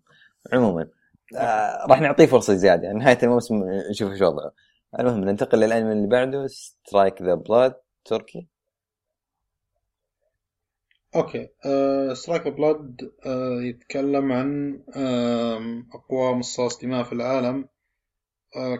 عموما 0.53 0.89
آه 1.38 1.86
راح 1.89 2.01
نعطيه 2.01 2.26
فرصة 2.26 2.53
زيادة. 2.53 2.84
يعني 2.84 2.99
نهاية 2.99 3.18
الموسم 3.24 3.63
نشوف 3.89 4.11
إيش 4.11 4.22
وضعه. 4.22 4.51
المهم 4.99 5.24
ننتقل 5.24 5.59
للانمي 5.59 5.91
اللي 5.91 6.07
بعده 6.07 6.47
Strike 6.47 7.22
the 7.22 7.34
Blood 7.36 7.76
تركي. 8.05 8.47
okay. 11.15 11.49
Strike 12.13 12.47
Blood 12.47 13.11
يتكلم 13.61 14.32
عن 14.32 14.80
اقوى 15.93 16.34
مصاص 16.34 16.80
دماء 16.82 17.03
في 17.03 17.13
العالم. 17.13 17.70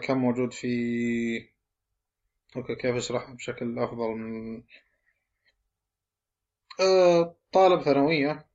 كان 0.02 0.18
موجود 0.18 0.52
في 0.52 0.68
okay 2.56 2.74
كيف 2.74 2.96
اشرحها 2.96 3.34
بشكل 3.34 3.78
أفضل 3.78 4.08
من 4.08 4.62
آه 6.80 7.36
طالب 7.52 7.82
ثانوية. 7.82 8.46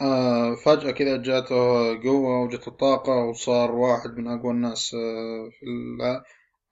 آه 0.00 0.54
فجأة 0.54 0.90
كذا 0.90 1.16
جاته 1.22 1.54
قوة 2.04 2.42
وجته 2.42 2.70
طاقة 2.70 3.12
وصار 3.24 3.72
واحد 3.72 4.10
من 4.18 4.28
أقوى 4.28 4.50
الناس 4.52 4.94
آه 4.94 5.50
في 5.60 5.66
الع... 5.66 6.22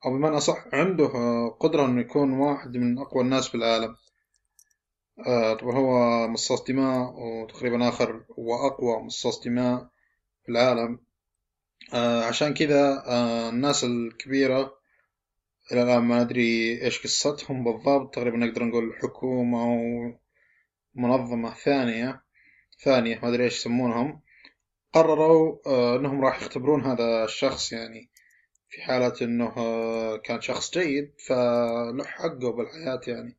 أو 0.05 0.11
بمعنى 0.17 0.37
أصح 0.37 0.65
عنده 0.73 1.05
آه 1.05 1.49
قدرة 1.59 1.85
إنه 1.85 2.01
يكون 2.01 2.31
واحد 2.33 2.77
من 2.77 2.99
أقوى 2.99 3.23
الناس 3.23 3.47
في 3.47 3.55
العالم. 3.55 3.95
آه 5.27 5.53
طبعا 5.53 5.77
هو 5.77 6.27
مصاص 6.27 6.63
دماء 6.63 7.13
وتقريبا 7.19 7.89
آخر 7.89 8.25
وأقوى 8.37 8.99
مصاص 9.03 9.39
دماء 9.43 9.87
في 10.45 10.49
العالم. 10.51 10.91
آه 10.93 11.04
عشان 11.93 12.53
كذا 12.53 13.03
آه 13.07 13.49
الناس 13.49 13.83
الكبيرة 13.83 14.77
إلى 15.71 15.83
الآن 15.83 16.03
ما 16.03 16.21
أدري 16.21 16.81
إيش 16.81 17.03
قصتهم 17.03 17.63
بالضبط. 17.63 18.15
تقريبا 18.15 18.37
نقدر 18.37 18.63
نقول 18.63 18.95
حكومة 19.01 19.61
أو 19.63 20.13
منظمة 20.95 21.53
ثانية 21.53 22.23
ثانية 22.83 23.19
ما 23.23 23.29
أدري 23.29 23.43
إيش 23.43 23.57
يسمونهم. 23.57 24.21
قرروا 24.93 25.57
آه 25.67 25.95
أنهم 25.95 26.21
راح 26.25 26.41
يختبرون 26.41 26.81
هذا 26.85 27.23
الشخص 27.23 27.73
يعني 27.73 28.09
في 28.69 28.81
حالة 28.81 29.13
أنه 29.21 29.53
آه 29.57 30.17
كان 30.17 30.41
شخص 30.41 30.71
جيد. 30.77 31.13
فله 31.27 32.03
حقه 32.05 32.51
بالحياة 32.51 33.01
يعني 33.07 33.37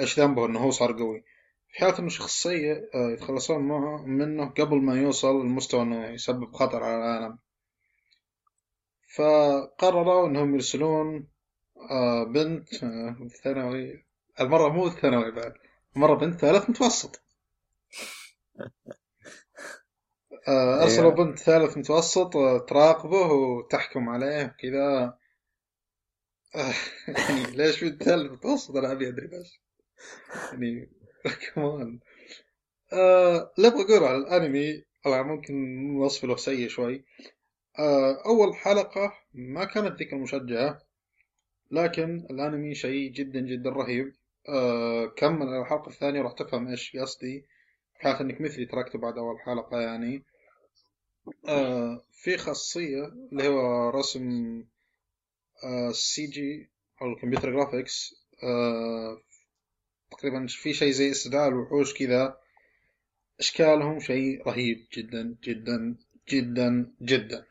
إيش 0.00 0.20
ذنبه؟ 0.20 0.46
أنه 0.46 0.60
هو 0.60 0.70
صار 0.70 0.92
قوي. 0.92 1.24
في 1.72 1.78
حالة 1.80 1.98
أنه 1.98 2.08
شخص 2.08 2.42
سيء 2.42 2.90
آه 2.94 3.10
يتخلصون 3.10 3.62
منه 4.06 4.46
قبل 4.48 4.76
ما 4.76 5.00
يوصل 5.00 5.46
لمستوى 5.46 5.82
أنه 5.82 6.06
يسبب 6.06 6.52
خطر 6.52 6.84
على 6.84 6.96
العالم. 6.96 7.38
فقرروا 9.16 10.26
أنهم 10.28 10.54
يرسلون 10.54 11.28
آه 11.90 12.24
بنت 12.24 12.84
آه 12.84 13.28
ثانوي 13.44 14.04
المرة 14.40 14.68
مو 14.68 14.90
ثانوي 14.90 15.30
بعد 15.30 15.54
مرة 15.96 16.14
بنت 16.14 16.40
ثالث 16.40 16.70
متوسط. 16.70 17.22
آه، 20.48 20.82
أرسلوا 20.82 21.10
أيوه 21.10 21.24
بنت 21.24 21.38
ثالث 21.38 21.76
متوسط 21.78 22.32
تراقبه 22.68 23.32
وتحكم 23.32 24.08
عليه 24.08 24.56
كذا 24.60 25.18
آه، 26.54 26.74
يعني 27.28 27.56
ليش 27.56 27.84
بنت 27.84 28.02
ثالث 28.02 28.32
متوسط؟ 28.32 28.76
أنا 28.76 28.92
أبي 28.92 29.08
أدري 29.08 29.26
ليش. 29.26 29.60
يعني 30.52 30.88
كمان 31.54 32.00
اللي 32.92 33.68
أبغى 33.68 33.82
أقول 33.82 34.04
على 34.04 34.16
الأنمي 34.16 34.84
طبعا 35.04 35.22
ممكن 35.22 35.54
وصف 35.96 36.24
له 36.24 36.36
سيء 36.36 36.68
شوي. 36.68 37.04
أول 38.26 38.56
حلقة 38.56 39.12
ما 39.34 39.64
كانت 39.64 39.98
ذيك 39.98 40.12
المشجعة 40.12 40.82
لكن 41.70 42.26
الأنمي 42.30 42.74
شيء 42.74 43.10
جدا 43.12 43.40
جدا 43.40 43.70
رهيب. 43.70 44.14
آه، 44.48 45.06
كمل 45.06 45.48
الحلقة 45.48 45.88
الثانية 45.88 46.22
راح 46.22 46.32
تفهم 46.32 46.68
إيش 46.68 46.96
قصدي. 46.96 47.44
حالة 47.94 48.20
إنك 48.20 48.40
مثلي 48.40 48.66
تركت 48.66 48.96
بعد 48.96 49.18
أول 49.18 49.40
حلقة 49.40 49.80
يعني. 49.80 50.22
آه، 51.48 52.04
في 52.12 52.36
خاصية 52.36 53.04
اللي 53.04 53.48
هو 53.48 53.90
رسم 53.90 54.64
ال 55.64 56.26
CG 56.26 56.70
أو 57.02 57.06
ال 57.06 57.11
computer 57.11 57.50
graphics 57.50 58.14
آه، 58.42 59.22
تقريبا 60.10 60.46
في 60.46 60.74
شيء 60.74 60.90
زي 60.92 61.10
استدعاء 61.10 61.48
الوحوش 61.48 61.94
كذا. 61.94 62.38
أشكالهم 63.40 64.00
شيء 64.00 64.46
رهيب 64.46 64.86
جدا 64.96 65.36
جدا 65.44 65.96
جدا 66.28 66.92
جدا. 67.02 67.46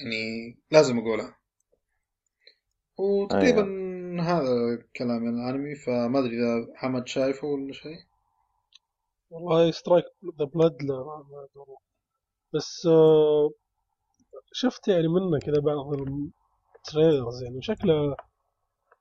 يعني 0.00 0.56
لازم 0.70 0.98
أقولها. 0.98 1.36
وتقريبا 2.98 3.64
أيوه. 3.64 4.22
هذا 4.22 4.82
كلام 4.96 5.26
عن 5.26 5.34
الأنمي 5.34 5.74
فما 5.74 6.18
أدري 6.18 6.36
إذا 6.36 6.72
محمد 6.72 7.08
شايفه 7.08 7.46
ولا 7.46 7.72
شيء. 7.72 7.98
والله 9.30 9.70
Strike 9.70 10.04
the 10.38 10.44
Blood 10.44 10.82
لا 10.82 10.94
ما 10.94 11.24
أدري. 11.54 11.76
بس 12.54 12.86
آه، 12.86 13.50
شفت 14.52 14.88
يعني 14.88 15.08
منه 15.08 15.38
كذا 15.38 15.60
بعض 15.60 15.94
ال 16.76 16.83
trailers 16.83 17.42
يعني 17.42 17.62
شكله 17.62 18.16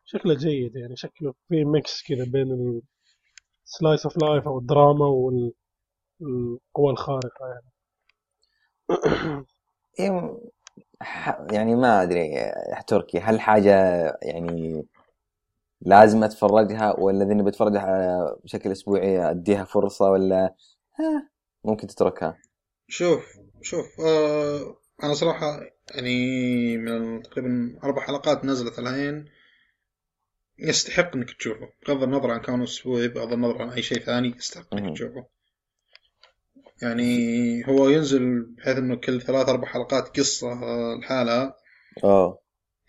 شكله 0.06 0.34
جيد 0.34 0.76
يعني. 0.76 0.96
شكله 0.96 1.34
في 1.50 1.66
mix 1.66 2.04
كذا 2.08 2.26
بين 2.26 2.82
ال 3.66 3.73
slice 3.73 4.06
of 4.06 4.18
life 4.18 4.48
أو 4.48 4.60
الدراما 4.60 5.06
والقوى 5.06 6.92
الخارقة 6.92 7.48
يعني. 7.48 7.72
إيه، 10.00 10.40
يعني 11.52 11.76
ما 11.76 12.04
أدري 12.04 12.28
يا 12.32 12.82
تركي 12.88 13.20
هل 13.20 13.42
حاجة 13.42 13.74
يعني 14.22 14.86
لازم 15.82 16.24
أتفرجها 16.24 17.00
ولا 17.00 17.24
إني 17.24 17.44
بتفرجها 17.44 18.36
بشكل 18.44 18.72
أسبوعي 18.72 19.30
أديها 19.32 19.64
فرصة 19.64 20.10
ولا؟ 20.10 20.56
ها 21.00 21.30
ممكن 21.66 21.88
تتركها. 21.88 22.38
شوف 22.88 23.38
شوف 23.62 23.86
آه 24.00 24.78
أنا 25.04 25.14
صراحة 25.14 25.60
يعني 25.96 26.78
من 26.78 27.22
تقريبا 27.24 27.80
أربع 27.84 28.02
حلقات 28.02 28.46
نزلت 28.46 28.80
الحين 28.80 29.26
يستحق 30.60 31.16
إنك 31.16 31.32
تشوفه 31.32 31.70
بغض 31.88 32.04
النظر 32.04 32.32
عن 32.32 32.42
كونه 32.42 32.64
أسبوعي 32.64 33.08
بغض 33.08 33.34
النظر 33.34 33.62
عن 33.62 33.70
أي 33.70 33.82
شيء 33.82 34.00
ثاني 34.00 34.36
يستحق 34.38 34.76
مهم. 34.76 34.94
تشوفه. 34.94 35.26
يعني 36.82 37.68
هو 37.68 37.90
ينزل 37.90 38.42
بحيث 38.58 38.78
إنه 38.78 38.96
كل 38.96 39.22
ثلاث 39.22 39.50
أربع 39.50 39.68
حلقات 39.68 40.20
قصة 40.20 40.52
آه، 40.52 40.96
لحالها 40.96 41.56
اوه 42.04 42.40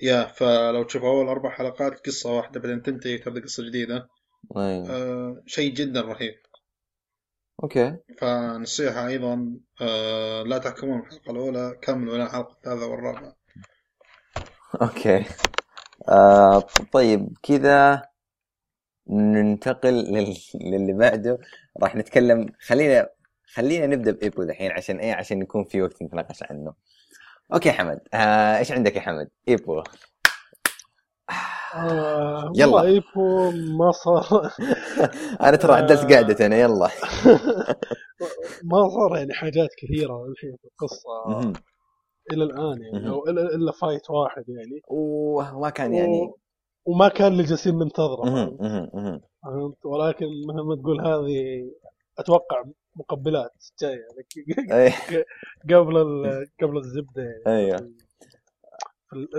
يا 0.03 0.25
فلو 0.25 0.83
تشوف 0.83 1.05
أول 1.05 1.29
أربع 1.29 1.51
حلقات 1.51 2.07
قصة 2.07 2.37
واحدة 2.37 2.61
بعدين 2.61 2.83
تنتهي 2.83 3.19
تبدأ 3.19 3.41
قصة 3.41 3.69
جديدة. 3.69 4.09
أيوه. 4.57 4.91
آه 4.91 5.43
شيء 5.47 5.75
جدا 5.75 6.01
رهيب. 6.01 6.35
أوكي. 7.63 7.97
فنصيحة 8.19 9.07
أيضا 9.07 9.59
آه 9.83 10.43
لا 10.43 10.59
تحكمون 10.59 11.01
الحلقة 11.01 11.31
الأولى 11.31 11.79
كملوا 11.83 12.17
إلى 12.17 12.25
الحلقة 12.25 12.53
الثالثة 12.53 12.87
والرابعة. 12.87 13.37
okay. 14.83 15.25
آه 16.09 16.61
طيب 16.93 17.29
كذا 17.43 18.03
ننتقل 19.11 19.95
لل... 19.95 20.37
للي 20.55 20.93
بعده. 20.93 21.39
راح 21.83 21.97
نتكلم 21.97 22.47
خلينا 22.61 23.09
خلينا 23.55 23.87
نبدأ 23.87 24.13
بايبو 24.13 24.43
دحين 24.43 24.71
عشان 24.71 24.99
إيه؟ 24.99 25.15
عشان 25.15 25.43
يكون 25.43 25.65
في 25.65 25.83
وقت 25.83 26.03
نتناقش 26.03 26.43
عنه. 26.43 26.75
okay 27.53 27.73
حمد. 27.73 28.01
آه 28.15 28.59
إيش 28.59 28.73
عندك 28.73 28.97
يا 28.97 29.01
حمد؟ 29.01 29.29
ايبو 29.49 29.83
آه 31.75 32.53
يلا. 32.57 32.83
ايبو 32.83 33.51
ما 33.51 33.91
صار. 33.91 34.53
أنا 35.47 35.57
ترى 35.57 35.73
عدلت 35.73 36.13
قعدتي 36.13 36.47
أنا 36.47 36.57
يلا. 36.57 36.89
ما 38.71 38.89
صار 38.89 39.17
يعني 39.17 39.33
حاجات 39.33 39.69
كثيرة 39.79 40.25
الحين 40.27 40.57
في 40.63 40.65
القصة 40.65 41.29
مهم. 41.29 41.53
إلى 42.33 42.45
الآن 42.45 42.83
يعني 42.83 43.09
إلا, 43.09 43.43
إلا 43.43 43.73
فايت 43.73 44.11
واحد 44.11 44.45
يعني. 44.49 44.81
وما 44.89 45.71
كان 45.71 45.95
يعني. 45.95 46.21
و... 46.21 46.39
وما 46.85 47.09
كان 47.09 47.33
اللي 47.33 47.43
جالسين 47.43 47.79
ننتظره. 47.79 48.25
مهم. 48.25 49.21
فهمت؟ 49.43 49.87
ولكن 49.87 50.27
مهما 50.49 50.77
تقول 50.83 51.01
هذه 51.01 51.71
أتوقع 52.19 52.65
مقبلات 52.97 53.65
جاية 53.81 54.01
يعني 54.01 55.25
قبل. 55.75 55.97
قبل 56.63 56.77
الزبدة 56.79 57.23
يعني. 57.23 57.43
أيوه. 57.47 57.91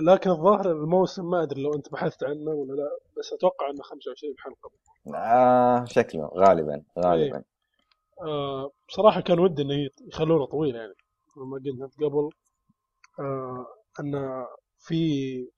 لكن 0.08 0.30
الظاهر 0.30 0.72
الموسم 0.72 1.30
ما 1.30 1.44
أدري 1.44 1.62
لو 1.64 1.74
أنت 1.74 1.92
بحثت 1.92 2.24
عنه 2.24 2.52
ولا 2.52 2.74
لا 2.74 2.90
بس 3.18 3.34
أتوقع 3.34 3.70
أنه 3.70 3.82
25 3.84 4.36
حلقة 4.38 4.72
آه 5.18 5.86
شكله 5.86 6.28
غالبا 6.38 6.84
غالبا. 7.00 7.44
آه 8.22 8.72
بصراحة 8.90 9.22
كان 9.22 9.40
ودي 9.40 9.62
إنه 9.62 9.90
يخلونه 10.08 10.46
طويل 10.46 10.76
يعني 10.76 10.94
ما 11.38 11.60
قلنا 11.66 11.90
قبل 12.10 12.30
آه 13.20 13.66
أن 14.00 14.46
في 14.80 14.96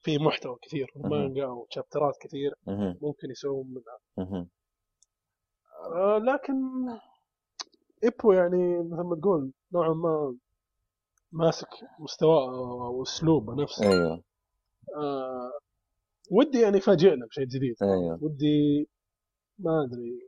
في 0.01 0.17
محتوى 0.17 0.57
كثير 0.61 0.87
مانجا 0.95 1.45
وشابترات 1.47 2.13
كثير 2.21 2.53
مهم. 2.67 2.97
ممكن 3.01 3.31
يسوون 3.31 3.67
منها. 4.17 4.47
آه 5.95 6.17
لكن 6.17 6.55
إيبو 8.03 8.31
يعني 8.31 8.77
مثل 8.79 9.01
ما 9.03 9.15
تقول 9.21 9.51
نوعا 9.73 9.93
ما 9.93 10.35
ماسك 11.31 11.67
مستواه 11.99 12.49
وأسلوبه 12.89 13.63
نفسه. 13.63 13.91
أيوه. 13.91 14.23
آه 14.97 15.51
ودي 16.31 16.61
يعني 16.61 16.77
يفاجئنا 16.77 17.25
بشيء 17.25 17.45
جديد. 17.45 17.75
أيوه. 17.81 18.19
ودي 18.21 18.89
ما 19.59 19.83
أدري. 19.83 20.27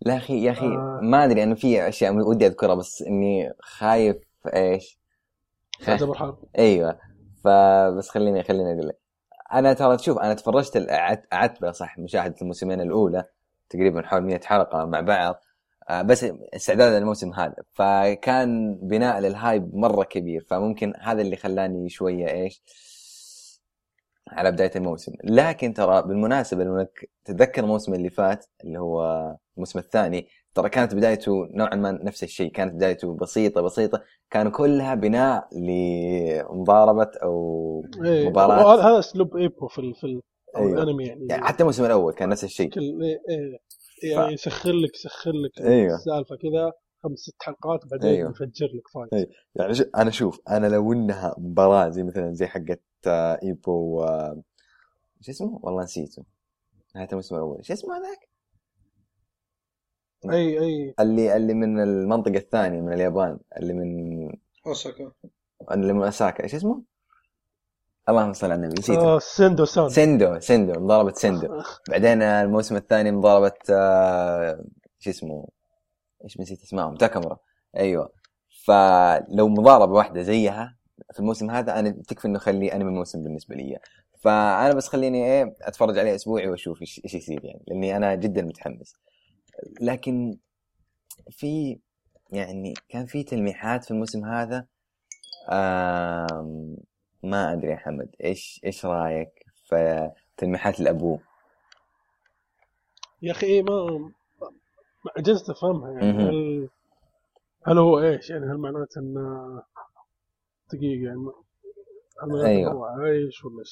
لا 0.00 0.16
أخي 0.16 0.44
يا 0.44 0.50
أخي 0.50 0.66
آه. 0.66 1.00
ما 1.02 1.24
أدري 1.24 1.42
أنا 1.42 1.54
في 1.54 1.88
أشياء 1.88 2.14
ودي 2.14 2.46
أذكرها 2.46 2.74
بس 2.74 3.02
إني 3.02 3.52
خايف 3.60 4.16
إيش؟ 4.54 4.98
أبو 5.88 6.12
الحرب. 6.12 6.38
أيوه. 6.58 6.98
فبس 7.44 8.08
خليني 8.08 8.42
خليني 8.42 8.72
أقول 8.72 8.88
لك. 8.88 8.98
أنا 9.52 9.72
ترى 9.72 9.98
شوف 9.98 10.18
أنا 10.18 10.34
تفرجت 10.34 10.76
بقى 11.60 11.72
صح 11.72 11.98
مشاهدة 11.98 12.34
الموسمين 12.42 12.80
الأولى 12.80 13.24
تقريبا 13.70 14.02
حول 14.02 14.22
100 14.22 14.40
حلقة 14.44 14.84
مع 14.84 15.00
بعض. 15.00 15.40
بس 15.90 16.26
استعدادا 16.54 16.98
للموسم 16.98 17.32
هذا. 17.32 17.56
فكان 17.72 18.74
بناء 18.82 19.20
للهايب 19.20 19.74
مرة 19.74 20.04
كبير. 20.04 20.44
فممكن 20.50 20.92
هذا 21.00 21.22
اللي 21.22 21.36
خلاني 21.36 21.88
شوية 21.88 22.30
إيش؟ 22.30 22.62
على 24.30 24.52
بداية 24.52 24.70
الموسم. 24.76 25.12
لكن 25.24 25.74
ترى 25.74 26.02
بالمناسبة 26.02 26.64
لو 26.64 26.76
إنك 26.76 27.10
تتذكر 27.24 27.62
الموسم 27.62 27.94
اللي 27.94 28.10
فات 28.10 28.46
اللي 28.64 28.78
هو 28.78 29.36
الموسم 29.56 29.78
الثاني 29.78 30.28
ترى 30.54 30.68
كانت 30.68 30.94
بدايته 30.94 31.32
نوعا 31.50 31.74
ما 31.74 31.90
نفس 31.92 32.22
الشيء. 32.22 32.52
كانت 32.52 32.74
بدايته 32.74 33.14
بسيطة 33.14 33.60
بسيطة. 33.60 34.02
كانوا 34.30 34.52
كلها 34.52 34.94
بناء 34.94 35.48
لمضاربة 35.52 37.10
أو 37.22 37.84
إيه 38.04 38.28
مباراة. 38.28 38.74
هذا 38.74 38.98
أسلوب 38.98 39.36
إيبو 39.36 39.68
في 39.68 39.78
ال 39.78 39.94
في 39.94 40.04
ال 40.04 40.22
أيوة. 40.56 40.82
الأنمي 40.82 41.06
يعني, 41.06 41.26
يعني 41.30 41.44
حتى 41.44 41.60
الموسم 41.60 41.84
الأول 41.84 42.12
كان 42.12 42.28
نفس 42.28 42.44
الشيء. 42.44 42.68
بشكل 42.68 43.02
إيه. 43.02 43.58
يعني 44.02 44.32
يسخن 44.32 44.72
لك 44.72 44.94
يسخن 44.94 45.32
لك 45.32 45.60
أيوة. 45.60 45.94
السالفة 45.94 46.36
كذا 46.36 46.72
خمس 47.02 47.18
ست 47.18 47.42
حلقات 47.42 47.80
بعدين 47.90 48.08
أيوة. 48.10 48.30
يفجر 48.30 48.66
لك 48.66 48.88
fight 48.94 49.12
أيوة. 49.12 49.28
يعني 49.54 49.74
شو- 49.74 49.84
أنا 49.96 50.10
شوف 50.10 50.40
أنا 50.48 50.66
لو 50.66 50.92
إنها 50.92 51.34
مباراة 51.38 51.88
زي 51.88 52.02
مثلا 52.02 52.32
زي 52.34 52.46
حقت 52.46 52.82
آه، 53.06 53.38
إيبو 53.42 54.02
آه، 54.04 54.42
شو 55.20 55.30
اسمه؟ 55.32 55.60
والله 55.62 55.82
نسيته 55.82 56.24
نهاية 56.94 57.08
الموسم 57.08 57.34
الأول 57.34 57.64
شو 57.64 57.72
اسمه 57.72 57.96
هذاك؟ 57.98 58.28
أي 60.30 60.58
أي 60.60 60.94
اللي 61.00 61.36
اللي 61.36 61.54
من 61.54 61.80
المنطقة 61.82 62.36
الثانية 62.36 62.80
من 62.80 62.92
اليابان 62.92 63.38
اللي 63.56 63.72
من 63.74 64.32
أوساكا 64.66 65.12
اللي 65.72 65.92
من 65.92 66.02
اساكا 66.02 66.44
إيش 66.44 66.54
اسمه؟ 66.54 66.82
اللهم 68.08 68.32
صل 68.32 68.46
على 68.46 68.54
النبي. 68.54 68.74
نسيته. 68.78 69.00
آه 69.00 69.18
سيندو 69.18 69.64
سان 69.64 69.88
سندو 69.88 70.40
سندو. 70.40 70.80
مضاربة 70.80 71.12
سندو. 71.12 71.62
بعدين 71.88 72.22
الموسم 72.22 72.76
الثاني 72.76 73.10
مضاربة 73.10 73.52
آه، 73.70 74.64
شو 74.98 75.10
اسمه؟ 75.10 75.48
إيش 76.24 76.40
نسيت 76.40 76.62
اسمائهم؟ 76.62 76.96
تاكامورا. 76.96 77.38
أيوه. 77.76 78.12
فلو 78.64 79.48
مضاربة 79.48 79.92
واحدة 79.92 80.22
زيها 80.22 80.76
في 81.12 81.20
الموسم 81.20 81.50
هذا 81.50 81.78
أنا 81.78 81.90
تكفي 81.90 82.28
إنه 82.28 82.38
خليه 82.38 82.74
أنمي 82.74 82.90
موسم 82.90 83.22
بالنسبة 83.22 83.54
لي. 83.54 83.78
فأنا 84.20 84.72
بس 84.72 84.88
خليني 84.88 85.24
إيه 85.24 85.56
أتفرج 85.62 85.98
عليه 85.98 86.14
أسبوعي 86.14 86.48
وأشوف 86.48 86.80
إيش 86.80 87.00
إيش 87.04 87.14
يصير 87.14 87.44
يعني 87.44 87.64
لأني 87.68 87.96
أنا 87.96 88.14
جدا 88.14 88.42
متحمس. 88.42 88.94
لكن 89.80 90.38
في 91.30 91.78
يعني 92.30 92.74
كان 92.88 93.06
في 93.06 93.22
تلميحات 93.22 93.84
في 93.84 93.90
الموسم 93.90 94.24
هذا 94.24 94.66
ما 97.22 97.52
أدري 97.52 97.70
يا 97.70 97.76
حمد. 97.76 98.14
إيش 98.24 98.60
إيش 98.64 98.86
رأيك 98.86 99.46
في 99.68 100.10
تلميحات 100.36 100.80
الابو 100.80 101.18
يا 103.22 103.32
أخي 103.32 103.62
ما 103.62 104.10
ما 105.04 105.12
عجزت 105.16 105.50
أفهمها 105.50 105.92
يعني. 105.92 106.22
هل 106.22 106.68
هل 107.66 107.78
هو 107.78 108.00
إيش؟ 108.00 108.30
يعني 108.30 108.46
هل 108.46 108.56
معناته 108.56 108.98
انه 108.98 109.62
دقيقة 110.72 111.04
يعني 111.04 111.30
أيوة. 112.44 112.72
هو 112.72 112.84
عايش 112.84 113.44
ولا؟ 113.44 113.64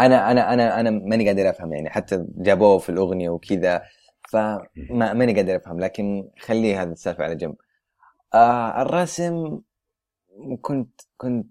أنا 0.00 0.30
أنا 0.30 0.54
أنا 0.54 0.80
أنا 0.80 0.90
ماني 0.90 1.26
قادر 1.26 1.50
أفهم 1.50 1.72
يعني. 1.72 1.90
حتى 1.90 2.26
جابوه 2.36 2.78
في 2.78 2.88
الأغنية 2.88 3.30
وكذا 3.30 3.82
فما 4.28 5.12
ماني 5.12 5.34
قادر 5.34 5.56
أفهم. 5.56 5.80
لكن 5.80 6.28
خليه 6.38 6.82
هذه 6.82 6.92
السالفة 6.92 7.24
على 7.24 7.34
جنب. 7.34 7.56
آه 8.34 8.82
الرسم 8.82 9.60
كنت 10.62 11.00
كنت 11.16 11.46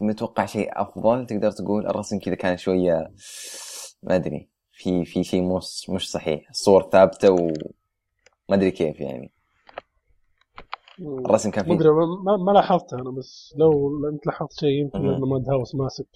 متوقع 0.00 0.46
شيء 0.46 0.70
أفضل 0.72 1.26
تقدر 1.26 1.50
تقول 1.50 1.86
الرسم 1.86 2.18
كذا 2.18 2.34
كان 2.34 2.56
شوية 2.56 3.12
ما 4.02 4.16
أدري 4.16 4.48
في 4.72 5.04
في 5.04 5.24
شيء 5.24 5.42
مش 5.42 5.90
مش 5.90 6.10
صحيح 6.10 6.50
الصور 6.50 6.90
ثابتة 6.90 7.32
وما 7.32 7.52
أدري 8.50 8.70
كيف 8.70 9.00
يعني. 9.00 9.32
الرسم 11.00 11.50
كان 11.50 11.68
ما 11.68 11.78
فيه 11.78 11.90
ما, 12.24 12.36
ما 12.36 12.52
لاحظتها 12.52 12.98
أنا 12.98 13.10
بس 13.10 13.54
لو 13.56 13.90
أنت 14.08 14.26
لاحظت 14.26 14.60
شيء 14.60 14.68
يمكن. 14.68 14.98
لأنه 14.98 15.26
ماد 15.26 15.48
هاوس 15.48 15.74
ماسك 15.74 16.06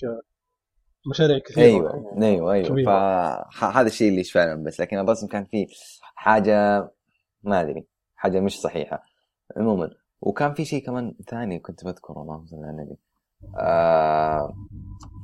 مشاريع 1.11 1.39
كثيرة 1.39 1.64
أيوه 1.64 2.07
يعني. 2.12 2.27
أيوه 2.27 2.53
أيوه 2.53 2.68
كبيرة. 2.68 2.91
فهذا 3.61 3.87
الشيء 3.87 4.09
اللي 4.09 4.24
فعلا 4.24 4.62
بس 4.62 4.81
لكن 4.81 4.99
الرسم 4.99 5.27
كان 5.27 5.45
فيه 5.45 5.66
حاجة 6.14 6.89
ما 7.43 7.61
أدري 7.61 7.87
حاجة 8.14 8.41
مش 8.41 8.61
صحيحة 8.61 9.03
عموما 9.57 9.91
وكان 10.20 10.55
في 10.55 10.64
شيء 10.64 10.87
كمان 10.87 11.14
ثاني 11.29 11.59
كنت 11.59 11.85
بذكره 11.85 12.22
اللهم 12.22 12.47
صل 12.47 12.57
على 12.57 12.70
النبي. 12.70 12.97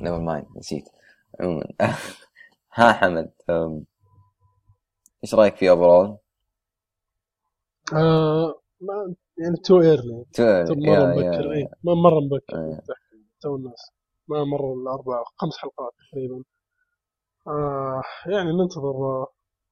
never 0.02 0.20
mind 0.20 0.46
نسيت. 0.56 0.88
عموما. 1.40 1.64
ها 2.74 2.92
حمد 2.92 3.32
إيش 5.24 5.34
رأيك 5.34 5.56
في 5.56 5.70
overall؟ 5.70 6.18
آه 7.94 8.60
ما 8.80 9.14
يعني 9.38 9.56
too 9.64 9.80
early 9.80 10.24
مرة 10.70 11.06
مبكر 11.06 11.52
اي 11.52 11.68
ما 11.84 11.94
مرة 11.94 12.20
مبكر. 12.20 12.64
إيه. 12.64 12.80
تو 13.40 13.56
الناس. 13.56 13.90
ما 14.28 14.44
مر 14.44 14.72
الأربع 14.74 15.24
خمس 15.36 15.56
حلقات 15.56 15.92
تقريبا. 16.12 16.44
آه 17.46 18.02
يعني 18.26 18.52
ننتظر 18.52 18.90
آه، 18.90 19.26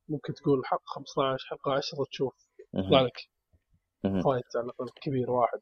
ممكن 0.09 0.35
تقول 0.35 0.67
حلقه 0.67 0.83
15 0.87 1.47
حلقة 1.51 1.73
10 1.73 2.05
تشوف. 2.11 2.35
يطلع 2.75 3.01
لك. 3.01 3.19
fight 4.03 4.57
على 4.57 4.65
الاقل 4.65 4.89
كبير 5.03 5.31
واحد. 5.31 5.61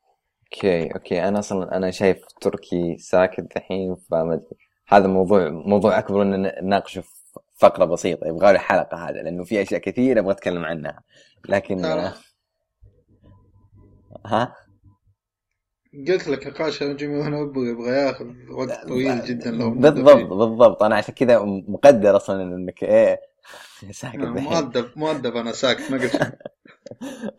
okay 0.55 0.95
okay. 0.95 1.29
أنا 1.29 1.39
أصلا 1.39 1.77
أنا 1.77 1.91
شايف 1.91 2.25
تركي 2.41 2.99
ساكت 2.99 3.57
الحين 3.57 3.97
فما 4.11 4.35
أدري. 4.35 4.57
هذا 4.89 5.07
موضوع 5.07 5.49
موضوع 5.49 5.99
أكبر 5.99 6.23
إن 6.23 6.53
نناقشه 6.63 7.01
في 7.01 7.11
فقرة 7.57 7.85
بسيطة. 7.85 8.27
يبغى 8.27 8.53
له 8.53 8.59
حلقة 8.59 9.09
هذا 9.09 9.23
لأنه 9.23 9.45
في 9.45 9.63
أشياء 9.63 9.81
كثيرة 9.81 10.21
أبغى 10.21 10.33
أتكلم 10.33 10.65
عنها. 10.65 11.03
لكن. 11.49 11.85
آه، 11.85 12.15
ها؟ 14.27 14.55
قلت 16.09 16.29
لك 16.29 16.47
نقاش 16.47 16.83
جيمي 16.83 17.19
ونوبو 17.19 17.65
يبغى 17.65 17.91
ياخذ 17.91 18.27
وقت 18.51 18.87
طويل 18.89 19.25
جدا 19.25 19.51
لو 19.51 19.71
بالضبط. 19.71 20.27
بالضبط. 20.27 20.83
أنا 20.83 20.97
عشان 20.97 21.15
كذا 21.15 21.39
مقدر 21.69 22.17
أصلا 22.17 22.43
إنك 22.43 22.83
إيه 22.83 23.21
ساكت 23.91 24.17
مؤدب 24.17 24.91
مؤدب 24.97 25.37
أنا 25.37 25.53
ساكت 25.53 25.91
ما 25.91 25.99
قلت. 25.99 26.39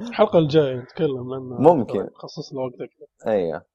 الحلقة 0.02 0.40
الجاية 0.40 0.76
نتكلم 0.76 1.34
عنها 1.34 1.74
ممكن. 1.74 2.10
خصص 2.16 2.54
له 2.54 2.62
وقت 2.62 2.74
أكثر. 2.82 3.06
أيوه. 3.28 3.66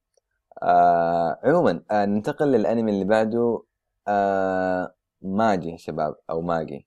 آه 0.63 1.41
عموما 1.45 1.85
آه 1.91 2.05
ننتقل 2.05 2.47
للأنمي 2.53 2.93
اللي 2.93 3.05
بعده. 3.05 3.63
آه 4.09 4.95
ماجي 5.23 5.69
يا 5.69 5.77
شباب 5.77 6.17
أو 6.31 6.43
ماجي. 6.43 6.87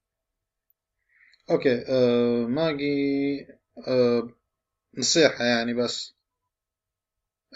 okay. 1.51 1.83
آه 1.89 2.45
ماجي 2.45 3.47
آه 3.87 4.29
نصيحة 4.97 5.45
يعني 5.45 5.73
بس. 5.73 6.15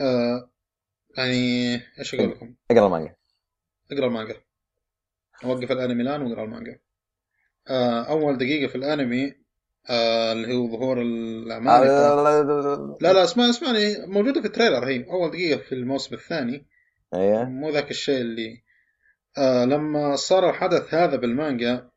آه 0.01 0.49
يعني 1.17 1.73
إيش 1.99 2.15
أقول 2.15 2.31
لكم؟ 2.31 2.55
اقرأ 2.71 2.85
المانجا. 2.85 3.15
أقرأ 3.91 4.07
المانجا. 4.07 4.35
وقف 5.45 5.71
الأنمي 5.71 6.03
الآن 6.03 6.21
وأقرأ 6.21 6.43
المانجا. 6.43 6.79
آه 7.67 8.03
أول 8.03 8.37
دقيقة 8.37 8.69
في 8.69 8.75
الأنمي 8.75 9.40
اللي 9.89 10.53
هو 10.53 10.67
ظهور 10.67 11.01
العمالقة 11.01 12.23
لا 13.01 13.13
لا 13.13 13.23
اسمع 13.23 13.49
اسمعني 13.49 14.05
موجودة 14.05 14.41
في 14.41 14.47
ال 14.47 14.52
trailer 14.52 14.85
هي 14.87 15.05
أول 15.09 15.31
دقيقة 15.31 15.61
في 15.61 15.75
الموسم 15.75 16.15
الثاني. 16.15 16.65
أيوه. 17.13 17.45
مو 17.45 17.69
ذاك 17.69 17.91
الشيء 17.91 18.21
اللي 18.21 18.63
آه 19.37 19.65
لما 19.65 20.15
صار 20.15 20.49
الحدث 20.49 20.93
هذا 20.93 21.15
بالمانجا 21.15 21.89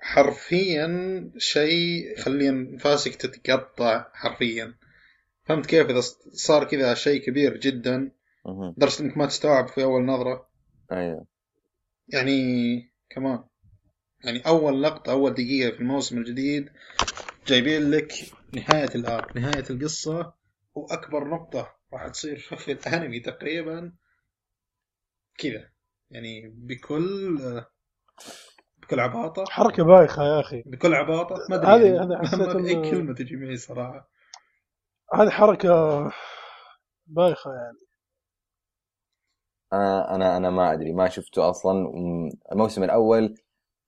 حرفيا 0.00 1.30
شيء 1.38 2.12
يخلي 2.12 2.48
انفاسك 2.48 3.14
تتقطع 3.14 4.04
حرفيا. 4.12 4.74
فهمت 5.44 5.66
كيف؟ 5.66 5.90
إذا 5.90 6.00
صار 6.32 6.64
كذا 6.64 6.94
شيء 6.94 7.22
كبير 7.22 7.56
جدا 7.56 8.10
مهم. 8.46 8.74
لدرجة 8.76 9.02
إنك 9.02 9.16
ما 9.16 9.26
تستوعب 9.26 9.68
في 9.68 9.82
أول 9.82 10.04
نظرة. 10.04 10.48
أيوه. 10.92 11.26
يعني 12.08 12.90
كمان. 13.10 13.44
يعني 14.24 14.46
أول 14.46 14.82
لقطة 14.82 15.12
أول 15.12 15.34
دقيقة 15.34 15.70
في 15.76 15.80
الموسم 15.80 16.18
الجديد 16.18 16.70
جايبين 17.46 17.90
لك 17.90 18.12
نهاية 18.54 18.88
الارك 18.94 19.36
نهاية 19.36 19.64
القصة 19.70 20.32
وأكبر 20.74 21.28
نقطة 21.28 21.74
راح 21.92 22.08
تصير 22.08 22.38
في 22.64 22.72
الأنمي 22.72 23.20
تقريبا 23.20 23.92
كذا. 25.38 25.70
يعني 26.10 26.48
بكل 26.48 27.38
بكل 28.78 29.00
عباطة. 29.00 29.44
حركة 29.50 29.82
بايخة 29.84 30.22
يا 30.24 30.40
أخي. 30.40 30.62
بكل 30.66 30.94
عباطة 30.94 31.34
ما 31.50 31.56
أدري 31.56 31.70
هذه- 31.70 31.94
يعني 31.94 32.14
هذه 32.14 32.18
حسيت 32.28 32.40
ما 32.54 32.68
أي 32.68 32.90
كلمة 32.90 33.14
تجي 33.14 33.36
معي 33.36 33.56
صراحة. 33.56 34.08
هذه 35.14 35.30
حركة 35.30 35.68
بايخة 37.06 37.50
يعني. 37.54 37.78
أنا 39.72 40.14
أنا 40.14 40.36
أنا 40.36 40.50
ما 40.50 40.72
أدري 40.72 40.92
ما 40.92 41.08
شفته 41.08 41.50
أصلا. 41.50 41.88
الموسم 42.52 42.82
الأول 42.84 43.34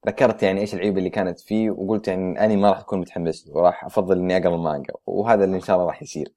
ذكرت 0.07 0.43
يعني 0.43 0.61
إيش 0.61 0.73
العيوب 0.73 0.97
اللي 0.97 1.09
كانت 1.09 1.39
فيه 1.39 1.71
وقلت 1.71 2.07
يعني 2.07 2.45
أني 2.45 2.57
ما 2.57 2.69
راح 2.69 2.79
أكون 2.79 2.99
متحمس 2.99 3.47
له 3.47 3.61
راح 3.61 3.85
أفضل 3.85 4.17
إني 4.19 4.37
أقرأ 4.37 4.55
المانجا 4.55 4.93
وهذا 5.05 5.43
اللي 5.43 5.55
إن 5.55 5.61
شاء 5.61 5.75
الله 5.75 5.87
راح 5.87 6.01
يصير. 6.03 6.33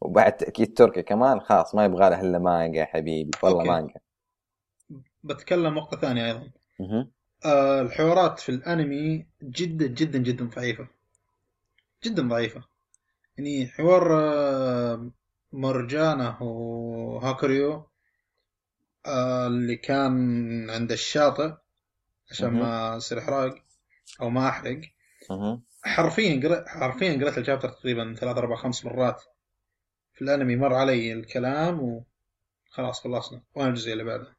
وبعد 0.00 0.36
تأكيد 0.36 0.74
تركي 0.74 1.02
كمان 1.02 1.40
خلاص 1.40 1.74
ما 1.74 1.84
يبغى 1.84 2.10
له 2.10 2.20
إلا 2.20 2.38
مانجا 2.38 2.80
يا 2.80 2.84
حبيبي 2.84 3.30
والله 3.42 3.58
أوكي. 3.58 3.68
مانجا. 3.68 3.94
بتكلم 5.24 5.74
نقطة 5.74 5.96
ثانية 6.00 6.26
أيضا. 6.26 6.50
مهم. 6.80 7.10
آه 7.44 7.80
الحوارات 7.80 8.38
في 8.40 8.48
الأنمي 8.48 9.26
جدا 9.42 9.86
جدا 9.86 10.18
جدا 10.18 10.44
ضعيفة. 10.56 10.88
جدا 12.04 12.28
ضعيفة. 12.28 12.64
يعني 13.38 13.66
حوار 13.66 14.18
آه 14.20 15.10
مرجانة 15.52 16.42
وهاكوريو 16.42 17.86
آه 19.06 19.46
اللي 19.46 19.76
كان 19.76 20.70
عند 20.70 20.92
الشاطئ. 20.92 21.52
عشان. 22.30 22.50
ما 22.50 22.94
يصير 22.96 23.18
إحراق 23.18 23.64
أو 24.20 24.30
ما 24.30 24.62
مهم. 25.30 25.62
حرفيا 25.84 26.48
قرأت 26.48 26.68
حرفيا 26.68 27.12
قرأت 27.20 27.38
الشابتر 27.38 27.68
تقريبا 27.68 28.14
ثلاث 28.14 28.36
أربع 28.36 28.56
خمس 28.56 28.84
مرات. 28.84 29.22
في 30.14 30.22
الأنمي 30.22 30.56
مر 30.56 30.74
علي 30.74 31.12
الكلام 31.12 32.04
وخلاص 32.70 33.00
خلصنا. 33.00 33.42
وأنا 33.54 33.68
الجزء 33.68 33.92
اللي 33.92 34.04
بعده. 34.04 34.36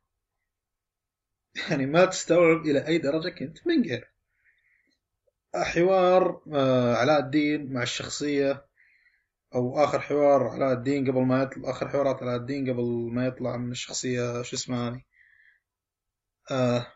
يعني 1.70 1.86
ما 1.86 2.06
تستوعب 2.06 2.66
إلى 2.66 2.88
أي 2.88 2.98
درجة 2.98 3.30
كنت 3.30 3.68
منقهر 3.68 4.16
حوار 5.64 6.42
آه، 6.54 6.96
علاء 6.96 7.20
الدين 7.20 7.74
مع 7.74 7.84
الشخصية 7.84 8.66
أو 9.56 9.84
آخر 9.84 10.00
حوار 10.00 10.48
علاء 10.48 10.74
الدين 10.74 11.12
قبل 11.12 11.22
ما 11.22 11.44
يطلع 11.44 11.70
آخر 11.70 11.90
حوارات 11.90 12.24
علاء 12.24 12.36
الدين 12.36 12.70
قبل 12.70 13.10
ما 13.14 13.26
يطلع 13.26 13.58
من 13.58 13.72
الشخصية 13.72 14.42
شو 14.42 14.56
اسمها 14.56 15.02
آه 16.52 16.88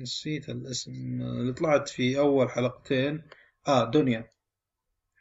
نسيت 0.00 0.48
الاسم. 0.48 0.92
اللي 1.22 1.52
طلعت 1.52 1.88
في 1.88 2.18
أول 2.18 2.50
حلقتين 2.50 3.22
آه 3.68 3.90
دنيا. 3.90 4.28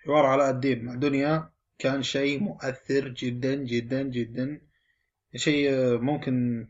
حوار 0.06 0.26
علاء 0.26 0.50
الدين 0.50 0.86
مع 0.86 0.96
دنيا 0.96 1.50
كان 1.80 2.04
شيء 2.04 2.40
مؤثر 2.40 3.08
جدا 3.08 3.56
جدا 3.56 4.04
جدا. 4.04 4.62
شيء 5.36 5.72
ممكن 5.98 6.68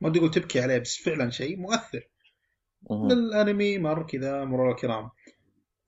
ما 0.00 0.08
بدي 0.08 0.18
أقول 0.18 0.30
تبكي 0.30 0.60
عليه 0.60 0.78
بس 0.78 0.96
فعلا 0.96 1.30
شيء 1.30 1.56
مؤثر. 1.56 2.08
مهم. 2.90 3.08
بالانمي 3.08 3.78
مر 3.78 4.06
كذا 4.06 4.44
مرور 4.44 4.70
الكرام. 4.70 5.10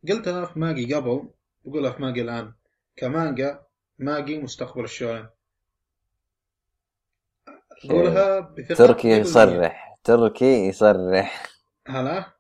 قلتها 0.09 0.47
في 0.47 0.59
ماجي 0.59 0.95
قبل 0.95 1.29
بقولها 1.65 1.93
في 1.93 2.03
ماجي 2.03 2.23
الآن. 2.23 2.53
كمانجا 2.97 3.63
ماجي 3.99 4.39
مستقبل 4.39 4.85
الشونن 4.85 5.29
أقولها 7.85 8.41
بثقة 8.41 8.75
تركي 8.75 9.09
100%. 9.09 9.21
يصرح. 9.21 9.88
تركي 10.09 10.69
يصرح. 10.69 11.47
هلا؟ 11.89 12.33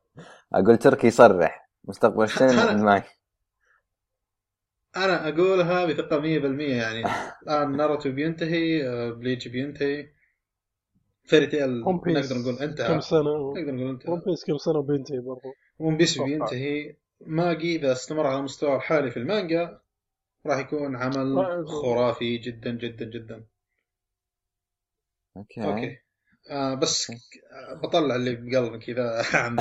أقول 0.52 0.76
تركي 0.78 1.06
يصرح. 1.06 1.70
مستقبل 1.84 2.24
السنة 2.30 2.66
أنا- 2.66 2.82
معك 2.82 3.06
أنا 4.96 5.28
اقولها 5.28 5.86
بثقه 5.86 6.20
100% 6.20 6.24
يعني. 6.60 7.02
الآن 7.42 7.76
ناروتو 7.76 8.10
بينتهي 8.12 8.88
آه، 8.88 9.10
بليتش 9.10 9.48
بينتهي. 9.48 10.08
فيري 11.24 11.46
تيل 11.46 11.80
نقدر 11.80 12.38
نقول 12.38 12.56
كم 12.56 12.62
انتهى 12.62 13.00
سنة؟ 13.00 13.52
نقدر 13.56 13.74
نقول 13.74 13.88
انتهى. 13.90 14.12
ون 14.12 14.20
بيس 14.26 14.44
كم 14.44 14.56
سنة 14.58 14.82
بينتهي 14.82 15.18
برضو؟ 15.20 15.52
ون 15.78 15.96
بيس. 15.96 16.18
بينتهي. 16.20 16.96
ماجي 17.20 17.76
إذا 17.76 17.92
استمر 17.92 18.26
على 18.26 18.38
المستوى 18.38 18.76
الحالي 18.76 19.10
في 19.10 19.16
المانجا 19.16 19.80
راح 20.46 20.58
يكون 20.58 20.96
عمل 20.96 21.36
خرافي 21.68 22.38
جدا 22.38 22.70
جدا 22.70 23.04
جدا. 23.04 23.44
okay, 25.36 25.64
okay. 25.64 25.98
آه 26.50 26.74
بس 26.74 27.10
آه، 27.10 27.74
بطلع 27.74 28.16
اللي 28.16 28.34
بقلبي 28.34 28.78
كذا 28.78 29.22
عن 29.44 29.58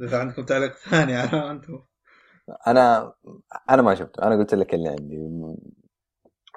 إذا 0.00 0.18
عندكم 0.20 0.44
تعليق 0.44 0.76
ثاني 0.76 1.16
على 1.16 1.50
أنتم. 1.50 1.82
أنا 2.66 3.12
أنا 3.70 3.82
ما 3.82 3.94
شفته. 3.94 4.22
أنا 4.22 4.36
قلت 4.36 4.54
لك 4.54 4.74
اللي 4.74 4.88
عندي. 4.88 5.18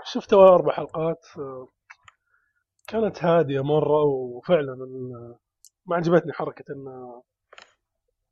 شفت 0.06 0.34
أول 0.34 0.48
أربع 0.48 0.74
حلقات 0.74 1.26
آه، 1.38 1.68
كانت 2.88 3.24
هادية 3.24 3.62
مرة 3.62 4.04
وفعلا 4.04 4.76
ما 5.86 5.96
عجبتني 5.96 6.34
حركة 6.34 6.66
إن 6.74 7.22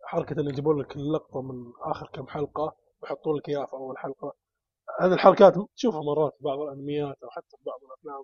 حركة 0.06 0.42
إن 0.42 0.48
يجيبون 0.48 0.80
لك 0.82 0.96
اللقطة 0.96 1.42
من 1.42 1.74
آخر 1.82 2.08
كم 2.14 2.28
حلقة 2.28 2.76
ويحطون 3.02 3.38
لك 3.38 3.50
إياها 3.50 3.66
في 3.66 3.74
أول 3.74 3.98
حلقة. 3.98 4.34
هذه 5.02 5.14
الحركات 5.14 5.54
تشوفها 5.76 6.02
مرات 6.02 6.34
في 6.38 6.44
بعض 6.44 6.60
الأنميات 6.60 7.18
أو 7.24 7.30
حتى 7.30 7.58
في 7.58 7.64
بعض 7.66 7.80
الأفلام. 7.84 8.24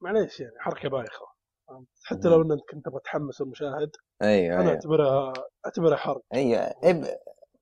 ومعليش 0.00 0.40
يعني 0.40 0.54
حركة 0.58 0.88
بايخة. 0.88 1.26
فهمت؟ 1.68 1.88
حتى 2.04 2.28
لو 2.28 2.42
إنك 2.42 2.58
كنت 2.70 2.88
بتحمس 2.88 3.40
المشاهد 3.40 3.90
أيوه 4.22 4.54
أنا 4.54 4.62
أيوه. 4.62 4.72
أعتبرها 4.72 5.32
أعتبرها 5.66 5.96
حرق 5.96 6.22
أيوه 6.34 6.60
اب... 6.60 7.18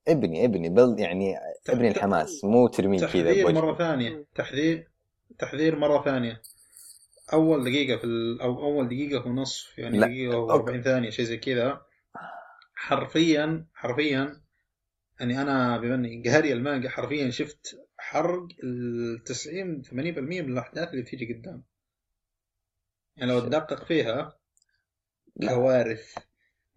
إبني 0.09 0.45
إبني 0.45 0.69
بل 0.69 0.97
يعني 0.99 1.37
إبني 1.69 1.89
الحماس 1.89 2.45
مو 2.45 2.69
ترمين 2.69 3.01
كذا 3.01 3.09
تحذير. 3.09 3.53
مرة 3.53 3.75
ثانية 3.75 4.27
تحذير 4.35 4.91
تحذير 5.39 5.77
مرة 5.77 6.03
ثانية. 6.05 6.43
أول 7.33 7.65
دقيقة 7.65 7.99
في 7.99 8.05
ال... 8.05 8.41
أو 8.41 8.63
أول 8.63 8.87
دقيقة 8.89 9.27
ونصف 9.27 9.79
يعني 9.79 9.99
لا. 9.99 10.07
دقيقة 10.07 10.47
و40 10.47 10.85
ثانية 10.85 11.11
شيء 11.11 11.25
زي 11.25 11.37
كذا. 11.37 11.81
حرفيا 12.75 13.67
حرفيا 13.75 14.41
يعني 15.21 15.43
أنا 15.43 15.79
بما 15.79 15.95
إني 15.95 16.23
قاري 16.31 16.53
المانجا 16.53 16.89
حرفيا 16.89 17.31
شفت 17.31 17.81
حرق 17.99 18.47
ال 18.65 19.25
90 19.25 19.83
80% 19.85 19.95
من 20.19 20.53
الأحداث 20.53 20.89
اللي 20.91 21.03
بتيجي 21.03 21.35
قدام. 21.35 21.63
يعني 23.19 23.33
لو 23.33 23.41
تدقق 23.41 23.85
فيها. 23.85 24.39
كوارث 25.49 26.15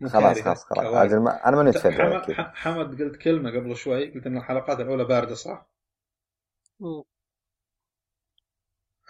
خلاص 0.08 0.42
خلاص 0.42 0.64
خلاص 0.66 1.12
ما... 1.12 1.48
أنا 1.48 1.56
ماني 1.58 1.70
متفرج 1.70 2.02
على 2.02 2.22
حمد, 2.22 2.36
حمد 2.54 3.02
قلت 3.02 3.16
كلمة 3.16 3.50
قبل 3.52 3.76
شوي 3.76 4.12
قلت 4.12 4.28
إن 4.28 4.38
الحلقات 4.38 4.80
الأولى 4.80 5.04
باردة 5.04 5.36
صح؟ 5.36 5.70
مم. 6.80 7.04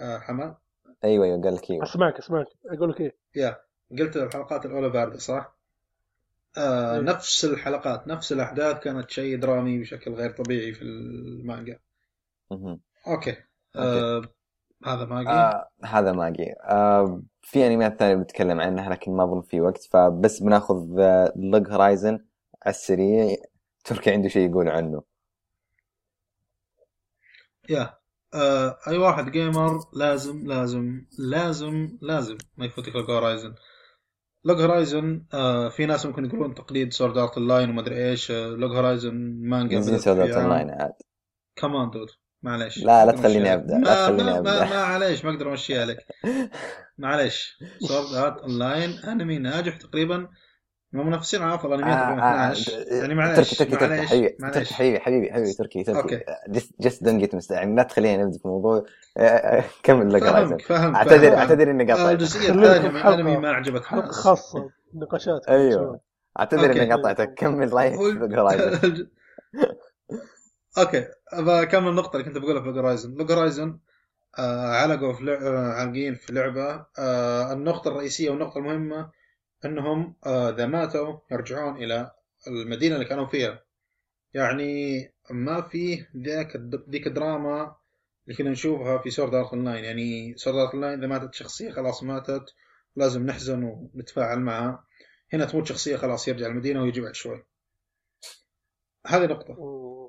آه 0.01 0.19
حمد 0.19 0.55
أيوه 1.03 1.25
أيوه 1.25 1.41
قال 1.41 1.55
لك 1.55 1.71
أيوه 1.71 1.83
أسمعك 1.83 2.17
أسمعك 2.17 2.47
أقول 2.65 2.89
لك 2.89 3.01
إيه 3.01 3.17
يا 3.35 3.61
قلت 3.99 4.17
الحلقات 4.17 4.65
الأولى 4.65 4.89
باردة 4.89 5.17
صح؟ 5.17 5.55
آه 6.57 6.95
إيه. 6.95 7.01
نفس 7.01 7.45
الحلقات 7.45 8.07
نفس 8.07 8.31
الأحداث 8.31 8.79
كانت 8.79 9.09
شيء 9.09 9.39
درامي 9.39 9.79
بشكل 9.79 10.13
غير 10.13 10.31
طبيعي 10.31 10.73
في 10.73 10.81
المانجا 10.81 11.79
مهم. 12.51 12.79
okay 13.07 13.35
آه 13.75 14.21
هذا 14.85 15.05
ماجي؟ 15.05 15.29
آه 15.29 15.69
هذا 15.85 16.11
ماجي. 16.11 16.53
آه 16.63 17.21
في 17.41 17.67
أنميات 17.67 17.99
ثانية 17.99 18.15
بنتكلم 18.15 18.61
عنها 18.61 18.89
لكن 18.89 19.11
ما 19.11 19.23
اظن 19.23 19.41
في 19.41 19.61
وقت 19.61 19.83
فبس 19.91 20.39
بناخذ 20.39 20.75
لوج 21.35 21.67
هورايزن 21.71 22.13
على 22.65 22.75
السريع 22.75 23.35
تركي 23.83 24.11
عنده 24.11 24.27
شيء 24.29 24.49
يقول 24.49 24.69
عنه. 24.69 25.03
يا 27.69 27.93
آه 28.33 28.77
أي 28.87 28.97
واحد 28.97 29.31
gamer 29.31 29.79
لازم 29.93 30.47
لازم 30.47 31.05
لازم 31.19 31.97
لازم 32.01 32.37
ما 32.57 32.65
يفوتك 32.65 32.95
لوج 32.95 33.11
هورايزن. 33.11 33.55
لوج 34.43 34.61
هورايزن 34.61 35.25
آه 35.33 35.69
في 35.69 35.85
ناس 35.85 36.05
ممكن 36.05 36.25
يقولون 36.25 36.55
تقليد 36.55 36.93
سورد 36.93 37.17
ارت 37.17 37.37
أونلاين 37.37 37.69
وما 37.69 37.81
أدري 37.81 38.09
إيش. 38.09 38.31
آه 38.31 38.47
لوج 38.47 38.71
هورايزن 38.75 39.13
مانجا 39.41 39.81
في 39.81 40.09
عام- 40.09 40.19
اونلاين 40.21 40.69
عاد. 40.69 40.93
كمان 41.55 41.89
دود 41.89 42.09
معليش. 42.43 42.77
لا، 42.83 43.05
لا 43.05 43.11
تخليني. 43.11 43.53
أبدأ، 43.53 43.73
لا 43.73 43.79
ما 43.79 43.95
تخليني 44.05 44.23
ما, 44.31 44.37
أبدأ. 44.37 44.63
ما, 44.63 44.69
ما 44.69 44.75
عليش 44.75 45.25
ما 45.25 45.31
أقدر 45.31 45.49
أمشيها 45.49 45.85
لك. 45.85 46.05
معليش. 46.97 47.57
سورد 47.79 48.13
ارت 48.23 48.41
أونلاين 48.41 48.99
أنمي 48.99 49.37
ناجح 49.37 49.77
تقريبا. 49.77 50.27
من 50.93 51.05
منافسين 51.05 51.41
على 51.41 51.55
افضل 51.55 51.73
انميات 51.73 51.97
2012 51.97 52.71
يعني 53.01 53.15
معليش 53.15 53.49
تركي 53.49 53.55
تركي 53.55 53.71
تركي 53.75 53.87
معليش 53.89 54.09
حبيبي 54.09 54.35
معليش. 54.39 54.57
تركي 54.57 54.73
حبيبي 54.73 54.99
حبيبي 54.99 55.33
حبيبي 55.33 55.53
تركي 55.53 55.83
تركي. 55.83 56.19
جست 56.79 57.03
دون 57.03 57.17
جيت 57.17 57.35
مستعجل 57.35 57.75
لا 57.75 57.83
تخليني 57.83 58.23
نبدا 58.23 58.37
في 58.37 58.45
الموضوع. 58.45 58.85
آه، 59.17 59.21
آه، 59.21 59.63
كمل 59.83 60.11
لوج 60.13 60.23
هورايزن 60.23 60.57
فهمك 60.57 60.61
فهمك 60.61 60.95
اعتذر. 60.95 61.37
أعتذر 61.37 61.71
إني 61.71 61.83
آه، 61.83 61.95
قاطعتك 61.95 62.11
الجزئيه 62.11 62.49
الثانية 62.51 62.89
من 62.89 62.97
الانمي 62.97 63.37
ما 63.37 63.49
عجبت 63.51 63.85
حلقة 63.85 64.05
ناس 64.05 64.15
خاصة 64.15 64.69
نقاشات 64.93 65.49
أيوه. 65.49 65.99
أعتذر. 66.39 66.71
إني 66.71 66.91
قاطعتك. 66.93 67.33
كمل 67.33 67.73
رايك 67.73 67.93
في 68.01 68.01
لوج 68.19 68.35
هورايزن 68.35 68.87
الج- 68.87 69.07
okay 70.77 71.07
بكمل 71.33 71.87
النقطه 71.87 72.17
اللي 72.17 72.23
كنت 72.29 72.37
بقولها 72.37 72.61
في 72.63 72.69
هورايزن 72.69 73.13
لوج 73.13 73.31
هورايزن 73.31 73.79
آه 74.39 74.67
علقوا 74.67 75.13
في 75.13 75.23
لع... 75.23 75.33
آه، 75.33 75.73
عالقين 75.73 76.15
في 76.15 76.33
لعبة. 76.33 76.85
آه 76.99 77.53
النقطة 77.53 77.87
الرئيسية 77.87 78.29
والنقطة 78.29 78.57
المهمة 78.57 79.11
إنهم 79.65 80.15
آه، 80.25 80.49
إذا 80.49 80.65
ماتوا 80.65 81.19
يرجعون 81.31 81.77
إلى 81.83 82.11
المدينة 82.47 82.95
اللي 82.95 83.05
كانوا 83.05 83.27
فيها. 83.27 83.63
يعني 84.33 85.03
ما 85.31 85.61
في 85.61 86.05
ذاك 86.17 86.57
ذيك 86.89 87.07
الدراما 87.07 87.75
اللي 88.27 88.37
كنا 88.37 88.49
نشوفها 88.49 88.97
في 88.97 89.09
سورد 89.09 89.33
ارت 89.35 89.53
أونلاين 89.53 89.83
يعني 89.83 90.37
سورد 90.37 90.55
ارت 90.55 90.75
أونلاين 90.75 90.99
إذا 90.99 91.07
ماتت 91.07 91.33
شخصية 91.33 91.71
خلاص 91.71 92.03
ماتت 92.03 92.45
لازم 92.95 93.25
نحزن 93.25 93.63
ونتفاعل 93.63 94.39
معها. 94.39 94.85
هنا 95.33 95.45
تموت 95.45 95.65
شخصية 95.67 95.97
خلاص 95.97 96.27
يرجع 96.27 96.47
المدينة 96.47 96.81
ويجي 96.81 97.01
بعد 97.01 97.15
شوي. 97.15 97.43
هذه 99.07 99.25
نقطة. 99.25 99.55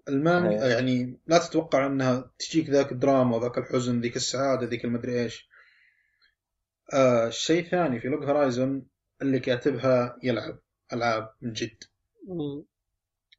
المانجا. 0.08 0.66
يعني 0.66 1.20
لا 1.26 1.38
تتوقع 1.38 1.86
انها 1.86 2.30
تجيك 2.38 2.70
ذاك 2.70 2.92
الدراما 2.92 3.36
وذاك 3.36 3.58
الحزن 3.58 4.00
ذيك 4.00 4.16
السعادة 4.16 4.66
ذيك 4.66 4.84
المدري 4.84 5.22
إيش 5.22 5.48
آه 6.94 7.28
شيء 7.30 7.70
ثاني 7.70 8.00
في 8.00 8.08
Log 8.08 8.24
Horizon 8.24 8.86
اللي 9.22 9.40
كاتبها 9.40 10.16
يلعب 10.22 10.58
ألعاب 10.92 11.28
من 11.42 11.52
جد. 11.52 11.76
أوه، 12.28 12.64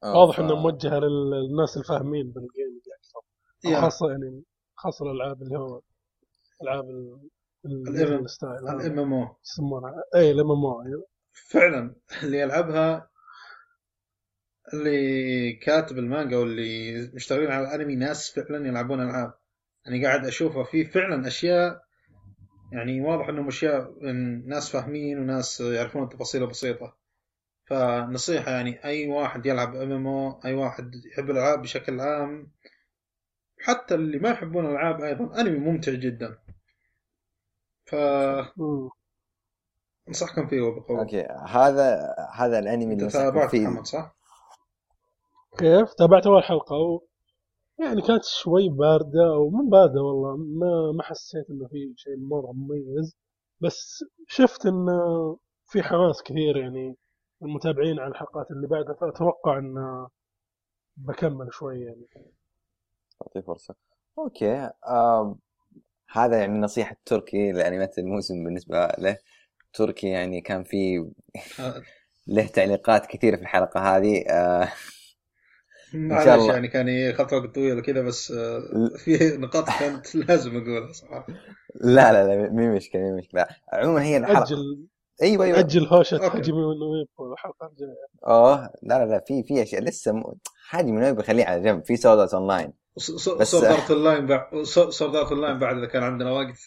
واضح 0.02 0.36
ف- 0.36 0.40
إنه 0.40 0.54
موجهة 0.54 0.98
للناس 0.98 1.76
الفاهمين 1.76 2.26
بال 2.32 2.48
game 2.48 2.80
أكثر 2.98 3.20
أو 3.66 3.70
يا 3.70 3.80
خاصة 3.80 4.10
يعني 4.10 4.42
خاصة 4.74 5.04
الألعاب 5.06 5.42
اللي 5.42 5.58
هو 5.58 5.80
ألعاب 6.62 6.84
ال- 6.84 7.28
ال- 7.64 7.86
ال 7.86 7.92
even- 7.92 8.22
ال 8.22 8.30
style 8.30 8.68
هذا 8.68 8.86
ال 8.86 8.98
MMO 8.98 9.36
يسمونها 9.44 10.02
اي 10.14 10.30
ال 10.30 10.50
MMO. 10.50 11.06
فعلا 11.50 11.94
اللي 12.22 12.38
يلعبها 12.40 13.10
اللي 14.72 15.52
كاتب 15.52 15.98
المانجا 15.98 16.36
واللي 16.36 17.10
مشتغلين 17.14 17.50
على 17.50 17.68
الانمي 17.68 17.96
ناس 17.96 18.30
فعلا 18.30 18.68
يلعبون 18.68 19.00
ألعاب. 19.00 19.34
يعني 19.86 20.06
قاعد 20.06 20.26
اشوفها 20.26 20.64
في 20.64 20.84
فعلا 20.84 21.26
أشياء 21.26 21.84
يعني 22.72 23.00
واضح 23.00 23.28
إنهم 23.28 23.48
أشياء 23.48 23.94
ناس 24.46 24.70
فاهمين 24.70 25.18
وناس 25.18 25.60
يعرفون 25.60 26.02
التفاصيل 26.02 26.42
البسيطة. 26.42 26.96
فنصيحة 27.64 28.50
يعني 28.50 28.84
أي 28.84 29.08
واحد 29.08 29.46
يلعب 29.46 29.76
MMO 29.76 30.40
أي 30.44 30.54
واحد 30.54 30.94
يحب 31.04 31.30
الألعاب 31.30 31.62
بشكل 31.62 32.00
عام 32.00 32.50
حتى 33.60 33.94
اللي 33.94 34.18
ما 34.18 34.30
يحبون 34.30 34.66
الألعاب 34.66 35.00
أيضا 35.00 35.40
أنمي 35.40 35.58
ممتع 35.58 35.92
جدا. 35.92 36.38
فانصحكم 37.86 38.92
مم. 40.42 40.48
فيه 40.48 40.60
وبقوة. 40.60 41.00
أوكي 41.00 41.26
هذا 41.48 42.14
هذا 42.34 42.58
الأنمي 42.58 42.94
اللي 42.94 43.08
تابعت 43.08 43.50
فيه. 43.50 43.66
محمد 43.66 43.86
صح؟ 43.86 44.13
كيف؟ 45.58 45.94
تابعت 45.94 46.26
أول 46.26 46.42
حلقة 46.44 46.76
و... 46.76 47.00
يعني 47.78 48.02
كانت 48.02 48.24
شوي 48.24 48.68
باردة 48.68 49.34
أو 49.34 49.50
مو 49.50 49.70
باردة 49.70 50.02
والله 50.02 50.36
ما 50.36 50.92
ما 50.96 51.02
حسيت 51.02 51.50
إنه 51.50 51.68
في 51.68 51.94
شيء 51.96 52.16
مرة 52.16 52.52
مميز 52.52 53.16
بس 53.60 54.04
شفت 54.28 54.66
انه 54.66 55.38
في 55.66 55.82
حماس 55.82 56.22
كثير 56.22 56.56
يعني 56.56 56.96
المتابعين 57.42 57.98
على 57.98 58.10
الحلقات 58.10 58.50
اللي 58.50 58.66
بعدها 58.66 58.94
فأتوقع 58.94 59.58
انه 59.58 60.08
بكمل 60.96 61.48
شوي 61.52 61.80
يعني. 61.80 62.06
تعطيه 63.20 63.40
فرصة. 63.40 63.74
okay 64.18 64.70
آه 64.86 65.38
هذا 66.10 66.38
يعني 66.38 66.58
نصيحة 66.58 66.96
تركي 67.04 67.52
لانميات 67.52 67.98
الموسم 67.98 68.44
بالنسبة 68.44 68.86
له. 68.98 69.18
تركي 69.72 70.08
يعني 70.08 70.40
كان 70.40 70.64
في 70.64 71.10
آه، 71.60 71.82
له 72.26 72.46
تعليقات 72.46 73.06
كثيرة 73.06 73.36
في 73.36 73.42
الحلقة 73.42 73.96
هذه. 73.96 74.24
آه 74.30 74.68
معلش 75.94 76.28
الله. 76.28 76.52
يعني 76.54 76.68
كان 76.68 76.88
ياخذ 76.88 77.34
وقت 77.34 77.54
طويل 77.54 77.78
وكذا 77.78 78.02
بس 78.02 78.30
آه، 78.30 78.60
في 78.98 79.36
نقاط 79.36 79.68
كانت 79.80 80.14
لازم 80.28 80.56
أقولها 80.56 80.92
صراحة. 80.92 81.26
لا 81.74 82.12
لا 82.12 82.26
لا 82.26 82.50
مي 82.50 82.68
مشكلة 82.68 83.02
مي 83.02 83.12
مشكلة. 83.12 83.46
عموما 83.72 84.02
هي 84.02 84.16
الحلقة. 84.16 84.42
أجل 84.42 84.86
أيوه 85.22 85.44
أيوه. 85.44 85.58
أجل 85.58 85.86
هوشة. 85.86 86.30
حجمي 86.30 86.62
ونويب 86.62 87.08
الحلقة 87.32 87.66
الجايه 87.66 88.06
اوه 88.26 88.70
لا 88.82 88.98
لا 88.98 89.04
لا 89.04 89.24
في 89.26 89.42
في 89.42 89.62
أشياء 89.62 89.82
لسه 89.82 90.12
م... 90.12 90.22
حاجة 90.68 90.84
من 90.84 91.02
وين 91.02 91.14
بخليه 91.14 91.44
على 91.44 91.62
جنب. 91.62 91.84
في 91.84 91.96
سودات 91.96 92.34
اون 92.34 92.48
لاين 92.48 92.72
صورت 92.96 93.54
ارت 93.54 93.90
اللاين 93.90 94.26
بعد 94.26 94.40
ارت 94.78 95.32
اللاين 95.32 95.58
بعد 95.58 95.76
إذا 95.76 95.86
كان 95.86 96.02
عندنا 96.02 96.32
وقت. 96.32 96.58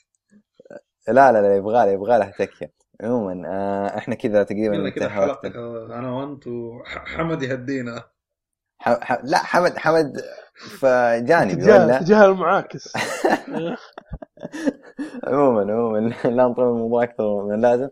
لا 1.08 1.32
لا 1.32 1.42
لا 1.42 1.56
يبغى 1.56 1.86
له 1.86 1.92
يبغى 1.92 2.18
له 2.20 2.30
تكيه 2.30 2.72
عموما 3.02 3.44
آه 3.48 3.98
إحنا 3.98 4.16
كذا 4.16 4.44
تقريبا 4.44 4.90
كذا 4.90 5.10
حلقتك. 5.10 5.56
آه، 5.56 5.86
أنا 6.00 6.12
وانت 6.12 6.48
وحمد 6.48 7.44
يهدينا. 7.44 8.04
ح... 8.80 8.90
ح... 8.90 9.20
لا 9.24 9.38
حمد 9.38 9.78
حمد 9.78 10.22
في 10.54 11.22
جانبي 11.28 11.56
تجاه 11.56 11.86
ولا 11.86 12.00
تجاه 12.00 12.26
المعاكس 12.26 12.94
عموما 15.24 15.74
عموما. 15.74 16.00
لا 16.24 16.48
نطول 16.48 16.66
الموضوع 16.66 17.04
أكثر 17.04 17.46
من 17.46 17.54
اللازم 17.54 17.90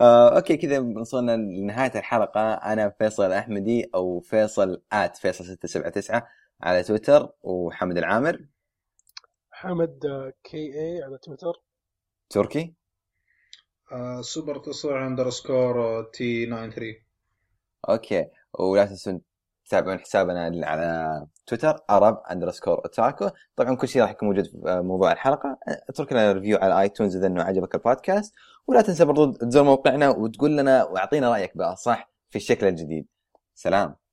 آه، 0.00 0.36
okay 0.36 0.56
كذا 0.56 0.78
وصلنا 0.78 1.36
لنهاية 1.36 1.92
الحلقة. 1.98 2.54
أنا 2.54 2.90
فيصل 2.98 3.32
أحمدي 3.32 3.90
أو 3.94 4.20
فيصل 4.20 4.82
at 4.92 5.16
فيصل 5.16 5.44
679 5.44 6.22
على 6.60 6.82
تويتر 6.82 7.32
وحمد 7.42 7.98
العامر. 7.98 8.44
حمد 9.50 10.00
KA 10.44 11.02
على 11.02 11.18
تويتر. 11.18 11.62
تركي. 12.30 12.74
آه، 13.92 14.20
سوبر 14.20 14.58
تصع 14.58 15.06
underscore 15.06 16.02
T 16.02 16.46
93 16.46 16.94
okay 17.88 18.26
ولا 18.58 18.84
تنسون 18.84 19.20
تتابعون 19.64 19.98
حسابنا 19.98 20.66
على 20.66 21.26
تويتر 21.46 21.78
Arab 21.90 22.22
underscore 22.30 22.74
Otaku 22.74 23.30
طبعا 23.56 23.76
كل 23.76 23.88
شيء 23.88 24.02
راح 24.02 24.10
يكون 24.10 24.28
موجود 24.28 24.44
في 24.46 24.58
موضوع 24.64 25.12
الحلقة. 25.12 25.58
اترك 25.88 26.12
لنا 26.12 26.32
review 26.32 26.58
على 26.58 26.80
iTunes 26.80 27.16
إذا 27.16 27.26
إنه 27.26 27.42
عجبك 27.42 27.74
البودكاست 27.74 28.34
ولا 28.66 28.82
تنسى 28.82 29.04
برضو 29.04 29.32
تزور 29.32 29.64
موقعنا 29.64 30.08
وتقول 30.08 30.56
لنا 30.56 30.84
وأعطينا 30.84 31.30
رأيك 31.30 31.56
بقى 31.56 31.76
صح 31.76 32.10
في 32.30 32.36
الشكل 32.36 32.66
الجديد. 32.66 33.06
سلام. 33.54 34.03